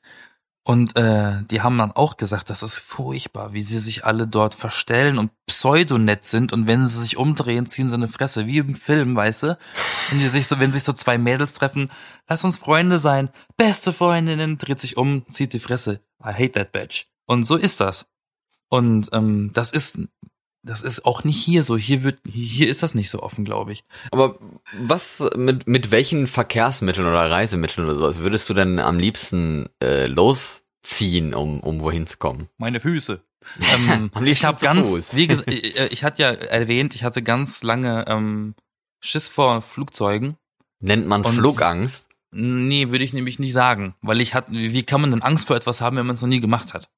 Und 0.62 0.94
äh, 0.96 1.42
die 1.50 1.62
haben 1.62 1.78
dann 1.78 1.92
auch 1.92 2.18
gesagt, 2.18 2.50
das 2.50 2.62
ist 2.62 2.78
furchtbar, 2.78 3.54
wie 3.54 3.62
sie 3.62 3.78
sich 3.78 4.04
alle 4.04 4.26
dort 4.28 4.54
verstellen 4.54 5.18
und 5.18 5.30
pseudonett 5.46 6.26
sind 6.26 6.52
und 6.52 6.66
wenn 6.66 6.86
sie 6.86 7.00
sich 7.00 7.16
umdrehen, 7.16 7.66
ziehen 7.66 7.88
sie 7.88 7.94
eine 7.94 8.08
Fresse, 8.08 8.46
wie 8.46 8.58
im 8.58 8.74
Film, 8.74 9.16
weißt 9.16 9.44
du? 9.44 9.58
Wenn 10.10 10.18
die 10.18 10.28
sich 10.28 10.46
so, 10.46 10.60
wenn 10.60 10.70
sich 10.70 10.84
so 10.84 10.92
zwei 10.92 11.16
Mädels 11.16 11.54
treffen, 11.54 11.90
lass 12.28 12.44
uns 12.44 12.58
Freunde 12.58 12.98
sein, 12.98 13.30
beste 13.56 13.92
Freundinnen, 13.92 14.58
dreht 14.58 14.80
sich 14.80 14.98
um, 14.98 15.24
zieht 15.30 15.54
die 15.54 15.60
Fresse. 15.60 16.02
I 16.22 16.34
hate 16.34 16.52
that 16.52 16.72
bitch. 16.72 17.06
Und 17.24 17.44
so 17.44 17.56
ist 17.56 17.80
das. 17.80 18.06
Und 18.68 19.08
ähm, 19.12 19.50
das 19.54 19.72
ist 19.72 19.98
das 20.62 20.82
ist 20.82 21.04
auch 21.06 21.24
nicht 21.24 21.42
hier 21.42 21.62
so. 21.62 21.76
Hier 21.76 22.02
wird, 22.02 22.18
hier 22.30 22.68
ist 22.68 22.82
das 22.82 22.94
nicht 22.94 23.10
so 23.10 23.22
offen, 23.22 23.44
glaube 23.44 23.72
ich. 23.72 23.84
Aber 24.10 24.38
was 24.78 25.28
mit 25.36 25.66
mit 25.66 25.90
welchen 25.90 26.26
Verkehrsmitteln 26.26 27.06
oder 27.06 27.30
Reisemitteln 27.30 27.86
oder 27.86 27.96
sowas 27.96 28.18
würdest 28.18 28.48
du 28.50 28.54
denn 28.54 28.78
am 28.78 28.98
liebsten 28.98 29.68
äh, 29.82 30.06
losziehen, 30.06 31.34
um 31.34 31.60
um 31.60 31.80
wohin 31.80 32.06
zu 32.06 32.18
kommen? 32.18 32.48
Meine 32.58 32.80
Füße. 32.80 33.22
Ähm, 33.88 34.10
ich 34.26 34.44
habe 34.44 34.60
ganz, 34.60 34.86
Fuß. 34.90 35.14
wie 35.16 35.26
gesagt, 35.26 35.50
ich, 35.50 35.74
ich 35.74 36.04
hatte 36.04 36.22
ja 36.22 36.30
erwähnt, 36.30 36.94
ich 36.94 37.04
hatte 37.04 37.22
ganz 37.22 37.62
lange 37.62 38.04
ähm, 38.06 38.54
Schiss 39.00 39.28
vor 39.28 39.62
Flugzeugen. 39.62 40.36
Nennt 40.80 41.06
man 41.06 41.24
Und- 41.24 41.36
Flugangst? 41.36 42.08
Nee, 42.32 42.90
würde 42.90 43.02
ich 43.02 43.12
nämlich 43.14 43.38
nicht 43.38 43.54
sagen, 43.54 43.94
weil 44.02 44.20
ich 44.20 44.34
hatte, 44.34 44.52
wie 44.52 44.82
kann 44.84 45.00
man 45.00 45.10
denn 45.10 45.22
Angst 45.22 45.46
vor 45.48 45.56
etwas 45.56 45.80
haben, 45.80 45.96
wenn 45.96 46.06
man 46.06 46.14
es 46.16 46.20
noch 46.22 46.28
nie 46.28 46.38
gemacht 46.40 46.74
hat? 46.74 46.90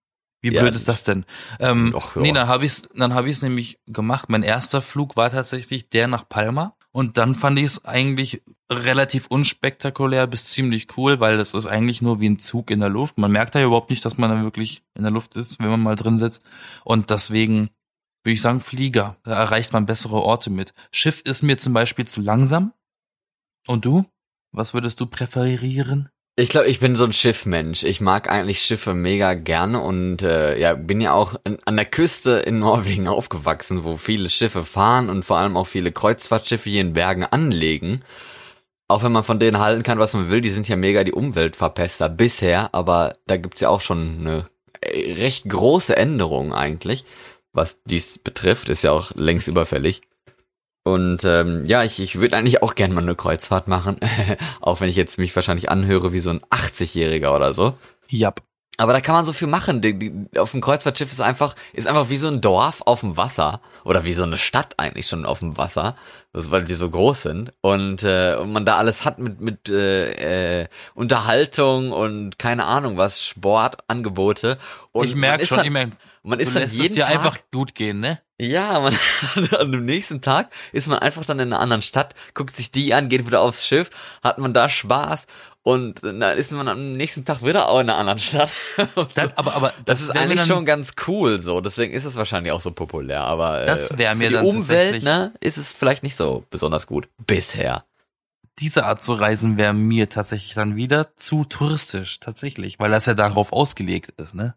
Wie 0.43 0.53
Ja, 0.53 0.63
blöd 0.63 0.75
ist 0.75 0.89
das 0.89 1.05
denn? 1.05 1.25
Ähm, 1.61 1.93
Doch, 1.93 2.17
ja. 2.17 2.23
Nee, 2.23 2.33
dann 2.33 2.49
habe 2.49 2.65
ich's, 2.65 2.89
dann 2.95 3.15
habe 3.15 3.31
ich's 3.31 3.43
nämlich 3.43 3.79
gemacht. 3.87 4.29
Mein 4.29 4.43
erster 4.43 4.83
Flug 4.83 5.17
war 5.17 5.31
tatsächlich 5.31 5.89
der 5.89 6.09
nach 6.09 6.29
Palma 6.29 6.77
und 6.91 7.17
dann 7.17 7.35
fand 7.35 7.59
ich 7.59 7.67
es 7.67 7.85
eigentlich 7.85 8.43
relativ 8.71 9.29
unspektakulär 9.29 10.27
bis 10.27 10.47
ziemlich 10.47 10.97
cool, 10.97 11.21
weil 11.21 11.39
das 11.39 11.55
ist 11.55 11.67
eigentlich 11.67 12.03
nur 12.03 12.21
wie 12.21 12.29
ein 12.29 12.39
Zug 12.39 12.71
in 12.71 12.81
der 12.81 12.89
Luft. 12.89 13.19
Man 13.19 13.33
merkt 13.33 13.55
ja 13.55 13.65
überhaupt 13.65 13.91
nicht, 13.91 14.05
dass 14.05 14.19
man 14.19 14.31
da 14.31 14.43
wirklich 14.43 14.83
in 14.95 15.03
der 15.03 15.13
Luft 15.13 15.37
ist, 15.37 15.59
wenn 15.61 15.71
man 15.71 15.83
mal 15.83 15.97
drin 15.97 16.19
sitzt. 16.19 16.43
Und 16.85 17.11
deswegen 17.11 17.71
würde 18.25 18.35
ich 18.35 18.43
sagen 18.43 18.61
Flieger. 18.61 19.17
Da 19.23 19.33
erreicht 19.33 19.73
man 19.73 19.87
bessere 19.87 20.21
Orte 20.21 20.51
mit. 20.51 20.75
Schiff 20.91 21.23
ist 21.23 21.43
mir 21.43 21.57
zum 21.57 21.73
Beispiel 21.73 22.07
zu 22.07 22.21
langsam. 22.21 22.73
Und 23.69 23.85
du? 23.85 24.05
Was 24.53 24.75
würdest 24.75 25.01
du 25.01 25.07
präferieren? 25.07 26.11
Ich 26.35 26.49
glaube, 26.49 26.69
ich 26.69 26.81
bin 26.81 26.97
so 26.97 27.05
ein 27.05 27.13
Schiffmensch. 27.13 27.85
Ich 27.85 28.01
mag 28.01 28.31
eigentlich 28.31 28.61
Schiffe 28.63 28.95
mega 28.95 29.35
gerne 29.35 29.83
und 29.83 30.23
äh, 30.23 30.59
ja, 30.59 30.75
bin 30.75 31.03
ja 31.03 31.13
auch 31.13 31.35
an, 31.45 31.59
an 31.67 31.77
der 31.77 31.85
Küste 31.85 32.39
in 32.39 32.59
Norwegen 32.59 33.07
aufgewachsen, 33.09 33.85
wo 33.85 33.99
viele 33.99 34.31
Schiffe 34.31 34.65
fahren 34.65 35.11
und 35.11 35.25
vor 35.25 35.37
allem 35.37 35.59
auch 35.59 35.67
viele 35.67 35.93
Kreuzfahrtschiffe 35.93 36.71
hier 36.71 36.81
in 36.81 36.95
Bergen 36.95 37.25
anlegen. 37.25 38.03
Auch 38.89 39.03
wenn 39.03 39.13
man 39.13 39.25
von 39.25 39.39
denen 39.41 39.59
halten 39.59 39.83
kann, 39.83 39.99
was 39.99 40.15
man 40.15 40.31
will, 40.31 40.41
die 40.41 40.51
sind 40.51 40.69
ja 40.69 40.77
mega 40.77 41.05
die 41.05 41.13
Umweltverpester 41.13 42.09
bisher, 42.09 42.75
aber 42.75 43.17
da 43.27 43.37
gibt's 43.37 43.61
ja 43.61 43.69
auch 43.69 43.83
schon 43.83 44.21
eine 44.21 44.47
äh, 44.81 45.13
recht 45.15 45.49
große 45.51 45.97
Änderung 45.97 46.55
eigentlich, 46.55 47.05
was 47.53 47.83
dies 47.85 48.19
betrifft, 48.19 48.71
ist 48.71 48.85
ja 48.85 48.93
auch 48.93 49.13
längst 49.15 49.49
überfällig. 49.49 50.01
Und 50.85 51.25
ähm, 51.25 51.65
ja, 51.65 51.85
ich, 51.85 52.01
ich 52.01 52.21
würde 52.21 52.37
eigentlich 52.37 52.63
auch 52.63 52.75
gerne 52.75 52.95
mal 52.95 53.03
eine 53.03 53.15
Kreuzfahrt 53.15 53.69
machen, 53.69 53.99
auch 54.61 54.81
wenn 54.81 54.89
ich 54.89 54.97
jetzt 54.97 55.19
mich 55.19 55.35
wahrscheinlich 55.35 55.71
anhöre 55.71 56.13
wie 56.13 56.19
so 56.19 56.31
ein 56.31 56.41
80-Jähriger 56.51 57.35
oder 57.35 57.55
so. 57.55 57.75
Jap. 58.09 58.43
Aber 58.79 58.95
da 58.95 59.01
kann 59.01 59.15
man 59.15 59.25
so 59.25 59.33
viel 59.33 59.49
machen. 59.49 59.81
Die, 59.83 59.99
die, 59.99 60.39
auf 60.39 60.53
dem 60.53 60.63
Kreuzfahrtschiff 60.63 61.13
ist 61.13 61.21
einfach, 61.21 61.55
ist 61.73 61.87
einfach 61.87 62.09
wie 62.09 62.17
so 62.17 62.29
ein 62.29 62.41
Dorf 62.41 62.83
auf 62.87 63.01
dem 63.01 63.17
Wasser 63.17 63.61
oder 63.85 64.05
wie 64.05 64.15
so 64.15 64.23
eine 64.23 64.39
Stadt 64.39 64.75
eigentlich 64.79 65.07
schon 65.07 65.27
auf 65.27 65.41
dem 65.41 65.59
Wasser, 65.59 65.95
das, 66.33 66.51
weil 66.51 66.65
die 66.65 66.75
so 66.75 66.89
groß 66.89 67.23
sind 67.23 67.53
und, 67.61 68.03
äh, 68.03 68.35
und 68.41 68.51
man 68.51 68.65
da 68.65 68.79
alles 68.79 69.05
hat 69.05 69.19
mit 69.19 69.41
mit 69.41 69.69
äh, 69.69 70.63
äh, 70.63 70.69
Unterhaltung 70.95 71.93
und 71.93 72.39
keine 72.39 72.65
Ahnung 72.65 72.97
was, 72.97 73.23
Sportangebote. 73.23 74.59
Und 74.91 75.05
ich 75.05 75.15
merke 75.15 75.45
schon, 75.45 75.59
dann, 75.59 75.67
ich 75.67 75.73
merk, 76.23 76.31
man 76.31 76.41
ist 76.41 76.55
dann 76.55 76.63
lässt 76.63 76.75
jeden 76.77 76.87
es 76.89 76.95
dir 76.95 77.05
Tag, 77.05 77.11
einfach 77.13 77.39
gut 77.53 77.75
gehen, 77.75 78.01
ne? 78.01 78.21
ja, 78.41 78.81
man, 78.81 78.97
an 79.59 79.71
dem 79.73 79.85
nächsten 79.85 80.21
Tag 80.21 80.51
ist 80.73 80.89
man 80.89 80.99
einfach 80.99 81.25
dann 81.25 81.39
in 81.39 81.53
einer 81.53 81.61
anderen 81.61 81.83
Stadt, 81.83 82.15
guckt 82.35 82.57
sich 82.57 82.71
die 82.71 82.93
an, 82.95 83.09
geht 83.09 83.27
wieder 83.27 83.41
aufs 83.41 83.67
Schiff, 83.67 83.91
hat 84.23 84.39
man 84.39 84.53
da 84.53 84.69
Spaß 84.69 85.27
und 85.63 86.03
dann 86.03 86.21
ist 86.37 86.51
man 86.51 86.67
am 86.67 86.93
nächsten 86.95 87.25
Tag 87.25 87.45
wieder 87.45 87.69
auch 87.69 87.79
in 87.79 87.89
einer 87.89 87.99
anderen 87.99 88.19
Stadt. 88.19 88.53
Das, 89.15 89.37
aber, 89.37 89.55
aber 89.55 89.73
Das, 89.85 90.03
ist 90.03 90.09
wär 90.09 90.15
mir 90.15 90.21
eigentlich 90.23 90.39
dann- 90.41 90.49
schon 90.49 90.65
ganz 90.65 90.95
cool 91.07 91.41
so, 91.41 91.61
deswegen 91.61 91.93
ist 91.95 92.05
es 92.05 92.17
wahrscheinlich 92.17 92.53
auch 92.53 92.61
so 92.61 92.73
populär, 92.73 93.23
aber 93.23 93.65
Das 93.65 93.93
äh, 93.93 93.99
wär 93.99 94.11
für 94.13 94.17
mir 94.17 94.29
die 94.29 94.35
dann 94.35 94.47
Umwelt, 94.47 95.05
ne, 95.05 95.33
ist 95.41 95.57
es 95.59 95.73
vielleicht 95.73 96.03
nicht 96.03 96.17
so 96.17 96.45
besonders 96.51 96.87
gut 96.89 97.09
bisher. 97.19 97.85
diese 98.59 98.87
Art 98.87 99.03
zu 99.05 99.15
reisen 99.15 99.57
wäre 99.57 99.73
mir 99.73 100.09
tatsächlich 100.09 100.55
dann 100.55 100.75
wieder 100.75 101.15
zu 101.17 101.45
touristisch, 101.45 102.19
tatsächlich, 102.19 102.79
weil 102.81 102.91
das 102.91 103.07
ja 103.07 103.15
darauf 103.15 103.53
ausgelegt 103.53 104.13
ist, 104.21 104.35
ne? 104.35 104.57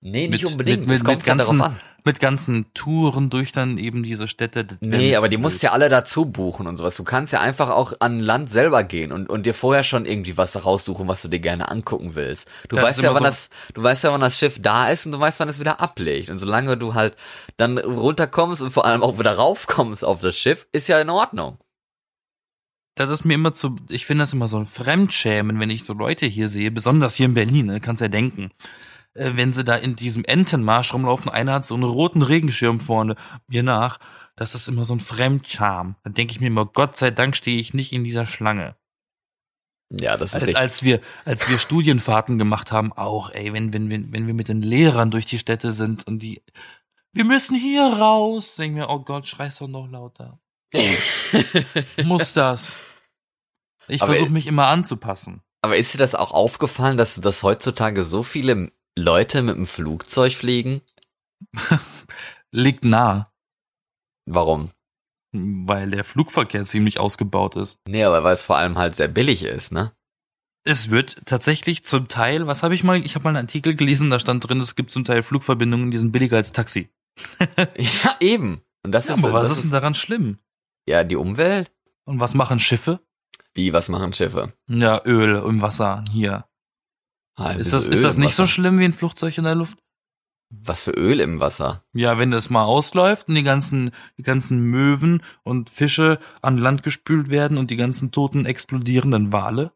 Nee, 0.00 0.22
Mit- 0.22 0.30
nicht 0.30 0.46
unbedingt, 0.46 0.86
mit- 0.86 0.96
es 0.96 1.02
mit- 1.02 1.06
kommt 1.06 1.18
mit 1.18 1.26
ja 1.26 1.34
ganzen-. 1.34 1.76
Mit 2.04 2.20
ganzen 2.20 2.72
Touren 2.74 3.28
durch 3.28 3.50
dann 3.52 3.76
eben 3.76 4.02
diese 4.04 4.28
Städte. 4.28 4.66
Nee, 4.80 5.16
aber 5.16 5.28
die 5.28 5.36
blöd. 5.36 5.42
musst 5.42 5.62
ja 5.62 5.72
alle 5.72 5.88
dazu 5.90 6.24
buchen 6.26 6.66
und 6.68 6.76
sowas. 6.78 6.94
Du 6.94 7.02
kannst 7.04 7.32
ja 7.34 7.40
einfach 7.40 7.68
auch 7.70 7.92
an 7.98 8.20
Land 8.20 8.50
selber 8.50 8.84
gehen 8.84 9.10
und, 9.12 9.28
und 9.28 9.44
dir 9.44 9.52
vorher 9.52 9.82
schon 9.82 10.06
irgendwie 10.06 10.36
was 10.38 10.64
raussuchen, 10.64 11.06
was 11.08 11.20
du 11.22 11.28
dir 11.28 11.40
gerne 11.40 11.68
angucken 11.70 12.14
willst. 12.14 12.48
Du 12.68 12.76
Das 12.76 12.84
weißt 12.84 13.02
ja, 13.02 13.08
wann 13.10 13.18
so- 13.18 13.24
das, 13.24 13.50
du 13.74 13.82
weißt 13.82 14.04
ja, 14.04 14.12
wann 14.12 14.20
das 14.22 14.38
Schiff 14.38 14.58
da 14.62 14.88
ist 14.88 15.04
und 15.04 15.12
du 15.12 15.20
weißt, 15.20 15.40
wann 15.40 15.48
es 15.48 15.58
wieder 15.60 15.80
ablegt. 15.80 16.30
Und 16.30 16.38
solange 16.38 16.76
du 16.78 16.94
halt 16.94 17.14
dann 17.56 17.76
runterkommst 17.76 18.62
und 18.62 18.70
vor 18.70 18.86
allem 18.86 19.02
auch 19.02 19.18
wieder 19.18 19.34
raufkommst 19.34 20.04
auf 20.04 20.20
das 20.20 20.36
Schiff, 20.38 20.66
ist 20.72 20.86
ja 20.88 21.00
in 21.00 21.10
Ordnung. 21.10 21.58
das 22.94 23.10
ist 23.10 23.24
mir 23.24 23.34
immer 23.34 23.52
zu, 23.52 23.76
ich 23.88 24.06
finde 24.06 24.22
das 24.22 24.32
immer 24.32 24.48
so 24.48 24.58
ein 24.58 24.66
Fremdschämen, 24.66 25.60
wenn 25.60 25.70
ich 25.70 25.84
so 25.84 25.92
Leute 25.94 26.26
hier 26.26 26.48
sehe, 26.48 26.70
besonders 26.70 27.16
hier 27.16 27.26
in 27.26 27.34
Berlin, 27.34 27.66
ne, 27.66 27.80
kannst 27.80 28.00
ja 28.02 28.08
denken. 28.08 28.50
Äh, 29.18 29.36
wenn 29.36 29.52
sie 29.52 29.64
da 29.64 29.74
in 29.74 29.96
diesem 29.96 30.24
Entenmarsch 30.24 30.94
rumlaufen, 30.94 31.30
einer 31.30 31.54
hat 31.54 31.66
so 31.66 31.74
einen 31.74 31.84
roten 31.84 32.22
Regenschirm 32.22 32.80
vorne, 32.80 33.16
mir 33.48 33.62
nach, 33.62 33.98
das 34.36 34.54
ist 34.54 34.68
immer 34.68 34.84
so 34.84 34.94
ein 34.94 35.00
Fremdscham. 35.00 35.96
Dann 36.04 36.14
denke 36.14 36.32
ich 36.32 36.40
mir 36.40 36.46
immer, 36.46 36.66
Gott 36.66 36.96
sei 36.96 37.10
Dank 37.10 37.36
stehe 37.36 37.58
ich 37.58 37.74
nicht 37.74 37.92
in 37.92 38.04
dieser 38.04 38.26
Schlange. 38.26 38.76
Ja, 39.90 40.16
das 40.16 40.30
ist 40.30 40.34
Als, 40.34 40.42
richtig. 40.42 40.56
als 40.56 40.82
wir, 40.82 41.00
als 41.24 41.48
wir 41.48 41.58
Studienfahrten 41.58 42.38
gemacht 42.38 42.72
haben, 42.72 42.92
auch, 42.92 43.30
ey, 43.30 43.52
wenn, 43.52 43.72
wenn, 43.72 43.90
wenn, 43.90 44.12
wenn 44.12 44.26
wir 44.26 44.34
mit 44.34 44.48
den 44.48 44.62
Lehrern 44.62 45.10
durch 45.10 45.26
die 45.26 45.38
Städte 45.38 45.72
sind 45.72 46.06
und 46.06 46.20
die, 46.22 46.42
wir 47.12 47.24
müssen 47.24 47.56
hier 47.56 47.82
raus, 47.82 48.56
denken 48.56 48.76
wir, 48.76 48.90
oh 48.90 49.00
Gott, 49.00 49.26
schreist 49.26 49.60
doch 49.60 49.68
noch 49.68 49.88
lauter. 49.90 50.38
Muss 52.04 52.34
das? 52.34 52.76
Ich 53.88 54.04
versuche 54.04 54.30
mich 54.30 54.46
immer 54.46 54.66
anzupassen. 54.66 55.42
Aber 55.62 55.76
ist 55.76 55.94
dir 55.94 55.98
das 55.98 56.14
auch 56.14 56.32
aufgefallen, 56.32 56.98
dass, 56.98 57.16
dass 57.16 57.42
heutzutage 57.42 58.04
so 58.04 58.22
viele 58.22 58.70
Leute 58.98 59.42
mit 59.42 59.56
dem 59.56 59.66
Flugzeug 59.66 60.32
fliegen? 60.34 60.82
Liegt 62.50 62.84
nah, 62.84 63.32
Warum? 64.26 64.70
weil 65.32 65.90
der 65.90 66.04
Flugverkehr 66.04 66.64
ziemlich 66.64 66.98
ausgebaut 66.98 67.54
ist. 67.54 67.78
Nee, 67.86 68.02
aber 68.02 68.24
weil 68.24 68.34
es 68.34 68.42
vor 68.42 68.56
allem 68.56 68.78
halt 68.78 68.94
sehr 68.96 69.08
billig 69.08 69.42
ist, 69.42 69.72
ne? 69.72 69.92
Es 70.64 70.90
wird 70.90 71.24
tatsächlich 71.26 71.84
zum 71.84 72.08
Teil, 72.08 72.46
was 72.46 72.62
habe 72.62 72.74
ich 72.74 72.82
mal, 72.82 73.04
ich 73.04 73.14
habe 73.14 73.24
mal 73.24 73.30
einen 73.30 73.46
Artikel 73.46 73.74
gelesen, 73.76 74.08
da 74.10 74.18
stand 74.18 74.48
drin, 74.48 74.60
es 74.60 74.74
gibt 74.74 74.90
zum 74.90 75.04
Teil 75.04 75.22
Flugverbindungen, 75.22 75.90
die 75.90 75.98
sind 75.98 76.12
billiger 76.12 76.36
als 76.38 76.52
Taxi. 76.52 76.88
Ja, 77.76 78.16
eben. 78.20 78.62
Und 78.82 78.92
das 78.92 79.08
Ja, 79.08 79.14
ist, 79.14 79.24
aber 79.24 79.32
was 79.34 79.50
ist 79.50 79.62
denn 79.62 79.70
daran 79.70 79.94
schlimm? 79.94 80.38
ja 80.88 81.04
die 81.04 81.16
Umwelt. 81.16 81.70
Und 82.04 82.20
was 82.20 82.34
machen 82.34 82.58
Schiffe? 82.58 83.00
Wie, 83.52 83.72
was 83.74 83.88
machen 83.90 84.12
Schiffe? 84.14 84.54
Ja, 84.66 85.02
Öl 85.04 85.36
im 85.46 85.60
Wasser, 85.60 86.02
hier. 86.10 86.46
Ah, 87.38 87.52
Ist 87.52 87.72
das, 87.72 87.86
Öl 87.86 87.92
ist 87.94 88.04
das 88.04 88.16
nicht 88.16 88.34
so 88.34 88.42
Wasser? 88.44 88.52
schlimm 88.52 88.78
wie 88.78 88.84
ein 88.84 88.92
Flugzeug 88.92 89.36
in 89.38 89.44
der 89.44 89.54
Luft? 89.54 89.78
Was 90.50 90.82
für 90.82 90.92
Öl 90.92 91.20
im 91.20 91.40
Wasser? 91.40 91.84
Ja, 91.92 92.18
wenn 92.18 92.30
das 92.30 92.48
mal 92.50 92.64
ausläuft 92.64 93.28
und 93.28 93.34
die 93.34 93.42
ganzen, 93.42 93.90
die 94.16 94.22
ganzen 94.22 94.60
Möwen 94.60 95.22
und 95.44 95.68
Fische 95.70 96.18
an 96.40 96.56
Land 96.58 96.82
gespült 96.82 97.28
werden 97.28 97.58
und 97.58 97.70
die 97.70 97.76
ganzen 97.76 98.10
toten 98.12 98.46
explodierenden 98.46 99.32
Wale. 99.32 99.72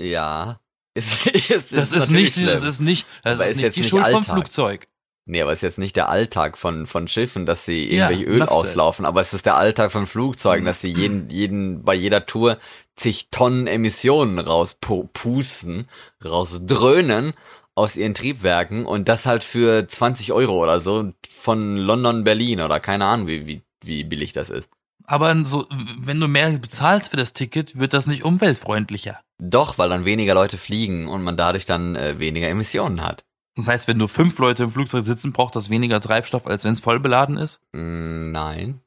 Ja. 0.00 0.60
Ist, 0.96 1.26
ist, 1.26 1.72
Das 1.72 1.92
ist, 1.92 2.10
nicht, 2.10 2.36
das 2.46 2.62
ist 2.62 2.80
nicht, 2.80 3.06
das 3.24 3.34
Aber 3.34 3.44
ist 3.46 3.50
ist 3.52 3.56
nicht 3.56 3.64
jetzt 3.64 3.76
die 3.76 3.80
nicht 3.80 3.88
Schuld 3.90 4.04
vom 4.06 4.14
Alltag. 4.16 4.34
Flugzeug. 4.36 4.86
Nee, 5.26 5.42
aber 5.42 5.52
ist 5.52 5.62
jetzt 5.62 5.78
nicht 5.78 5.96
der 5.96 6.08
Alltag 6.08 6.56
von, 6.58 6.86
von 6.86 7.08
Schiffen, 7.08 7.46
dass 7.46 7.64
sie 7.64 7.90
Ja, 7.90 8.10
irgendwelche 8.10 8.24
Öl 8.24 8.36
enough 8.36 8.50
said. 8.50 8.70
auslaufen, 8.70 9.04
aber 9.06 9.20
es 9.20 9.32
ist 9.34 9.44
der 9.46 9.56
Alltag 9.56 9.90
von 9.90 10.06
Flugzeugen, 10.06 10.64
dass 10.66 10.80
sie 10.82 10.88
jeden, 10.90 11.30
jeden, 11.30 11.82
bei 11.82 11.94
jeder 11.94 12.26
Tour 12.26 12.58
zig 12.96 13.28
Tonnen 13.30 13.66
Emissionen 13.66 14.38
rauspusten, 14.38 15.88
rausdröhnen 16.24 17.32
aus 17.74 17.96
ihren 17.96 18.14
Triebwerken 18.14 18.86
und 18.86 19.08
das 19.08 19.26
halt 19.26 19.42
für 19.42 19.86
20 19.86 20.32
Euro 20.32 20.62
oder 20.62 20.80
so 20.80 21.12
von 21.28 21.76
London, 21.76 22.22
Berlin 22.24 22.60
oder 22.60 22.78
keine 22.80 23.04
Ahnung, 23.06 23.26
wie, 23.26 23.46
wie, 23.46 23.62
wie 23.82 24.04
billig 24.04 24.32
das 24.32 24.50
ist. 24.50 24.68
Aber 25.06 25.44
so, 25.44 25.66
wenn 25.98 26.20
du 26.20 26.28
mehr 26.28 26.50
bezahlst 26.58 27.10
für 27.10 27.16
das 27.16 27.32
Ticket, 27.34 27.78
wird 27.78 27.92
das 27.92 28.06
nicht 28.06 28.24
umweltfreundlicher. 28.24 29.20
Doch, 29.38 29.76
weil 29.76 29.88
dann 29.90 30.04
weniger 30.04 30.34
Leute 30.34 30.56
fliegen 30.56 31.08
und 31.08 31.22
man 31.22 31.36
dadurch 31.36 31.66
dann 31.66 31.94
äh, 31.96 32.18
weniger 32.18 32.48
Emissionen 32.48 33.02
hat. 33.02 33.24
Das 33.56 33.68
heißt, 33.68 33.86
wenn 33.86 33.98
nur 33.98 34.08
fünf 34.08 34.38
Leute 34.38 34.62
im 34.64 34.72
Flugzeug 34.72 35.04
sitzen, 35.04 35.32
braucht 35.32 35.56
das 35.56 35.68
weniger 35.68 36.00
Treibstoff, 36.00 36.46
als 36.46 36.64
wenn 36.64 36.72
es 36.72 36.80
voll 36.80 37.00
beladen 37.00 37.36
ist? 37.36 37.60
Mm, 37.72 38.30
Nein. 38.32 38.80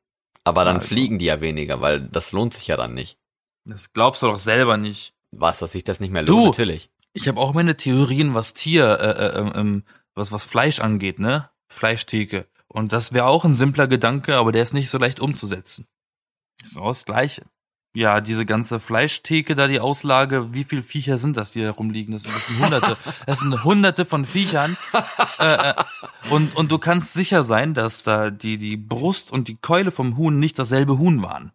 Aber 0.43 0.63
dann 0.65 0.77
Also. 0.77 0.87
fliegen 0.87 1.19
die 1.19 1.25
ja 1.25 1.39
weniger, 1.41 1.81
weil 1.81 2.01
das 2.01 2.31
lohnt 2.31 2.53
sich 2.53 2.67
ja 2.67 2.77
dann 2.77 2.93
nicht. 2.93 3.17
Das 3.67 3.91
glaubst 3.91 4.23
du 4.23 4.27
doch 4.27 4.39
selber 4.39 4.77
nicht. 4.77 5.13
Was, 5.31 5.59
dass 5.59 5.73
sich 5.73 5.83
das 5.83 5.99
nicht 5.99 6.11
mehr 6.11 6.23
Du! 6.23 6.37
lohnt? 6.37 6.47
Natürlich. 6.57 6.89
Ich 7.13 7.27
habe 7.27 7.39
auch 7.39 7.53
meine 7.53 7.75
Theorien, 7.75 8.33
was 8.33 8.53
Tier, 8.53 8.99
äh, 8.99 9.25
äh, 9.25 9.39
ähm, 9.39 9.51
ähm, 9.55 9.83
was 10.15 10.31
was 10.31 10.43
Fleisch 10.43 10.79
angeht, 10.79 11.19
ne? 11.19 11.49
Fleischtheke. 11.67 12.47
Und 12.67 12.93
das 12.93 13.11
wäre 13.11 13.25
auch 13.25 13.43
ein 13.43 13.55
simpler 13.55 13.87
Gedanke, 13.87 14.37
aber 14.37 14.51
der 14.51 14.63
ist 14.63 14.73
nicht 14.73 14.89
so 14.89 14.97
leicht 14.97 15.19
umzusetzen. 15.19 15.85
Ist 16.61 16.77
auch 16.77 16.89
das 16.89 17.05
Gleiche. 17.05 17.45
Ja, 17.93 18.21
diese 18.21 18.45
ganze 18.45 18.79
Fleischtheke 18.79 19.55
da, 19.55 19.67
die 19.67 19.79
Auslage, 19.79 20.53
wie 20.53 20.63
viel 20.63 20.83
Viecher 20.83 21.17
sind 21.17 21.35
das, 21.35 21.51
die 21.51 21.61
da 21.61 21.71
rumliegen? 21.71 22.13
Das 22.13 22.23
sind 22.23 22.59
hunderte. 22.59 22.97
Das 23.25 23.39
sind 23.39 23.63
hunderte 23.63 24.05
von 24.05 24.25
Viechern. 24.25 24.77
Äh, 25.39 25.69
äh, 25.69 25.73
und, 26.31 26.55
und 26.55 26.71
du 26.71 26.79
kannst 26.79 27.13
sicher 27.13 27.43
sein, 27.43 27.75
dass 27.75 28.01
da 28.01 28.31
die, 28.31 28.57
die 28.57 28.75
Brust 28.75 29.31
und 29.31 29.47
die 29.47 29.55
Keule 29.55 29.91
vom 29.91 30.17
Huhn 30.17 30.39
nicht 30.39 30.57
dasselbe 30.57 30.97
Huhn 30.97 31.21
waren. 31.21 31.51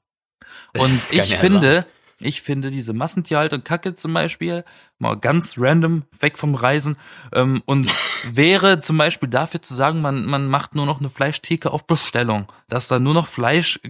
Und 0.78 1.00
ich 1.10 1.36
finde. 1.36 1.84
Ich 2.24 2.42
finde 2.42 2.70
diese 2.70 2.92
Massentierhaltung 2.92 3.64
Kacke 3.64 3.94
zum 3.94 4.14
Beispiel, 4.14 4.64
mal 4.98 5.16
ganz 5.16 5.56
random, 5.58 6.04
weg 6.18 6.38
vom 6.38 6.54
Reisen, 6.54 6.96
ähm, 7.32 7.62
und 7.66 7.90
wäre 8.32 8.80
zum 8.80 8.98
Beispiel 8.98 9.28
dafür 9.28 9.62
zu 9.62 9.74
sagen, 9.74 10.00
man, 10.00 10.24
man 10.26 10.46
macht 10.48 10.74
nur 10.74 10.86
noch 10.86 11.00
eine 11.00 11.10
Fleischtheke 11.10 11.70
auf 11.70 11.86
Bestellung, 11.86 12.46
dass 12.68 12.88
da 12.88 12.98
nur 12.98 13.14
noch 13.14 13.26
Fleisch 13.26 13.80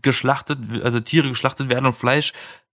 geschlachtet, 0.00 0.58
also 0.82 1.00
Tiere 1.00 1.28
geschlachtet 1.28 1.68
werden 1.68 1.86
und 1.86 1.96
Fleisch 1.96 2.32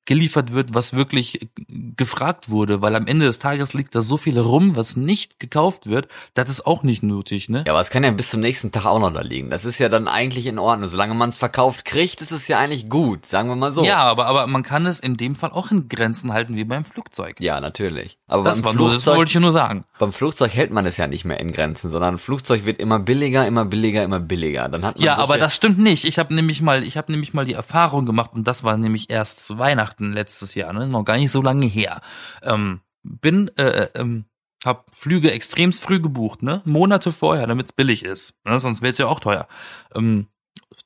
geliefert 0.09 0.53
wird, 0.53 0.73
was 0.73 0.93
wirklich 0.93 1.49
gefragt 1.67 2.49
wurde, 2.49 2.81
weil 2.81 2.95
am 2.95 3.05
Ende 3.05 3.27
des 3.27 3.37
Tages 3.37 3.75
liegt 3.75 3.93
da 3.93 4.01
so 4.01 4.17
viel 4.17 4.39
rum, 4.39 4.75
was 4.75 4.95
nicht 4.95 5.39
gekauft 5.39 5.85
wird, 5.85 6.07
das 6.33 6.49
ist 6.49 6.65
auch 6.65 6.81
nicht 6.81 7.03
nötig, 7.03 7.47
ne? 7.47 7.63
Ja, 7.67 7.73
aber 7.73 7.81
es 7.81 7.91
kann 7.91 8.03
ja 8.03 8.09
bis 8.09 8.31
zum 8.31 8.39
nächsten 8.39 8.71
Tag 8.71 8.85
auch 8.85 8.99
noch 8.99 9.13
da 9.13 9.21
liegen. 9.21 9.51
Das 9.51 9.65
ist 9.65 9.77
ja 9.77 9.87
dann 9.87 10.07
eigentlich 10.07 10.47
in 10.47 10.57
Ordnung. 10.57 10.89
Solange 10.89 11.13
man 11.13 11.29
es 11.29 11.37
verkauft 11.37 11.85
kriegt, 11.85 12.21
ist 12.23 12.31
es 12.31 12.47
ja 12.47 12.57
eigentlich 12.57 12.89
gut, 12.89 13.27
sagen 13.27 13.49
wir 13.49 13.55
mal 13.55 13.71
so. 13.71 13.83
Ja, 13.85 13.99
aber, 13.99 14.25
aber 14.25 14.47
man 14.47 14.63
kann 14.63 14.87
es 14.87 14.99
in 14.99 15.15
dem 15.15 15.35
Fall 15.35 15.51
auch 15.51 15.69
in 15.69 15.87
Grenzen 15.89 16.33
halten, 16.33 16.55
wie 16.55 16.63
beim 16.63 16.85
Flugzeug. 16.85 17.39
Ja, 17.39 17.61
natürlich. 17.61 18.17
Aber 18.27 18.43
Das, 18.45 18.63
beim 18.63 18.75
nur, 18.75 18.87
das 18.87 19.03
Flugzeug, 19.03 19.17
wollte 19.17 19.29
ich 19.29 19.39
nur 19.39 19.51
sagen. 19.51 19.85
beim 19.99 20.11
Flugzeug 20.11 20.55
hält 20.55 20.71
man 20.71 20.87
es 20.87 20.97
ja 20.97 21.05
nicht 21.05 21.23
mehr 21.23 21.39
in 21.39 21.51
Grenzen, 21.51 21.91
sondern 21.91 22.15
ein 22.15 22.17
Flugzeug 22.17 22.65
wird 22.65 22.79
immer 22.79 22.97
billiger, 22.97 23.45
immer 23.45 23.65
billiger, 23.65 24.03
immer 24.03 24.19
billiger. 24.19 24.69
Dann 24.69 24.83
hat 24.85 24.97
man 24.97 25.05
Ja, 25.05 25.19
aber 25.19 25.37
das 25.37 25.55
stimmt 25.55 25.77
nicht. 25.77 26.05
Ich 26.05 26.17
habe 26.17 26.33
nämlich 26.33 26.63
mal, 26.63 26.81
ich 26.83 26.97
habe 26.97 27.11
nämlich 27.11 27.35
mal 27.35 27.45
die 27.45 27.53
Erfahrung 27.53 28.07
gemacht 28.07 28.31
und 28.33 28.47
das 28.47 28.63
war 28.63 28.75
nämlich 28.75 29.11
erst 29.11 29.45
zu 29.45 29.59
Weihnachten 29.59 29.98
letztes 29.99 30.55
Jahr, 30.55 30.73
ne? 30.73 30.87
noch 30.87 31.03
gar 31.03 31.17
nicht 31.17 31.31
so 31.31 31.41
lange 31.41 31.65
her. 31.65 32.01
Ähm, 32.41 32.81
bin, 33.03 33.49
äh, 33.57 33.63
äh, 33.63 33.89
ähm, 33.95 34.25
hab 34.65 34.93
Flüge 34.93 35.31
extremst 35.31 35.81
früh 35.81 35.99
gebucht, 36.01 36.43
ne? 36.43 36.61
Monate 36.65 37.13
vorher, 37.13 37.47
damit's 37.47 37.71
billig 37.71 38.03
ist. 38.03 38.33
Ne? 38.43 38.59
Sonst 38.59 38.81
wäre 38.81 38.91
es 38.91 38.97
ja 38.97 39.07
auch 39.07 39.21
teuer. 39.21 39.47
Ähm, 39.95 40.27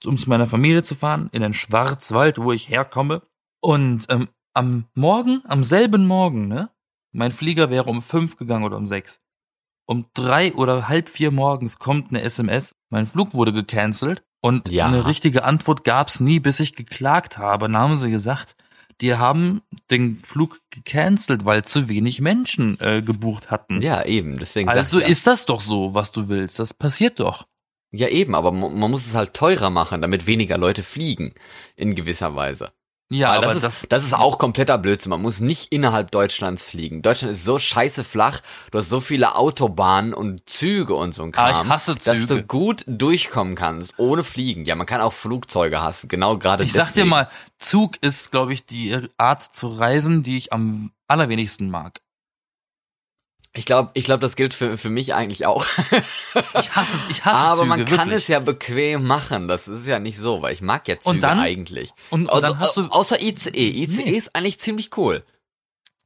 um 0.05 0.17
zu 0.17 0.29
meiner 0.29 0.45
Familie 0.47 0.83
zu 0.83 0.95
fahren 0.95 1.29
in 1.31 1.41
den 1.41 1.53
Schwarzwald, 1.53 2.37
wo 2.37 2.51
ich 2.51 2.69
herkomme. 2.69 3.23
Und 3.61 4.05
ähm, 4.09 4.29
am 4.53 4.85
Morgen, 4.93 5.41
am 5.47 5.63
selben 5.63 6.05
Morgen, 6.05 6.47
ne? 6.47 6.69
Mein 7.11 7.31
Flieger 7.31 7.69
wäre 7.69 7.89
um 7.89 8.01
fünf 8.01 8.37
gegangen 8.37 8.63
oder 8.63 8.77
um 8.77 8.87
sechs. 8.87 9.21
Um 9.85 10.05
drei 10.13 10.53
oder 10.53 10.87
halb 10.87 11.09
vier 11.09 11.31
morgens 11.31 11.77
kommt 11.79 12.09
eine 12.09 12.21
SMS, 12.21 12.75
mein 12.89 13.05
Flug 13.07 13.33
wurde 13.33 13.53
gecancelt 13.53 14.23
und 14.41 14.69
Ja. 14.69 14.87
eine 14.87 15.07
richtige 15.07 15.43
Antwort 15.43 15.83
gab's 15.83 16.19
nie, 16.19 16.39
bis 16.39 16.59
ich 16.59 16.75
geklagt 16.75 17.37
habe. 17.37 17.65
Dann 17.65 17.77
haben 17.77 17.95
sie 17.95 18.09
gesagt, 18.11 18.55
die 19.01 19.15
haben 19.15 19.61
den 19.91 20.19
Flug 20.23 20.59
gecancelt, 20.69 21.45
weil 21.45 21.63
zu 21.63 21.89
wenig 21.89 22.21
Menschen 22.21 22.79
äh, 22.79 23.01
gebucht 23.01 23.51
hatten. 23.51 23.81
Ja, 23.81 24.03
eben. 24.05 24.39
Deswegen 24.39 24.69
also 24.69 24.99
ich 24.99 25.09
ist 25.09 25.27
das 25.27 25.45
doch 25.45 25.61
so, 25.61 25.93
was 25.93 26.11
du 26.11 26.29
willst. 26.29 26.59
Das 26.59 26.73
passiert 26.73 27.19
doch. 27.19 27.45
ja. 27.91 28.07
eben, 28.07 28.35
aber 28.35 28.51
man 28.51 28.91
muss 28.91 29.05
es 29.05 29.15
halt 29.15 29.33
teurer 29.33 29.69
machen, 29.69 30.01
damit 30.01 30.25
weniger 30.25 30.57
Leute 30.57 30.83
fliegen. 30.83 31.33
In 31.75 31.95
gewisser 31.95 32.35
Weise. 32.35 32.71
Ja, 33.11 33.29
Weil 33.29 33.37
aber 33.39 33.45
das, 33.47 33.55
ist, 33.57 33.63
das, 33.63 33.85
das 33.89 34.03
ist 34.05 34.13
auch 34.13 34.39
kompletter 34.39 34.77
Blödsinn. 34.79 35.11
Man 35.11 35.21
muss 35.21 35.39
nicht 35.39 35.71
innerhalb 35.71 36.09
Deutschlands 36.09 36.65
fliegen. 36.65 37.01
Deutschland 37.03 37.33
ist 37.33 37.43
so 37.43 37.59
scheiße 37.59 38.03
flach. 38.03 38.41
Du 38.71 38.79
hast 38.79 38.89
so 38.89 39.01
viele 39.01 39.35
Autobahnen 39.35 40.13
und 40.15 40.49
Züge 40.49 40.95
und 40.95 41.13
so 41.13 41.21
ein 41.23 41.31
Ah, 41.35 41.51
Kram. 41.51 41.65
ich 41.67 41.71
hasse 41.71 41.95
Dass 41.95 42.05
du 42.21 42.27
Züge. 42.27 42.43
gut 42.45 42.83
durchkommen 42.87 43.53
kannst, 43.55 43.93
ohne 43.97 44.23
Fliegen. 44.23 44.65
Ja, 44.65 44.75
man 44.75 44.87
kann 44.87 45.01
auch 45.01 45.13
Flugzeuge 45.13 45.81
hassen. 45.81 46.07
Genau 46.07 46.37
gerade 46.39 46.63
ich 46.63 46.73
sag 46.73 46.87
dir 46.87 46.91
deswegen. 47.03 47.09
mal, 47.09 47.29
Zug 47.59 47.97
ist, 48.01 48.31
glaube 48.31 48.53
ich, 48.53 48.65
die 48.65 48.97
Art 49.17 49.43
zu 49.43 49.67
reisen, 49.67 50.23
die 50.23 50.37
ich 50.37 50.51
am 50.51 50.91
allerwenigsten 51.07 51.69
mag. 51.69 51.99
Ich 53.55 53.65
glaube, 53.65 53.91
ich 53.93 54.03
glaube, 54.03 54.19
das 54.21 54.35
gilt 54.35 54.53
für, 54.55 54.77
für 54.79 54.89
mich 54.89 55.13
eigentlich 55.13 55.45
auch. 55.45 55.65
Ich 56.59 56.71
hasse, 56.75 56.97
ich 57.09 57.23
hasse 57.23 57.37
Aber 57.39 57.57
Züge, 57.57 57.67
man 57.69 57.85
kann 57.85 57.97
wirklich. 58.07 58.15
es 58.15 58.27
ja 58.27 58.39
bequem 58.39 59.05
machen. 59.05 59.47
Das 59.47 59.67
ist 59.67 59.85
ja 59.85 59.99
nicht 59.99 60.17
so, 60.17 60.41
weil 60.41 60.53
ich 60.53 60.61
mag 60.61 60.87
ja 60.87 60.95
Züge 60.99 61.09
Und 61.09 61.21
dann- 61.21 61.39
eigentlich. 61.39 61.91
und, 62.09 62.23
und 62.23 62.29
Also, 62.31 62.41
dann 62.41 62.59
hast 62.59 62.77
du, 62.77 62.85
außer 62.87 63.21
ICE. 63.21 63.49
ICE 63.83 64.03
Nee. 64.05 64.11
ist 64.17 64.35
eigentlich 64.35 64.59
ziemlich 64.59 64.97
cool. 64.97 65.23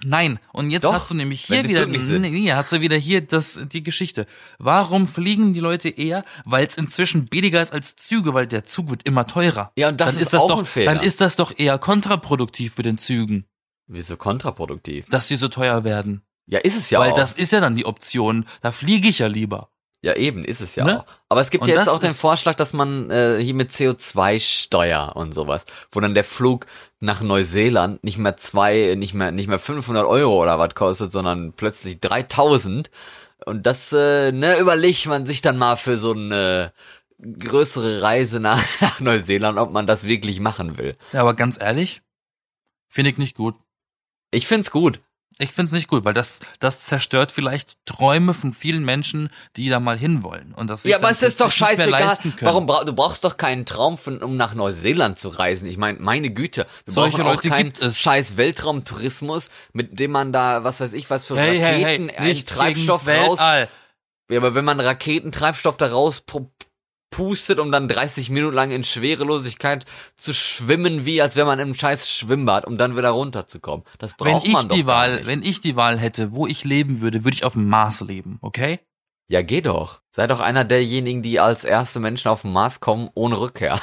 nein, 0.04 0.40
und 0.54 0.70
jetzt 0.72 0.84
Doch, 0.84 0.94
hast 0.94 1.10
du 1.10 1.16
nämlich 1.16 1.46
hier 1.46 1.64
sie 1.64 1.70
wieder, 1.70 1.86
nee, 1.88 2.52
hast 2.54 2.72
du 2.74 2.82
wieder 2.82 2.98
hier 2.98 3.22
das, 3.22 3.60
die 3.72 3.82
Geschichte. 3.82 4.26
Warum 4.60 5.08
fliegen 5.08 5.54
die 5.54 5.60
Leute 5.62 5.88
eher? 5.90 6.24
Weil 6.46 6.68
es 6.68 6.78
inzwischen 6.78 7.26
billiger 7.26 7.62
ist 7.62 7.72
als 7.74 7.96
Züge, 7.96 8.34
weil 8.34 8.46
der 8.48 8.66
Zug 8.66 8.90
wird 8.90 9.04
immer 9.04 9.26
teurer. 9.26 9.72
Ja, 9.78 9.88
und 9.90 10.00
das 10.02 10.14
dann 10.16 10.22
ist 10.22 10.34
das 10.34 10.42
auch 10.42 10.50
doch, 10.50 10.60
ein 10.60 10.66
Fehler. 10.66 10.94
dann 10.96 11.04
ist 11.04 11.22
das 11.22 11.36
doch 11.38 11.52
eher 11.58 11.78
kontraproduktiv 11.80 12.76
mit 12.78 12.86
den 12.86 12.98
Zügen, 12.98 13.46
Wieso 13.88 14.18
kontraproduktiv? 14.18 15.06
dass 15.10 15.28
die 15.30 15.36
so 15.38 15.48
teuer 15.48 15.84
werden. 15.86 16.22
Ja, 16.48 16.60
ist 16.60 16.78
es 16.78 16.90
ja 16.90 17.00
weil 17.00 17.12
auch. 17.12 17.16
das 17.16 17.34
ist 17.34 17.52
ja 17.52 17.60
dann 17.60 17.76
die 17.76 17.86
Option. 17.86 18.46
Da 18.62 18.72
fliege 18.72 19.08
ich 19.10 19.20
ja 19.20 19.28
lieber. 19.28 19.70
Ja, 20.02 20.16
eben, 20.16 20.46
ist 20.46 20.62
es 20.62 20.76
ja 20.76 20.86
Ne? 20.86 21.02
auch. 21.02 21.06
Aber 21.28 21.42
es 21.42 21.50
gibt 21.50 21.64
Und 21.64 21.70
ja 21.70 21.76
jetzt 21.76 21.90
auch 21.90 22.00
den 22.00 22.14
Vorschlag, 22.14 22.56
dass 22.56 22.72
man 22.72 23.10
äh, 23.10 23.40
hier 23.42 23.56
mit 23.56 23.72
CO2-Steuer 23.72 25.14
und 25.16 25.34
sowas, 25.34 25.66
wo 25.92 26.00
dann 26.00 26.14
der 26.14 26.24
Flug 26.24 26.68
nach 27.00 27.22
Neuseeland 27.22 28.04
nicht 28.04 28.18
mehr 28.18 28.38
zwei, 28.38 28.96
nicht 28.96 29.14
mehr, 29.14 29.32
nicht 29.32 29.48
mehr 29.48 29.60
500 29.60 30.06
Euro 30.06 30.42
oder 30.42 30.60
was 30.60 30.76
kostet, 30.76 31.12
sondern 31.12 31.54
plötzlich 31.54 32.00
3000. 32.00 32.90
Und 33.46 33.66
das, 33.66 33.92
äh, 33.92 34.32
ne, 34.32 34.58
überlegt 34.60 35.06
man 35.08 35.26
sich 35.26 35.42
dann 35.42 35.58
mal 35.58 35.76
für 35.78 35.98
so 35.98 36.12
eine 36.14 36.72
größere 37.20 38.02
Reise 38.02 38.40
nach, 38.40 38.64
nach 38.82 39.00
Neuseeland, 39.00 39.58
ob 39.58 39.72
man 39.72 39.88
das 39.88 40.04
wirklich 40.04 40.40
machen 40.40 40.78
will. 40.78 40.96
Ja, 41.12 41.22
aber 41.22 41.34
ganz 41.34 41.60
ehrlich, 41.60 42.02
finde 42.88 43.12
ich 43.12 43.18
nicht 43.18 43.36
gut. 43.36 43.56
Ich 44.32 44.48
find's 44.48 44.72
gut. 44.72 45.02
Ich 45.40 45.52
find's 45.52 45.72
nicht 45.72 45.88
gut, 45.88 46.04
weil 46.04 46.16
das, 46.16 46.40
das 46.60 46.82
zerstört 46.82 47.32
vielleicht 47.32 47.86
Träume 47.86 48.34
von 48.34 48.54
vielen 48.54 48.84
Menschen, 48.84 49.30
die 49.56 49.70
da 49.70 49.80
mal 49.80 49.98
hinwollen. 49.98 50.54
Und 50.54 50.70
das 50.70 50.84
Ja, 50.84 50.98
aber 50.98 51.12
es 51.12 51.22
ist 51.22 51.40
doch 51.40 51.52
scheißegal. 51.52 52.18
Warum 52.42 52.66
bra 52.66 52.84
du 52.84 52.94
brauchst 52.94 53.24
doch 53.24 53.38
keinen 53.38 53.66
Traum, 53.66 53.98
von, 54.00 54.24
um 54.24 54.36
nach 54.36 54.56
Neuseeland 54.56 55.20
zu 55.20 55.30
reisen. 55.30 55.68
Ich 55.68 55.78
meine, 55.78 56.00
meine 56.00 56.32
Güte, 56.32 56.66
wir 56.86 56.94
Solche 56.94 57.18
brauchen 57.18 57.28
auch 57.28 57.36
Leute 57.36 57.50
keinen 57.50 57.74
es. 57.80 58.00
scheiß 58.00 58.38
Weltraumtourismus, 58.38 59.50
mit 59.74 60.00
dem 60.00 60.12
man 60.12 60.34
da, 60.34 60.64
was 60.64 60.80
weiß 60.80 60.94
ich, 60.94 61.10
was 61.10 61.26
für 61.26 61.38
Hey, 61.38 61.60
hey, 61.60 61.60
hey, 61.60 61.84
Raketen, 61.84 62.10
einen 62.10 62.28
nichts 62.28 62.54
Treibstoff 62.54 63.08
raus. 63.08 63.40
Weltall. 63.40 63.70
Ja, 64.30 64.38
aber 64.38 64.56
wenn 64.56 64.66
man 64.66 64.80
Raketentreibstoff 64.80 65.78
da 65.78 65.88
raus 65.88 66.22
pustet, 67.10 67.60
um 67.60 67.72
dann 67.72 67.88
30 67.88 68.30
Minuten 68.30 68.56
lang 68.56 68.72
in 68.72 68.84
Schwerelosigkeit 68.84 69.86
zu 70.18 70.34
schwimmen, 70.34 71.06
wie 71.06 71.22
als 71.22 71.36
wäre 71.36 71.46
man 71.48 71.60
im 71.60 71.74
scheiß 71.74 72.10
Schwimmbad, 72.10 72.66
um 72.66 72.78
dann 72.78 72.96
wieder 72.98 73.10
runterzukommen. 73.10 73.86
Das 73.98 74.16
Wenn 74.20 74.34
braucht 74.34 74.48
ich 74.48 74.54
man 74.54 74.68
doch 74.68 74.76
die 74.76 74.86
Wahl, 74.88 75.16
nicht. 75.16 75.28
wenn 75.28 75.42
ich 75.44 75.62
die 75.62 75.76
Wahl 75.76 75.98
hätte, 76.00 76.32
wo 76.34 76.48
ich 76.48 76.64
leben 76.64 77.00
würde, 77.02 77.24
würde 77.24 77.36
ich 77.36 77.46
auf 77.46 77.54
dem 77.54 77.68
Mars 77.70 78.02
leben, 78.02 78.40
okay? 78.42 78.80
Ja, 79.30 79.42
geh 79.42 79.62
doch. 79.62 80.02
Sei 80.10 80.26
doch 80.28 80.40
einer 80.40 80.64
derjenigen, 80.64 81.22
die 81.22 81.40
als 81.40 81.64
erste 81.66 82.00
Menschen 82.00 82.30
auf 82.30 82.44
den 82.44 82.54
Mars 82.54 82.80
kommen, 82.80 83.10
ohne 83.14 83.40
Rückkehr. 83.40 83.80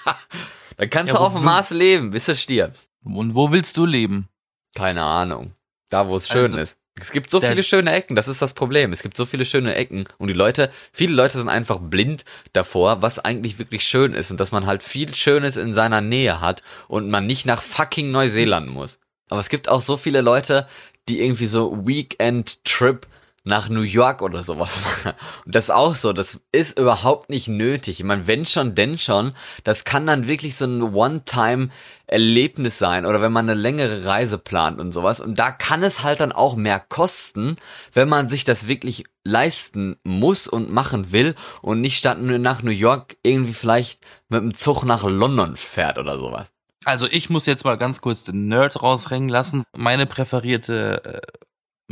dann 0.76 0.90
kannst 0.90 1.12
Ja, 1.12 1.18
du 1.18 1.24
auf 1.24 1.34
dem 1.34 1.44
Mars 1.44 1.70
leben, 1.70 2.10
bis 2.10 2.26
du 2.26 2.34
stirbst. 2.34 2.90
Und 3.04 3.34
wo 3.34 3.50
willst 3.52 3.76
du 3.76 3.86
leben? 3.86 4.28
Keine 4.74 5.02
Ahnung. 5.02 5.54
Da, 5.88 6.08
wo 6.08 6.16
es 6.16 6.28
schön 6.28 6.42
Also, 6.44 6.58
ist. 6.58 6.78
Es 7.00 7.10
gibt 7.10 7.30
so 7.30 7.40
viele 7.40 7.62
schöne 7.62 7.92
Ecken, 7.92 8.16
das 8.16 8.28
ist 8.28 8.42
das 8.42 8.52
Problem. 8.52 8.92
Es 8.92 9.02
gibt 9.02 9.16
so 9.16 9.24
viele 9.24 9.46
schöne 9.46 9.74
Ecken 9.74 10.06
und 10.18 10.28
die 10.28 10.34
Leute, 10.34 10.70
viele 10.92 11.14
Leute 11.14 11.38
sind 11.38 11.48
einfach 11.48 11.78
blind 11.78 12.24
davor, 12.52 13.00
was 13.00 13.18
eigentlich 13.18 13.58
wirklich 13.58 13.84
schön 13.84 14.12
ist 14.12 14.30
und 14.30 14.38
dass 14.38 14.52
man 14.52 14.66
halt 14.66 14.82
viel 14.82 15.14
Schönes 15.14 15.56
in 15.56 15.72
seiner 15.72 16.02
Nähe 16.02 16.40
hat 16.40 16.62
und 16.88 17.08
man 17.08 17.26
nicht 17.26 17.46
nach 17.46 17.62
fucking 17.62 18.10
Neuseeland 18.10 18.68
muss. 18.68 18.98
Aber 19.30 19.40
es 19.40 19.48
gibt 19.48 19.68
auch 19.70 19.80
so 19.80 19.96
viele 19.96 20.20
Leute, 20.20 20.66
die 21.08 21.20
irgendwie 21.20 21.46
so 21.46 21.86
Weekend-Trip 21.86 23.06
nach 23.44 23.68
New 23.68 23.82
York 23.82 24.22
oder 24.22 24.44
sowas 24.44 24.78
machen. 24.84 25.12
Und 25.44 25.54
das 25.54 25.70
auch 25.70 25.94
so, 25.94 26.12
das 26.12 26.40
ist 26.52 26.78
überhaupt 26.78 27.28
nicht 27.28 27.48
nötig. 27.48 27.98
Ich 27.98 28.04
meine, 28.04 28.26
wenn 28.26 28.46
schon, 28.46 28.74
denn 28.74 28.98
schon, 28.98 29.32
das 29.64 29.84
kann 29.84 30.06
dann 30.06 30.28
wirklich 30.28 30.56
so 30.56 30.66
ein 30.66 30.94
One-Time-Erlebnis 30.94 32.78
sein 32.78 33.04
oder 33.04 33.20
wenn 33.20 33.32
man 33.32 33.48
eine 33.48 33.60
längere 33.60 34.04
Reise 34.04 34.38
plant 34.38 34.80
und 34.80 34.92
sowas. 34.92 35.20
Und 35.20 35.38
da 35.38 35.50
kann 35.50 35.82
es 35.82 36.04
halt 36.04 36.20
dann 36.20 36.32
auch 36.32 36.54
mehr 36.54 36.78
kosten, 36.78 37.56
wenn 37.92 38.08
man 38.08 38.28
sich 38.28 38.44
das 38.44 38.68
wirklich 38.68 39.04
leisten 39.24 39.96
muss 40.04 40.46
und 40.46 40.70
machen 40.70 41.10
will 41.10 41.34
und 41.62 41.80
nicht 41.80 41.96
statt 41.96 42.20
nur 42.20 42.38
nach 42.38 42.62
New 42.62 42.70
York 42.70 43.16
irgendwie 43.22 43.54
vielleicht 43.54 44.06
mit 44.28 44.40
dem 44.40 44.54
Zug 44.54 44.84
nach 44.84 45.02
London 45.02 45.56
fährt 45.56 45.98
oder 45.98 46.18
sowas. 46.18 46.48
Also 46.84 47.06
ich 47.08 47.30
muss 47.30 47.46
jetzt 47.46 47.64
mal 47.64 47.76
ganz 47.76 48.00
kurz 48.00 48.24
den 48.24 48.48
Nerd 48.48 48.82
rausrängen 48.82 49.28
lassen. 49.28 49.64
Meine 49.76 50.06
präferierte 50.06 51.04
äh, 51.04 51.20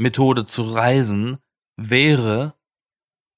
Methode 0.01 0.47
zu 0.47 0.63
reisen 0.63 1.39
wäre 1.77 2.55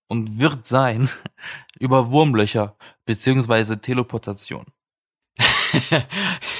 und 0.08 0.38
wird 0.40 0.66
sein 0.66 1.08
über 1.78 2.10
Wurmlöcher 2.10 2.76
beziehungsweise 3.04 3.80
Teleportation. 3.80 4.66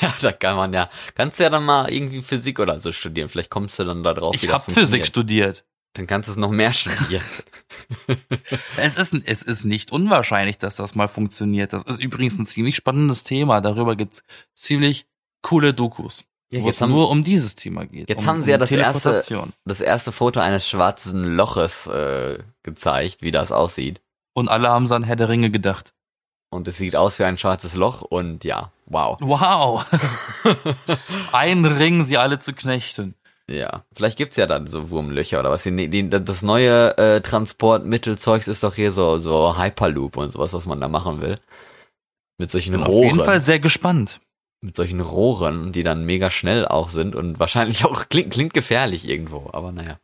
Ja, 0.01 0.13
da 0.21 0.33
kann 0.33 0.57
man 0.57 0.73
ja, 0.73 0.91
kannst 1.15 1.39
du 1.39 1.45
ja 1.45 1.51
dann 1.51 1.65
mal 1.65 1.93
irgendwie 1.93 2.23
Physik 2.23 2.59
oder 2.59 2.81
so 2.81 2.93
studieren. 2.93 3.29
Vielleicht 3.29 3.51
kommst 3.51 3.79
du 3.79 3.85
dann 3.85 4.03
da 4.03 4.15
drauf, 4.15 4.35
Ich 4.35 4.49
habe 4.49 4.73
Physik 4.73 5.07
studiert. 5.07 5.65
Dann 5.93 6.07
kannst 6.07 6.29
du 6.29 6.33
es 6.33 6.39
noch 6.39 6.51
mehr 6.51 6.73
studieren. 6.73 7.23
Es 8.77 8.97
ist, 8.97 9.15
es 9.27 9.43
ist 9.43 9.65
nicht 9.65 9.93
unwahrscheinlich, 9.93 10.59
dass 10.59 10.77
das 10.77 10.95
mal 10.95 11.09
funktioniert. 11.09 11.73
Das 11.73 11.85
ist 11.85 12.03
übrigens 12.03 12.39
ein 12.39 12.47
ziemlich 12.47 12.75
spannendes 12.75 13.23
Thema. 13.23 13.61
Darüber 13.61 13.97
gibt's 13.97 14.25
ziemlich 14.55 15.07
coole 15.43 15.75
Dokus, 15.75 16.25
Ja, 16.53 16.63
wo 16.63 16.67
jetzt 16.67 16.77
es 16.77 16.81
haben- 16.83 16.91
nur 16.91 17.11
um 17.11 17.25
dieses 17.25 17.55
Thema 17.55 17.85
geht. 17.87 18.09
Jetzt 18.09 18.21
um, 18.21 18.27
haben 18.27 18.43
sie 18.43 18.51
ja 18.51 18.57
um 18.57 18.61
das 18.61 18.71
erste- 18.71 19.49
das 19.65 19.81
erste 19.81 20.13
Foto 20.13 20.41
eines 20.41 20.69
schwarzen 20.69 21.25
Loches 21.37 21.87
äh, 21.87 22.39
gezeigt, 22.63 23.23
wie 23.23 23.31
das 23.31 23.53
aussieht. 23.53 24.01
Und 24.35 24.49
alle 24.49 24.69
haben 24.69 24.87
so 24.87 24.95
an 24.95 25.03
Herr 25.03 25.17
der 25.17 25.29
Ringe 25.29 25.51
gedacht. 25.51 25.93
Und 26.51 26.69
es 26.69 26.77
sieht 26.77 26.97
aus 26.97 27.19
wie 27.19 27.25
ein 27.25 27.39
schwarzes 27.39 27.75
Loch 27.75 28.03
und 28.03 28.45
ja, 28.45 28.73
wow. 28.87 29.17
Wow. 29.21 29.87
Ein 31.33 31.65
Ring, 31.65 32.03
sie 32.05 32.19
alle 32.19 32.39
zu 32.39 32.53
knechten. 32.53 33.15
Ja, 33.51 33.85
vielleicht 33.95 34.19
gibt's 34.19 34.37
ja 34.37 34.47
dann 34.47 34.67
so 34.67 34.91
Wurmlöcher 34.91 35.41
oder 35.41 35.51
was. 35.51 35.63
Die, 35.65 35.89
die, 35.89 36.09
das 36.09 36.43
neue 36.43 36.97
äh, 36.99 37.21
Transportmittelzeugs 37.23 38.49
ist 38.49 38.63
doch 38.63 38.75
hier 38.75 38.93
so, 38.93 39.19
so 39.19 39.59
Hyperloop 39.59 40.17
und 40.17 40.33
sowas, 40.33 40.53
was 40.53 40.67
man 40.67 40.81
da 40.81 40.89
machen 40.89 41.21
will. 41.21 41.39
Mit 42.39 42.51
solchen 42.51 42.73
Bin 42.73 42.83
auf 42.83 42.89
Rohren. 42.89 43.07
jeden 43.09 43.25
Fall 43.25 43.43
sehr 43.43 43.59
gespannt. 43.59 44.21
Mit 44.63 44.77
solchen 44.77 45.01
Rohren, 45.01 45.73
die 45.73 45.83
dann 45.83 46.07
mega 46.07 46.31
schnell 46.31 46.67
auch 46.67 46.89
sind 46.89 47.15
und 47.15 47.39
wahrscheinlich 47.39 47.85
auch 47.85 48.09
klingt, 48.09 48.33
klingt 48.33 48.55
gefährlich 48.55 49.07
irgendwo, 49.07 49.51
aber 49.53 49.73
naja. 49.73 49.99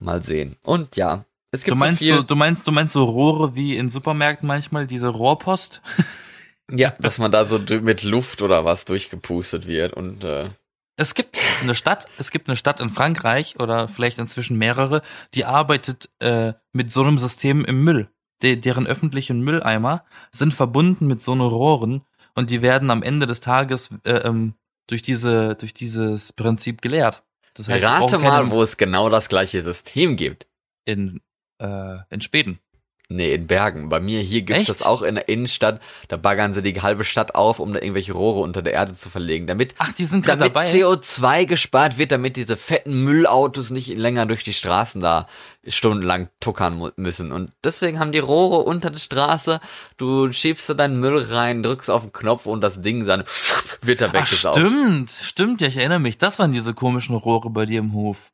Mal 0.00 0.22
sehen. 0.22 0.56
Und 0.62 0.96
ja, 0.96 1.24
es 1.54 1.62
gibt 1.62 1.76
Du 1.76 1.78
meinst, 1.78 2.02
so 2.02 2.16
so, 2.16 2.22
du 2.22 2.34
meinst, 2.34 2.66
du 2.66 2.72
meinst 2.72 2.94
so 2.94 3.04
Rohre 3.04 3.54
wie 3.54 3.76
in 3.76 3.88
Supermärkten 3.88 4.46
manchmal, 4.46 4.88
diese 4.88 5.06
Rohrpost? 5.06 5.82
ja, 6.70 6.92
dass 6.98 7.18
man 7.18 7.30
da 7.30 7.44
so 7.44 7.58
mit 7.58 8.02
Luft 8.02 8.42
oder 8.42 8.64
was 8.64 8.84
durchgepustet 8.86 9.68
wird 9.68 9.92
und 9.92 10.24
äh, 10.24 10.50
Es 10.96 11.14
gibt 11.14 11.38
eine 11.62 11.76
Stadt, 11.76 12.06
es 12.18 12.32
gibt 12.32 12.48
eine 12.48 12.56
Stadt 12.56 12.80
in 12.80 12.90
Frankreich 12.90 13.60
oder 13.60 13.86
vielleicht 13.86 14.18
inzwischen 14.18 14.58
mehrere, 14.58 15.02
die 15.34 15.44
arbeitet 15.44 16.10
äh, 16.18 16.54
mit 16.72 16.90
so 16.90 17.02
einem 17.02 17.18
System 17.18 17.64
im 17.64 17.84
Müll. 17.84 18.08
De 18.42 18.56
deren 18.56 18.86
öffentlichen 18.86 19.40
Mülleimer 19.42 20.04
sind 20.32 20.54
verbunden 20.54 21.06
mit 21.06 21.22
so 21.22 21.32
einer 21.32 21.44
Rohren 21.44 22.02
und 22.34 22.50
die 22.50 22.62
werden 22.62 22.90
am 22.90 23.02
Ende 23.02 23.26
des 23.26 23.40
Tages 23.40 23.90
äh, 24.04 24.12
ähm, 24.12 24.54
durch 24.86 25.02
diese 25.02 25.54
durch 25.54 25.74
dieses 25.74 26.32
Prinzip 26.32 26.82
geleert. 26.82 27.22
Das 27.54 27.68
heißt, 27.68 27.84
rate 27.84 28.18
mal, 28.18 28.50
wo 28.50 28.62
es 28.62 28.76
genau 28.76 29.08
das 29.08 29.28
gleiche 29.28 29.62
System 29.62 30.16
gibt. 30.16 30.46
in 30.84 31.20
äh, 31.58 31.98
in 32.10 32.20
Schweden. 32.20 32.58
Nee, 33.14 33.32
in 33.34 33.46
Bergen. 33.46 33.88
Bei 33.88 34.00
mir 34.00 34.20
hier 34.20 34.42
gibt 34.42 34.58
es 34.58 34.66
das 34.66 34.82
auch 34.82 35.02
in 35.02 35.14
der 35.14 35.28
Innenstadt. 35.28 35.80
Da 36.08 36.16
baggern 36.16 36.52
sie 36.52 36.62
die 36.62 36.82
halbe 36.82 37.04
Stadt 37.04 37.36
auf, 37.36 37.60
um 37.60 37.72
da 37.72 37.78
irgendwelche 37.78 38.12
Rohre 38.12 38.40
unter 38.40 38.60
der 38.60 38.72
Erde 38.72 38.94
zu 38.94 39.08
verlegen, 39.08 39.46
damit 39.46 39.76
Ach, 39.78 39.92
die 39.92 40.04
sind 40.04 40.26
damit 40.26 40.48
dabei. 40.48 40.68
CO2 40.68 41.46
gespart 41.46 41.96
wird, 41.96 42.10
damit 42.10 42.36
diese 42.36 42.56
fetten 42.56 43.04
Müllautos 43.04 43.70
nicht 43.70 43.96
länger 43.96 44.26
durch 44.26 44.42
die 44.42 44.52
Straßen 44.52 45.00
da 45.00 45.28
stundenlang 45.64 46.28
tuckern 46.40 46.90
müssen. 46.96 47.30
Und 47.30 47.52
deswegen 47.62 48.00
haben 48.00 48.10
die 48.10 48.18
Rohre 48.18 48.58
unter 48.64 48.90
der 48.90 48.98
Straße. 48.98 49.60
Du 49.96 50.32
schiebst 50.32 50.68
da 50.68 50.74
deinen 50.74 50.98
Müll 50.98 51.18
rein, 51.30 51.62
drückst 51.62 51.90
auf 51.90 52.02
den 52.02 52.12
Knopf 52.12 52.46
und 52.46 52.62
das 52.62 52.80
Ding 52.82 53.06
dann 53.06 53.22
wird 53.82 54.00
da 54.00 54.06
Ach, 54.08 54.12
weggesaugt. 54.14 54.56
stimmt, 54.58 55.10
stimmt, 55.10 55.60
ja, 55.60 55.68
ich 55.68 55.76
erinnere 55.76 56.00
mich. 56.00 56.18
Das 56.18 56.40
waren 56.40 56.50
diese 56.50 56.74
komischen 56.74 57.14
Rohre 57.14 57.50
bei 57.50 57.64
dir 57.64 57.78
im 57.78 57.92
Hof. 57.92 58.32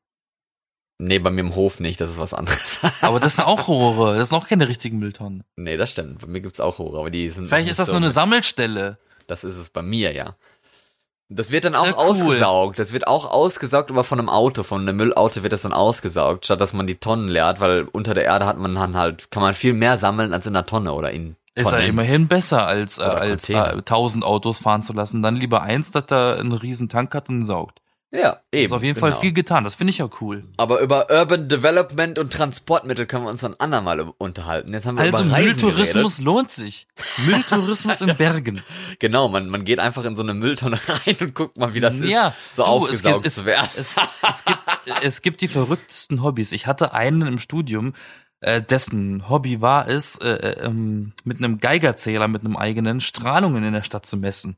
Nee, 1.03 1.19
bei 1.19 1.31
mir 1.31 1.41
im 1.41 1.55
Hof 1.55 1.81
nicht, 1.81 1.99
das 1.99 2.11
ist 2.11 2.19
was 2.19 2.35
anderes. 2.35 2.81
Aber 3.01 3.21
das 3.21 3.37
sind 3.37 3.47
auch 3.47 3.69
Rohre, 3.69 4.19
das 4.19 4.29
sind 4.29 4.37
auch 4.39 4.47
keine 4.47 4.69
richtigen 4.69 4.99
Mülltonnen. 4.99 5.45
nee, 5.57 5.79
das 5.79 5.91
stimmt. 5.91 6.21
Bei 6.21 6.27
mir 6.27 6.43
gibt's 6.43 6.61
auch 6.61 6.79
Rohre, 6.79 6.99
aber 6.99 7.11
die 7.11 7.31
sind. 7.31 7.49
Vielleicht 7.49 7.71
ist 7.71 7.79
das 7.79 7.87
so 7.87 7.93
nur 7.95 8.03
eine 8.03 8.11
Sammelstelle. 8.11 8.99
Das 9.27 9.43
ist 9.43 9.57
es 9.57 9.71
bei 9.71 9.81
mir, 9.81 10.13
ja. 10.13 10.37
Das 11.31 11.51
wird 11.51 11.65
dann 11.65 11.75
auch 11.75 11.87
ja 11.87 11.93
cool. 11.93 12.11
ausgesaugt. 12.11 12.79
Das 12.79 12.93
wird 12.93 13.07
auch 13.07 13.33
ausgesaugt, 13.33 13.91
aber 13.91 14.05
von 14.05 14.19
einem 14.19 14.29
Auto. 14.29 14.63
Von 14.63 14.83
einem 14.83 14.97
Müllauto 14.97 15.43
wird 15.43 15.53
das 15.53 15.63
dann 15.63 15.73
ausgesaugt, 15.73 16.45
statt 16.45 16.61
dass 16.61 16.75
man 16.75 16.87
die 16.87 16.97
Tonnen 16.97 17.29
leert, 17.29 17.61
weil 17.61 17.85
unter 17.93 18.13
der 18.13 18.25
Erde 18.25 18.45
hat 18.47 18.59
man 18.59 18.75
dann 18.75 18.97
halt, 18.97 19.31
kann 19.31 19.43
man 19.43 19.55
viel 19.55 19.73
mehr 19.73 19.97
sammeln 19.97 20.35
als 20.35 20.47
in 20.47 20.55
einer 20.55 20.67
Tonne 20.67 20.93
oder 20.93 21.13
in 21.13 21.37
Ist 21.55 21.67
ja 21.67 21.79
Tonnen. 21.79 21.87
immerhin 21.87 22.29
besser, 22.29 22.67
als, 22.67 22.99
äh, 22.99 23.03
als 23.05 23.49
äh, 23.49 23.55
Container. 23.55 23.79
1000 23.79 24.25
Autos 24.25 24.59
fahren 24.59 24.83
zu 24.83 24.93
lassen. 24.93 25.23
Dann 25.23 25.37
lieber 25.37 25.63
eins, 25.63 25.93
das 25.93 26.05
da 26.07 26.35
einen 26.35 26.53
riesen 26.53 26.89
Tank 26.89 27.15
hat 27.15 27.29
und 27.29 27.45
saugt. 27.45 27.81
Ja, 28.13 28.41
eben. 28.51 28.65
ist 28.65 28.73
auf 28.73 28.83
jeden 28.83 28.95
genau. 28.99 29.13
Fall 29.13 29.21
viel 29.21 29.33
getan. 29.33 29.63
Das 29.63 29.77
finde 29.77 29.93
ich 29.93 29.99
ja 29.99 30.09
cool. 30.21 30.43
Aber 30.57 30.81
über 30.81 31.09
Urban 31.11 31.49
Development 31.49 32.19
und 32.19 32.33
Transportmittel 32.33 33.07
können 33.07 33.25
wir 33.25 33.31
uns 33.31 33.43
dann 33.43 33.55
andermal 33.59 34.01
unterhalten. 34.19 34.73
Jetzt 34.73 34.85
haben 34.87 34.97
wir 34.97 35.03
Also 35.03 35.23
über 35.23 35.33
Reisen 35.33 35.47
Mülltourismus 35.47 36.21
lohnt 36.21 36.51
sich. 36.51 36.89
Mülltourismus 37.27 38.01
in 38.01 38.17
Bergen. 38.19 38.57
Geredet. 38.57 39.01
Genau, 39.01 39.29
man, 39.29 39.49
man 39.49 39.65
geht 39.65 39.79
einfach 39.79 40.05
in 40.05 40.17
so 40.17 40.23
eine 40.25 40.35
Mülltonne 40.35 40.81
rein 40.89 41.17
und 41.21 41.35
guckt 41.35 41.57
mal, 41.57 41.73
wie 41.75 41.81
das 41.81 42.01
Ja, 42.01 42.29
ist, 42.29 42.57
so 42.57 42.63
du, 42.65 42.69
aufgesaugt 42.69 43.27
es 43.27 43.35
zu 43.37 43.41
gibt, 43.45 43.55
werden. 43.55 43.69
Es, 43.77 43.95
es, 44.29 44.45
gibt, 44.45 44.59
es 45.03 45.23
gibt 45.23 45.41
die 45.41 45.49
verrücktesten 45.49 46.23
Hobbys. 46.25 46.51
Ich 46.51 46.67
hatte 46.67 46.93
einen 46.93 47.23
im 47.23 47.39
Studium, 47.39 47.93
äh, 48.41 48.61
dessen 48.61 49.29
Hobby 49.29 49.61
war 49.61 49.87
es, 49.87 50.17
äh, 50.17 50.31
äh, 50.31 50.65
ähm, 50.65 51.13
mit 51.23 51.39
einem 51.39 51.61
Geigerzähler, 51.61 52.27
mit 52.27 52.45
einem 52.45 52.57
eigenen, 52.57 53.01
Strahlungen 53.01 53.63
in 53.63 53.73
der 53.73 53.83
Stadt 53.85 54.05
zu 54.05 54.17
messen. 54.17 54.57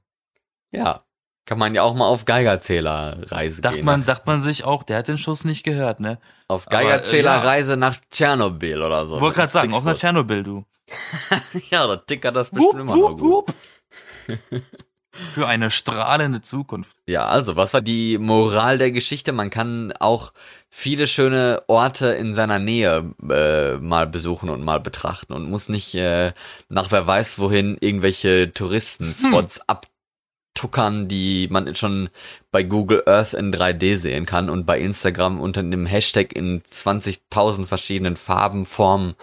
ja, 0.70 1.04
kann 1.44 1.58
man 1.58 1.74
ja 1.74 1.82
auch 1.82 1.94
mal 1.94 2.06
auf 2.06 2.24
Geigerzählerreise 2.24 3.62
Dachte 3.62 3.76
gehen. 3.76 3.84
man, 3.84 4.04
dachte 4.06 4.22
man 4.26 4.40
sich 4.40 4.64
auch, 4.64 4.82
der 4.82 4.98
hat 4.98 5.08
den 5.08 5.18
Schuss 5.18 5.44
nicht 5.44 5.64
gehört, 5.64 6.00
ne? 6.00 6.18
Auf 6.48 6.66
Aber, 6.66 6.80
äh, 6.80 6.84
Geigerzählerreise 6.84 7.76
nach 7.76 7.96
Tschernobyl 8.10 8.80
oder 8.82 9.06
so. 9.06 9.20
Wollte 9.20 9.36
gerade 9.36 9.52
sagen, 9.52 9.72
auf 9.72 9.82
Flixbus. 9.82 10.00
Tschernobyl, 10.00 10.42
du. 10.42 10.64
Ja, 11.70 11.86
da 11.86 11.96
tickert 11.96 12.36
das 12.36 12.50
bestimmt 12.50 12.80
immer 12.80 12.96
noch 12.96 13.16
gut. 13.16 13.46
Für 15.14 15.46
eine 15.46 15.70
strahlende 15.70 16.40
Zukunft. 16.40 16.96
Ja, 17.06 17.26
also, 17.26 17.54
was 17.54 17.74
war 17.74 17.82
die 17.82 18.16
Moral 18.16 18.78
der 18.78 18.92
Geschichte? 18.92 19.32
Man 19.32 19.50
kann 19.50 19.92
auch 20.00 20.32
viele 20.70 21.06
schöne 21.06 21.62
Orte 21.66 22.06
in 22.12 22.32
seiner 22.32 22.58
Nähe 22.58 23.12
äh, 23.28 23.76
mal 23.76 24.06
besuchen 24.06 24.48
und 24.48 24.64
mal 24.64 24.80
betrachten 24.80 25.34
und 25.34 25.50
muss 25.50 25.68
nicht 25.68 25.94
äh, 25.94 26.32
nach 26.70 26.90
wer 26.90 27.06
weiß 27.06 27.38
wohin 27.40 27.76
irgendwelche 27.78 28.54
Touristenspots 28.54 29.56
Hm. 29.58 29.64
Abtuckern, 30.62 31.08
die 31.08 31.48
man 31.50 31.74
schon 31.74 32.10
bei 32.50 32.62
Google 32.62 33.02
Earth 33.06 33.32
in 33.34 33.52
3D 33.52 33.96
sehen 33.96 34.26
kann 34.26 34.50
und 34.50 34.66
bei 34.66 34.78
Instagram 34.78 35.40
unter 35.40 35.62
dem 35.62 35.86
Hashtag 35.86 36.32
in 36.34 36.62
20.000 36.62 37.66
verschiedenen 37.66 38.16
Farben, 38.16 38.66
Formen 38.66 39.14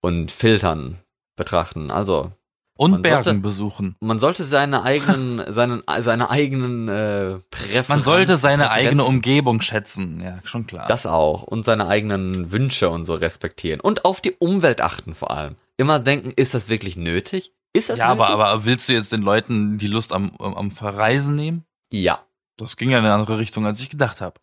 und 0.00 0.32
Filtern 0.32 0.98
betrachten. 1.36 1.90
Also, 1.90 2.32
Und 2.76 3.02
Bergen 3.02 3.24
sollte- 3.24 3.40
besuchen. 3.40 3.96
man 4.00 4.18
sollte 4.18 4.44
seine 4.44 4.82
eigenen, 4.82 5.42
seinen, 5.52 5.82
seine 6.00 6.30
eigenen 6.30 6.88
äh, 6.88 7.38
Präferenzen. 7.50 7.86
Man 7.94 8.00
sollte 8.02 8.36
seine 8.38 8.70
eigene 8.70 9.04
Umgebung 9.04 9.60
schätzen. 9.60 10.20
Ja, 10.22 10.40
schon 10.44 10.66
klar. 10.66 10.86
Das 10.86 11.06
auch. 11.06 11.42
Und 11.42 11.64
seine 11.66 11.88
eigenen 11.88 12.52
Wünsche 12.52 12.88
und 12.88 13.04
so 13.04 13.14
respektieren. 13.14 13.80
Und 13.80 14.04
auf 14.06 14.20
die 14.22 14.32
Umwelt 14.38 14.80
achten 14.80 15.14
vor 15.14 15.30
allem. 15.30 15.56
Immer 15.76 15.98
denken, 15.98 16.32
ist 16.36 16.54
das 16.54 16.68
wirklich 16.70 16.96
nötig? 16.96 17.52
Ist 17.72 17.88
das 17.88 18.00
ja, 18.00 18.06
aber, 18.06 18.28
nötig? 18.28 18.34
aber 18.34 18.64
willst 18.64 18.88
du 18.88 18.92
jetzt 18.92 19.12
den 19.12 19.22
Leuten 19.22 19.78
die 19.78 19.86
Lust 19.86 20.12
am, 20.12 20.32
am, 20.38 20.54
am 20.54 20.70
Verreisen 20.70 21.34
nehmen? 21.34 21.64
Ja. 21.92 22.24
Das 22.56 22.76
ging 22.76 22.90
ja 22.90 22.98
in 22.98 23.04
eine 23.04 23.14
andere 23.14 23.38
Richtung, 23.38 23.64
als 23.64 23.80
ich 23.80 23.88
gedacht 23.88 24.20
habe. 24.20 24.38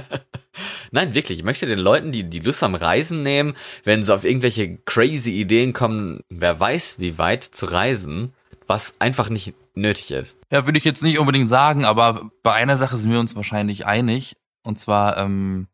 Nein, 0.90 1.14
wirklich. 1.14 1.38
Ich 1.38 1.44
möchte 1.44 1.66
den 1.66 1.78
Leuten, 1.78 2.10
die 2.10 2.24
die 2.24 2.40
Lust 2.40 2.62
am 2.64 2.74
Reisen 2.74 3.22
nehmen, 3.22 3.56
wenn 3.84 4.02
sie 4.02 4.12
auf 4.12 4.24
irgendwelche 4.24 4.78
crazy 4.78 5.40
Ideen 5.40 5.72
kommen, 5.72 6.24
wer 6.28 6.58
weiß, 6.58 6.98
wie 6.98 7.18
weit 7.18 7.44
zu 7.44 7.66
reisen, 7.66 8.34
was 8.66 8.96
einfach 8.98 9.28
nicht 9.28 9.54
nötig 9.74 10.10
ist. 10.10 10.36
Ja, 10.50 10.66
würde 10.66 10.78
ich 10.78 10.84
jetzt 10.84 11.04
nicht 11.04 11.20
unbedingt 11.20 11.48
sagen, 11.48 11.84
aber 11.84 12.30
bei 12.42 12.52
einer 12.52 12.76
Sache 12.76 12.96
sind 12.96 13.12
wir 13.12 13.20
uns 13.20 13.36
wahrscheinlich 13.36 13.86
einig. 13.86 14.36
Und 14.64 14.80
zwar, 14.80 15.16
ähm, 15.16 15.68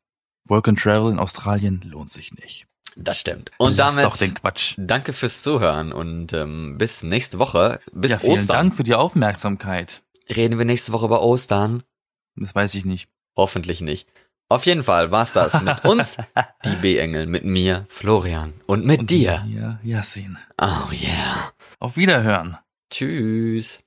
Work 0.44 0.68
and 0.68 0.78
Travel 0.78 1.10
in 1.10 1.18
Australien 1.18 1.80
lohnt 1.84 2.10
sich 2.10 2.34
nicht. 2.34 2.66
Das 2.98 3.20
stimmt. 3.20 3.50
Und 3.58 3.76
Lass 3.76 3.96
damit 3.96 4.10
doch 4.10 4.16
den 4.16 4.34
Quatsch. 4.34 4.74
danke 4.78 5.12
fürs 5.12 5.42
Zuhören 5.42 5.92
und 5.92 6.32
ähm, 6.32 6.76
bis 6.78 7.02
nächste 7.02 7.38
Woche. 7.38 7.80
Bis 7.92 8.12
ja, 8.12 8.18
vielen 8.18 8.32
Ostern. 8.32 8.56
Dank 8.56 8.74
für 8.74 8.84
die 8.84 8.94
Aufmerksamkeit. 8.94 10.02
Reden 10.34 10.58
wir 10.58 10.64
nächste 10.64 10.92
Woche 10.92 11.04
über 11.06 11.22
Ostern? 11.22 11.82
Das 12.36 12.54
weiß 12.54 12.74
ich 12.74 12.84
nicht. 12.84 13.08
Hoffentlich 13.36 13.80
nicht. 13.82 14.08
Auf 14.48 14.64
jeden 14.64 14.82
Fall 14.84 15.10
war's 15.10 15.32
das 15.34 15.60
mit 15.60 15.84
uns, 15.84 16.16
die 16.64 16.74
B-Engel, 16.76 17.26
mit 17.26 17.44
mir, 17.44 17.84
Florian 17.88 18.54
und 18.66 18.84
mit 18.86 19.00
Und 19.00 19.10
dir. 19.10 19.44
Ja, 19.48 19.78
Yassin. 19.82 20.38
Oh 20.60 20.90
yeah. 20.92 21.52
Auf 21.80 21.96
Wiederhören. 21.96 22.56
Tschüss. 22.90 23.80